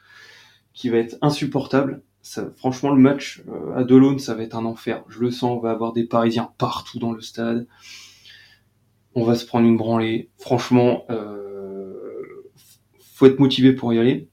qui 0.72 0.88
va 0.88 0.98
être 0.98 1.16
insupportable. 1.20 2.02
Ça, 2.22 2.50
franchement, 2.56 2.90
le 2.90 3.00
match 3.00 3.42
euh, 3.48 3.76
à 3.76 3.84
Delone, 3.84 4.18
ça 4.18 4.34
va 4.34 4.42
être 4.42 4.56
un 4.56 4.64
enfer. 4.64 5.04
Je 5.08 5.20
le 5.20 5.30
sens, 5.30 5.58
on 5.58 5.60
va 5.60 5.70
avoir 5.70 5.92
des 5.92 6.04
Parisiens 6.04 6.50
partout 6.56 6.98
dans 6.98 7.12
le 7.12 7.20
stade 7.20 7.66
on 9.14 9.24
va 9.24 9.34
se 9.34 9.46
prendre 9.46 9.66
une 9.66 9.76
branlée. 9.76 10.30
Franchement, 10.38 11.04
euh, 11.10 11.92
faut 13.14 13.26
être 13.26 13.38
motivé 13.38 13.72
pour 13.72 13.92
y 13.92 13.98
aller. 13.98 14.28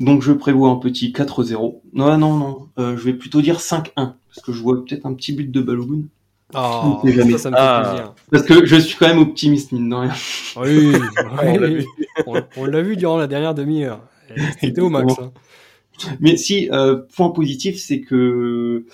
Donc 0.00 0.22
je 0.22 0.32
prévois 0.32 0.70
un 0.70 0.76
petit 0.76 1.12
4-0. 1.12 1.80
Non, 1.92 2.18
non, 2.18 2.36
non. 2.36 2.68
Euh, 2.78 2.96
je 2.96 3.02
vais 3.04 3.14
plutôt 3.14 3.40
dire 3.40 3.58
5-1. 3.58 3.90
Parce 3.94 4.44
que 4.44 4.52
je 4.52 4.60
vois 4.60 4.84
peut-être 4.84 5.06
un 5.06 5.14
petit 5.14 5.32
but 5.32 5.50
de 5.50 5.60
Balogun. 5.60 6.02
Oh, 6.54 7.00
ça, 7.02 7.38
ça 7.38 7.50
me 7.50 7.56
fait 7.56 7.62
ah. 7.62 7.82
plaisir. 7.88 8.14
Parce 8.30 8.42
que 8.44 8.66
je 8.66 8.76
suis 8.76 8.96
quand 8.98 9.08
même 9.08 9.20
optimiste, 9.20 9.72
mine 9.72 9.88
de 9.88 9.94
rien. 9.94 10.12
Oui, 10.56 10.92
on 12.56 12.66
l'a 12.66 12.82
vu. 12.82 12.96
durant 12.96 13.16
la 13.16 13.26
dernière 13.26 13.54
demi-heure. 13.54 14.00
C'était 14.60 14.80
au 14.82 14.90
max. 14.90 15.14
Hein. 15.18 15.32
Mais 16.20 16.36
si, 16.36 16.68
euh, 16.70 17.02
point 17.14 17.30
positif, 17.30 17.78
c'est 17.78 18.00
que 18.00 18.84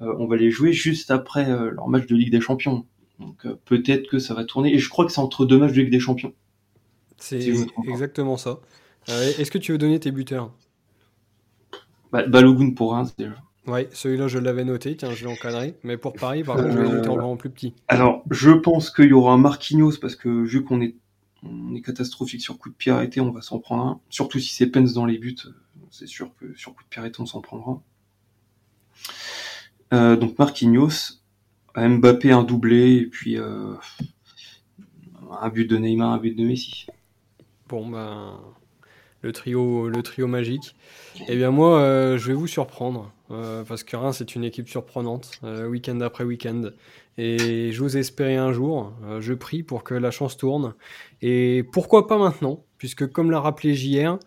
euh, 0.00 0.14
on 0.18 0.26
va 0.26 0.36
les 0.36 0.50
jouer 0.50 0.72
juste 0.72 1.10
après 1.12 1.46
leur 1.46 1.86
match 1.88 2.06
de 2.06 2.16
Ligue 2.16 2.32
des 2.32 2.40
Champions. 2.40 2.84
Donc 3.20 3.46
euh, 3.46 3.58
peut-être 3.64 4.08
que 4.08 4.18
ça 4.18 4.34
va 4.34 4.44
tourner. 4.44 4.74
Et 4.74 4.78
je 4.78 4.88
crois 4.88 5.06
que 5.06 5.12
c'est 5.12 5.20
entre 5.20 5.46
deux 5.46 5.58
matchs 5.58 5.72
de 5.72 5.80
Ligue 5.80 5.90
des 5.90 6.00
Champions. 6.00 6.34
C'est 7.18 7.40
exactement 7.88 8.36
ça. 8.36 8.60
Euh, 9.08 9.32
est-ce 9.38 9.50
que 9.50 9.58
tu 9.58 9.72
veux 9.72 9.78
donner 9.78 9.98
tes 10.00 10.10
buteurs? 10.10 10.52
Bah, 12.12 12.26
Balogun 12.26 12.72
pour 12.72 12.92
Reims 12.92 13.14
déjà. 13.16 13.36
Ouais, 13.66 13.88
celui-là 13.92 14.28
je 14.28 14.38
l'avais 14.38 14.64
noté, 14.64 14.96
tiens, 14.96 15.10
je 15.12 15.24
l'ai 15.24 15.32
encadré. 15.32 15.76
Mais 15.82 15.96
pour 15.96 16.12
Paris, 16.12 16.44
par 16.44 16.56
contre, 16.56 16.70
je 16.70 16.78
vais 16.78 16.88
noter 16.88 17.08
en 17.08 17.16
vraiment 17.16 17.36
plus 17.36 17.50
petit. 17.50 17.74
Alors, 17.88 18.22
je 18.30 18.50
pense 18.50 18.90
qu'il 18.90 19.06
y 19.06 19.12
aura 19.12 19.32
un 19.32 19.38
Marquinhos 19.38 19.98
parce 20.00 20.14
que 20.14 20.28
vu 20.28 20.62
qu'on 20.62 20.80
est, 20.80 20.94
on 21.42 21.74
est 21.74 21.80
catastrophique 21.80 22.42
sur 22.42 22.58
coup 22.58 22.68
de 22.68 22.74
pied 22.74 22.92
arrêté, 22.92 23.20
on 23.20 23.30
va 23.30 23.42
s'en 23.42 23.58
prendre 23.58 23.82
un. 23.84 24.00
Surtout 24.08 24.38
si 24.38 24.54
c'est 24.54 24.68
Pence 24.68 24.92
dans 24.92 25.04
les 25.04 25.18
buts, 25.18 25.36
euh, 25.46 25.50
c'est 25.90 26.06
sûr 26.06 26.30
que 26.38 26.54
sur 26.54 26.74
coup 26.74 26.84
de 26.84 26.88
pied 26.88 27.00
arrêté, 27.00 27.20
on 27.20 27.26
s'en 27.26 27.40
prendra. 27.40 27.80
donc 29.90 30.38
Marquinhos, 30.38 31.20
Mbappé 31.76 32.32
un 32.32 32.42
doublé 32.42 32.96
et 32.96 33.06
puis 33.06 33.38
euh, 33.38 33.74
un 35.40 35.48
but 35.50 35.68
de 35.68 35.76
Neymar, 35.76 36.12
un 36.12 36.18
but 36.18 36.34
de 36.34 36.44
Messi. 36.44 36.86
Bon 37.68 37.86
ben 37.86 38.40
le 39.20 39.32
trio, 39.32 39.88
le 39.88 40.02
trio 40.02 40.26
magique. 40.26 40.74
Eh 41.28 41.36
bien 41.36 41.50
moi, 41.50 41.80
euh, 41.80 42.16
je 42.16 42.28
vais 42.28 42.34
vous 42.34 42.46
surprendre 42.46 43.12
euh, 43.30 43.64
parce 43.64 43.82
que 43.82 43.96
Reims 43.96 44.16
c'est 44.18 44.34
une 44.34 44.44
équipe 44.44 44.68
surprenante, 44.68 45.30
week-end 45.42 46.00
après 46.00 46.24
week-end. 46.24 46.70
Et 47.18 47.72
j'ose 47.72 47.96
espérer 47.96 48.36
un 48.36 48.52
jour, 48.52 48.92
je 49.20 49.32
prie 49.32 49.62
pour 49.62 49.84
que 49.84 49.94
la 49.94 50.10
chance 50.10 50.36
tourne. 50.36 50.74
Et 51.22 51.64
pourquoi 51.72 52.06
pas 52.06 52.18
maintenant 52.18 52.64
puisque 52.78 53.10
comme 53.10 53.30
l'a 53.30 53.40
rappelé 53.40 53.74
JR, 53.74 54.18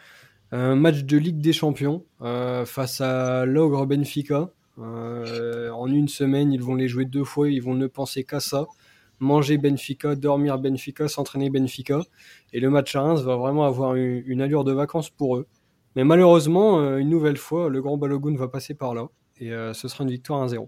un 0.52 0.76
match 0.76 1.04
de 1.04 1.18
Ligue 1.18 1.40
des 1.40 1.54
Champions 1.54 2.04
face 2.66 3.02
à 3.02 3.46
l'ogre 3.46 3.86
Benfica. 3.86 4.52
En 4.80 5.88
une 5.88 6.08
semaine, 6.08 6.52
ils 6.52 6.62
vont 6.62 6.76
les 6.76 6.88
jouer 6.88 7.06
deux 7.06 7.24
fois, 7.24 7.50
ils 7.50 7.62
vont 7.62 7.76
ne 7.76 7.88
penser 7.88 8.24
qu'à 8.24 8.40
ça 8.40 8.68
manger 9.20 9.58
Benfica, 9.58 10.16
dormir 10.16 10.58
Benfica, 10.60 11.08
s'entraîner 11.08 11.50
Benfica. 11.50 12.02
Et 12.54 12.60
le 12.60 12.70
match 12.70 12.96
à 12.96 13.02
Reims 13.02 13.22
va 13.22 13.36
vraiment 13.36 13.66
avoir 13.66 13.96
une, 13.96 14.42
allure 14.42 14.64
de 14.64 14.72
vacances 14.72 15.10
pour 15.10 15.38
eux. 15.38 15.48
Mais 15.96 16.04
malheureusement, 16.04 16.80
euh, 16.80 16.98
une 16.98 17.10
nouvelle 17.10 17.38
fois, 17.38 17.70
le 17.70 17.82
Grand 17.82 17.98
Balogun 17.98 18.36
va 18.36 18.48
passer 18.48 18.74
par 18.74 18.94
là. 18.94 19.08
Et 19.40 19.52
euh, 19.52 19.74
ce 19.74 19.88
sera 19.88 20.04
une 20.04 20.12
victoire 20.12 20.46
1-0. 20.48 20.68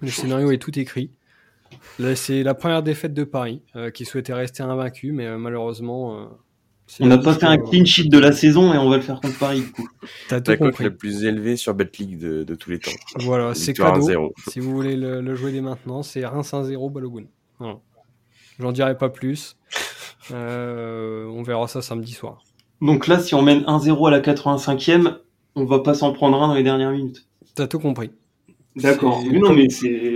Le 0.00 0.08
scénario 0.08 0.50
est 0.50 0.58
tout 0.58 0.76
écrit. 0.78 1.12
Là, 1.98 2.14
c'est 2.16 2.42
la 2.42 2.54
première 2.54 2.82
défaite 2.82 3.14
de 3.14 3.24
Paris, 3.24 3.62
euh, 3.76 3.90
qui 3.90 4.04
souhaitait 4.04 4.32
rester 4.32 4.62
invaincu, 4.62 5.12
mais 5.12 5.36
malheureusement. 5.38 6.30
On 7.00 7.06
n'a 7.06 7.18
pas 7.18 7.34
fait 7.34 7.46
un 7.46 7.58
clean 7.58 7.84
sheet 7.84 8.08
de 8.08 8.18
la 8.18 8.32
saison 8.32 8.72
et 8.74 8.78
on 8.78 8.88
va 8.88 8.96
le 8.96 9.02
faire 9.02 9.20
contre 9.20 9.38
Paris, 9.38 9.60
du 9.60 9.72
coup. 9.72 9.88
T'as 10.28 10.40
tout 10.40 10.56
compris. 10.56 10.84
le 10.84 10.94
plus 10.96 11.24
élevé 11.24 11.56
sur 11.56 11.74
BetLeague 11.74 12.18
de, 12.18 12.44
de 12.44 12.54
tous 12.54 12.70
les 12.70 12.78
temps. 12.78 12.90
Voilà, 13.16 13.54
c'est 13.54 13.72
cadeau. 13.72 14.32
Si 14.48 14.60
vous 14.60 14.70
voulez 14.70 14.96
le, 14.96 15.20
le 15.20 15.34
jouer 15.34 15.52
dès 15.52 15.60
maintenant, 15.60 16.02
c'est 16.02 16.24
Reims 16.24 16.52
1-0 16.52 16.92
Balogun. 16.92 17.24
J'en 18.58 18.72
dirai 18.72 18.96
pas 18.96 19.08
plus. 19.08 19.56
Euh, 20.30 21.26
on 21.26 21.42
verra 21.42 21.68
ça 21.68 21.82
samedi 21.82 22.12
soir. 22.12 22.44
Donc 22.80 23.06
là, 23.06 23.18
si 23.18 23.34
on 23.34 23.42
mène 23.42 23.62
1-0 23.62 24.08
à 24.08 24.10
la 24.10 24.20
85e, 24.20 25.18
on 25.54 25.64
va 25.64 25.80
pas 25.80 25.94
s'en 25.94 26.12
prendre 26.12 26.40
un 26.42 26.48
dans 26.48 26.54
les 26.54 26.62
dernières 26.62 26.92
minutes. 26.92 27.26
T'as 27.54 27.66
tout 27.66 27.78
compris. 27.78 28.10
D'accord. 28.76 29.22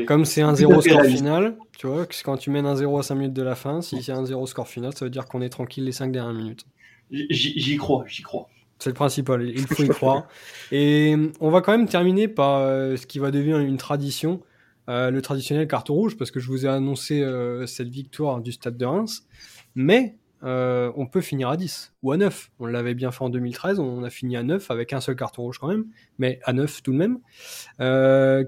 Comme 0.06 0.24
c'est 0.24 0.42
1-0 0.42 0.80
score 0.80 1.04
final, 1.04 1.56
tu 1.78 1.86
vois, 1.86 2.06
quand 2.24 2.36
tu 2.36 2.50
mènes 2.50 2.66
1-0 2.66 2.98
à 2.98 3.02
5 3.02 3.14
minutes 3.14 3.32
de 3.32 3.42
la 3.42 3.54
fin, 3.54 3.80
si 3.82 4.02
c'est 4.02 4.12
1-0 4.12 4.46
score 4.46 4.66
final, 4.66 4.92
ça 4.94 5.04
veut 5.04 5.10
dire 5.10 5.26
qu'on 5.26 5.40
est 5.42 5.48
tranquille 5.48 5.84
les 5.84 5.92
5 5.92 6.10
dernières 6.10 6.34
minutes. 6.34 6.64
J'y 7.10 7.76
crois, 7.76 8.04
j'y 8.06 8.22
crois. 8.22 8.48
C'est 8.78 8.90
le 8.90 8.94
principal, 8.94 9.48
il 9.48 9.66
faut 9.66 9.82
y 9.82 9.88
croire. 9.88 10.28
Et 10.70 11.16
on 11.40 11.50
va 11.50 11.60
quand 11.60 11.72
même 11.72 11.88
terminer 11.88 12.28
par 12.28 12.60
euh, 12.60 12.96
ce 12.96 13.06
qui 13.06 13.18
va 13.18 13.30
devenir 13.30 13.58
une 13.58 13.76
tradition. 13.76 14.40
Euh, 14.88 15.10
le 15.10 15.20
traditionnel 15.20 15.68
carton 15.68 15.94
rouge, 15.94 16.16
parce 16.16 16.30
que 16.30 16.40
je 16.40 16.46
vous 16.48 16.64
ai 16.64 16.68
annoncé 16.68 17.20
euh, 17.20 17.66
cette 17.66 17.88
victoire 17.88 18.40
du 18.40 18.52
Stade 18.52 18.76
de 18.76 18.86
Reims. 18.86 19.26
Mais 19.74 20.16
euh, 20.42 20.92
on 20.96 21.06
peut 21.06 21.20
finir 21.20 21.48
à 21.48 21.56
10 21.56 21.92
ou 22.02 22.12
à 22.12 22.16
9. 22.16 22.50
On 22.60 22.66
l'avait 22.66 22.94
bien 22.94 23.10
fait 23.10 23.24
en 23.24 23.28
2013, 23.28 23.78
on 23.78 24.02
a 24.02 24.10
fini 24.10 24.36
à 24.36 24.42
9 24.42 24.70
avec 24.70 24.92
un 24.92 25.00
seul 25.00 25.16
carton 25.16 25.42
rouge 25.42 25.58
quand 25.58 25.68
même, 25.68 25.86
mais 26.18 26.40
à 26.44 26.52
9 26.52 26.82
tout 26.82 26.92
de 26.92 26.96
même. 26.96 27.18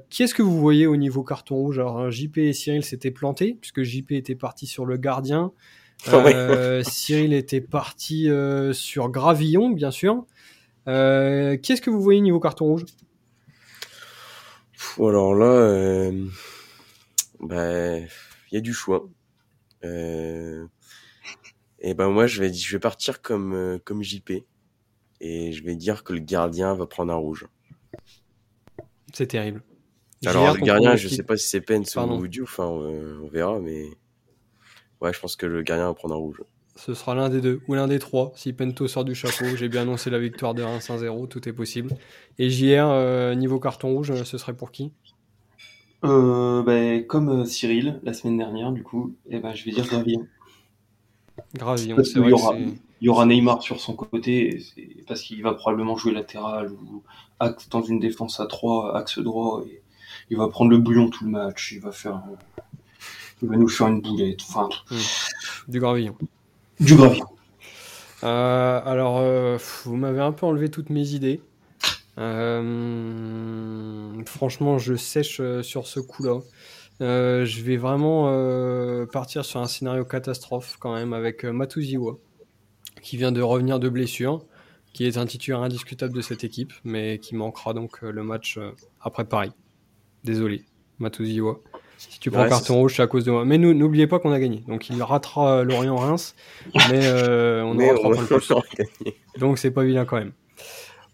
qui 0.08 0.22
est-ce 0.22 0.34
que 0.34 0.42
vous 0.42 0.58
voyez 0.58 0.86
au 0.86 0.96
niveau 0.96 1.24
carton 1.24 1.56
rouge? 1.56 1.78
Alors 1.78 2.10
JP 2.10 2.38
et 2.38 2.52
Cyril 2.52 2.84
s'étaient 2.84 3.10
plantés, 3.10 3.56
puisque 3.60 3.82
JP 3.82 4.12
était 4.12 4.34
parti 4.34 4.66
sur 4.66 4.86
le 4.86 4.96
gardien. 4.96 5.52
Ah 6.06 6.82
Cyril 6.82 7.34
était 7.34 7.60
parti 7.60 8.28
sur 8.72 9.08
Gravillon, 9.10 9.70
bien 9.70 9.90
sûr. 9.90 10.24
qui 10.86 10.90
est-ce 10.92 11.80
que 11.80 11.90
vous 11.90 12.02
voyez 12.02 12.20
au 12.20 12.24
niveau 12.24 12.40
carton 12.40 12.66
rouge? 12.66 12.84
Alors 14.98 15.34
là, 15.34 15.46
euh, 15.46 16.26
bah, 17.40 17.98
il 17.98 18.08
y 18.52 18.56
a 18.56 18.60
du 18.60 18.72
choix. 18.72 19.08
Euh, 19.84 20.66
et 21.80 21.94
ben 21.94 22.08
moi, 22.08 22.26
je 22.26 22.40
vais, 22.40 22.52
je 22.52 22.72
vais 22.72 22.80
partir 22.80 23.22
comme, 23.22 23.54
euh, 23.54 23.78
comme 23.84 24.02
JP. 24.02 24.32
Et 25.22 25.52
je 25.52 25.64
vais 25.64 25.76
dire 25.76 26.02
que 26.02 26.12
le 26.12 26.20
gardien 26.20 26.74
va 26.74 26.86
prendre 26.86 27.12
un 27.12 27.16
rouge. 27.16 27.46
C'est 29.12 29.26
terrible. 29.26 29.62
Alors, 30.26 30.54
le 30.54 30.60
gardien, 30.60 30.96
je 30.96 31.08
sais 31.08 31.22
pas 31.22 31.36
si 31.36 31.48
c'est 31.48 31.60
Pence 31.60 31.96
ou 31.96 32.26
Diouf, 32.26 32.58
enfin, 32.58 32.66
on 32.66 33.28
verra, 33.28 33.58
mais 33.58 33.86
ouais, 35.00 35.12
je 35.12 35.20
pense 35.20 35.36
que 35.36 35.46
le 35.46 35.62
gardien 35.62 35.86
va 35.86 35.94
prendre 35.94 36.14
un 36.14 36.18
rouge. 36.18 36.42
Ce 36.76 36.94
sera 36.94 37.14
l'un 37.14 37.28
des 37.28 37.40
deux 37.40 37.60
ou 37.68 37.74
l'un 37.74 37.88
des 37.88 37.98
trois. 37.98 38.32
Si 38.36 38.52
Pento 38.52 38.86
sort 38.88 39.04
du 39.04 39.14
chapeau, 39.14 39.44
j'ai 39.56 39.68
bien 39.68 39.82
annoncé 39.82 40.08
la 40.08 40.18
victoire 40.18 40.54
de 40.54 40.62
1-0, 40.62 41.28
tout 41.28 41.46
est 41.48 41.52
possible. 41.52 41.90
Et 42.38 42.48
JR, 42.48 42.88
euh, 42.88 43.34
niveau 43.34 43.60
carton 43.60 43.88
rouge, 43.92 44.22
ce 44.24 44.38
serait 44.38 44.54
pour 44.54 44.70
qui? 44.70 44.92
Euh, 46.04 46.62
ben, 46.62 47.06
Comme 47.06 47.28
euh, 47.28 47.44
Cyril, 47.44 48.00
la 48.02 48.14
semaine 48.14 48.38
dernière, 48.38 48.72
du 48.72 48.82
coup, 48.82 49.14
eh 49.28 49.40
ben, 49.40 49.52
je 49.54 49.64
vais 49.64 49.72
dire 49.72 49.86
Gravillon. 49.86 50.26
Gravillon. 51.54 51.96
Il 53.00 53.06
y, 53.06 53.08
aura, 53.08 53.24
Neymar 53.24 53.62
sur 53.62 53.80
son 53.80 53.94
côté, 53.94 54.62
parce 55.08 55.22
qu'il 55.22 55.42
va 55.42 55.54
probablement 55.54 55.96
jouer 55.96 56.12
latéral 56.12 56.70
ou 56.70 57.02
axe 57.38 57.68
dans 57.70 57.82
une 57.82 57.98
défense 57.98 58.40
à 58.40 58.46
3, 58.46 58.96
axe 58.96 59.18
droit. 59.18 59.62
Et 59.66 59.82
il 60.28 60.36
va 60.36 60.48
prendre 60.48 60.70
le 60.70 60.78
bouillon 60.78 61.08
tout 61.08 61.24
le 61.24 61.30
match. 61.30 61.72
Il 61.72 61.80
va 61.80 61.92
faire. 61.92 62.22
Il 63.42 63.48
va 63.48 63.56
nous 63.56 63.68
faire 63.68 63.86
une 63.86 64.02
boulette. 64.02 64.40
Enfin, 64.48 64.68
hmm. 64.90 65.70
Du 65.70 65.80
gravillon. 65.80 66.14
Du 66.78 66.94
gravillon. 66.94 67.26
Euh, 68.22 68.80
alors, 68.84 69.18
euh, 69.18 69.58
vous 69.84 69.96
m'avez 69.96 70.20
un 70.20 70.32
peu 70.32 70.46
enlevé 70.46 70.70
toutes 70.70 70.90
mes 70.90 71.10
idées. 71.10 71.40
Euh, 72.18 74.12
franchement, 74.26 74.78
je 74.78 74.94
sèche 74.94 75.40
sur 75.62 75.86
ce 75.86 76.00
coup-là. 76.00 76.40
Je 77.00 77.62
vais 77.62 77.76
vraiment 77.76 78.26
partir 79.06 79.44
sur 79.44 79.60
un 79.60 79.66
scénario 79.66 80.04
catastrophe 80.04 80.76
quand 80.78 80.94
même 80.94 81.12
avec 81.12 81.44
Matuziwa, 81.44 82.18
qui 83.02 83.16
vient 83.16 83.32
de 83.32 83.42
revenir 83.42 83.78
de 83.80 83.88
blessure, 83.88 84.44
qui 84.92 85.06
est 85.06 85.16
un 85.16 85.26
titulaire 85.26 85.60
indiscutable 85.60 86.14
de 86.14 86.20
cette 86.20 86.44
équipe, 86.44 86.72
mais 86.84 87.18
qui 87.18 87.34
manquera 87.34 87.74
donc 87.74 88.02
le 88.02 88.22
match 88.22 88.58
après 89.00 89.24
Paris. 89.24 89.52
Désolé, 90.24 90.64
Matuziwa. 90.98 91.60
Si 91.96 92.18
tu 92.18 92.30
prends 92.30 92.48
carton 92.48 92.76
rouge, 92.76 92.96
c'est 92.96 93.02
à 93.02 93.06
cause 93.06 93.26
de 93.26 93.30
moi. 93.30 93.44
Mais 93.44 93.58
n'oubliez 93.58 94.06
pas 94.06 94.18
qu'on 94.18 94.32
a 94.32 94.40
gagné. 94.40 94.64
Donc 94.66 94.88
il 94.88 95.02
ratera 95.02 95.58
euh, 95.58 95.64
Lorient-Reims, 95.64 96.34
mais 96.90 97.04
euh, 97.04 97.62
on 97.62 97.78
aura 97.78 97.94
trois 97.94 98.12
points 98.14 98.22
de 98.22 98.26
plus. 98.26 98.52
Donc 99.38 99.58
c'est 99.58 99.70
pas 99.70 99.84
vilain 99.84 100.06
quand 100.06 100.16
même. 100.16 100.32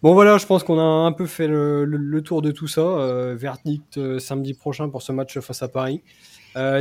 Bon 0.06 0.14
voilà, 0.14 0.38
je 0.38 0.46
pense 0.46 0.62
qu'on 0.62 0.78
a 0.78 0.84
un 0.84 1.10
peu 1.10 1.26
fait 1.26 1.48
le, 1.48 2.20
tour 2.24 2.40
de 2.40 2.52
tout 2.52 2.68
ça. 2.68 2.80
Euh, 2.80 3.34
verdict 3.36 4.20
samedi 4.20 4.54
prochain 4.54 4.88
pour 4.88 5.02
ce 5.02 5.10
match 5.10 5.36
face 5.40 5.64
à 5.64 5.68
Paris. 5.68 6.00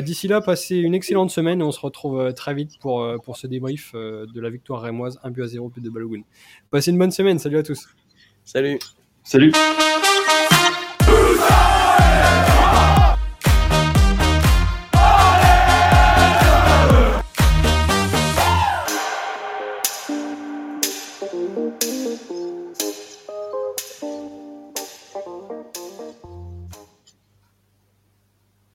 D'ici 0.04 0.28
là, 0.28 0.42
passez 0.42 0.76
une 0.76 0.94
excellente 0.94 1.32
semaine 1.32 1.60
et 1.60 1.64
on 1.64 1.72
se 1.72 1.80
retrouve 1.80 2.32
très 2.36 2.54
vite 2.54 2.78
pour, 2.80 3.04
pour 3.24 3.38
ce 3.38 3.48
débrief 3.48 3.94
de 3.96 4.40
la 4.40 4.52
victoire 4.52 4.80
rémoise 4.80 5.20
1 5.24 5.32
but 5.32 5.42
à 5.42 5.48
0 5.48 5.70
but 5.70 5.84
de 5.84 5.90
Balogun. 5.90 6.22
Passez 6.70 6.92
une 6.92 7.00
bonne 7.00 7.10
semaine, 7.10 7.40
salut 7.40 7.58
à 7.58 7.64
tous. 7.64 7.88
Salut. 8.44 8.78
Salut. 9.24 9.52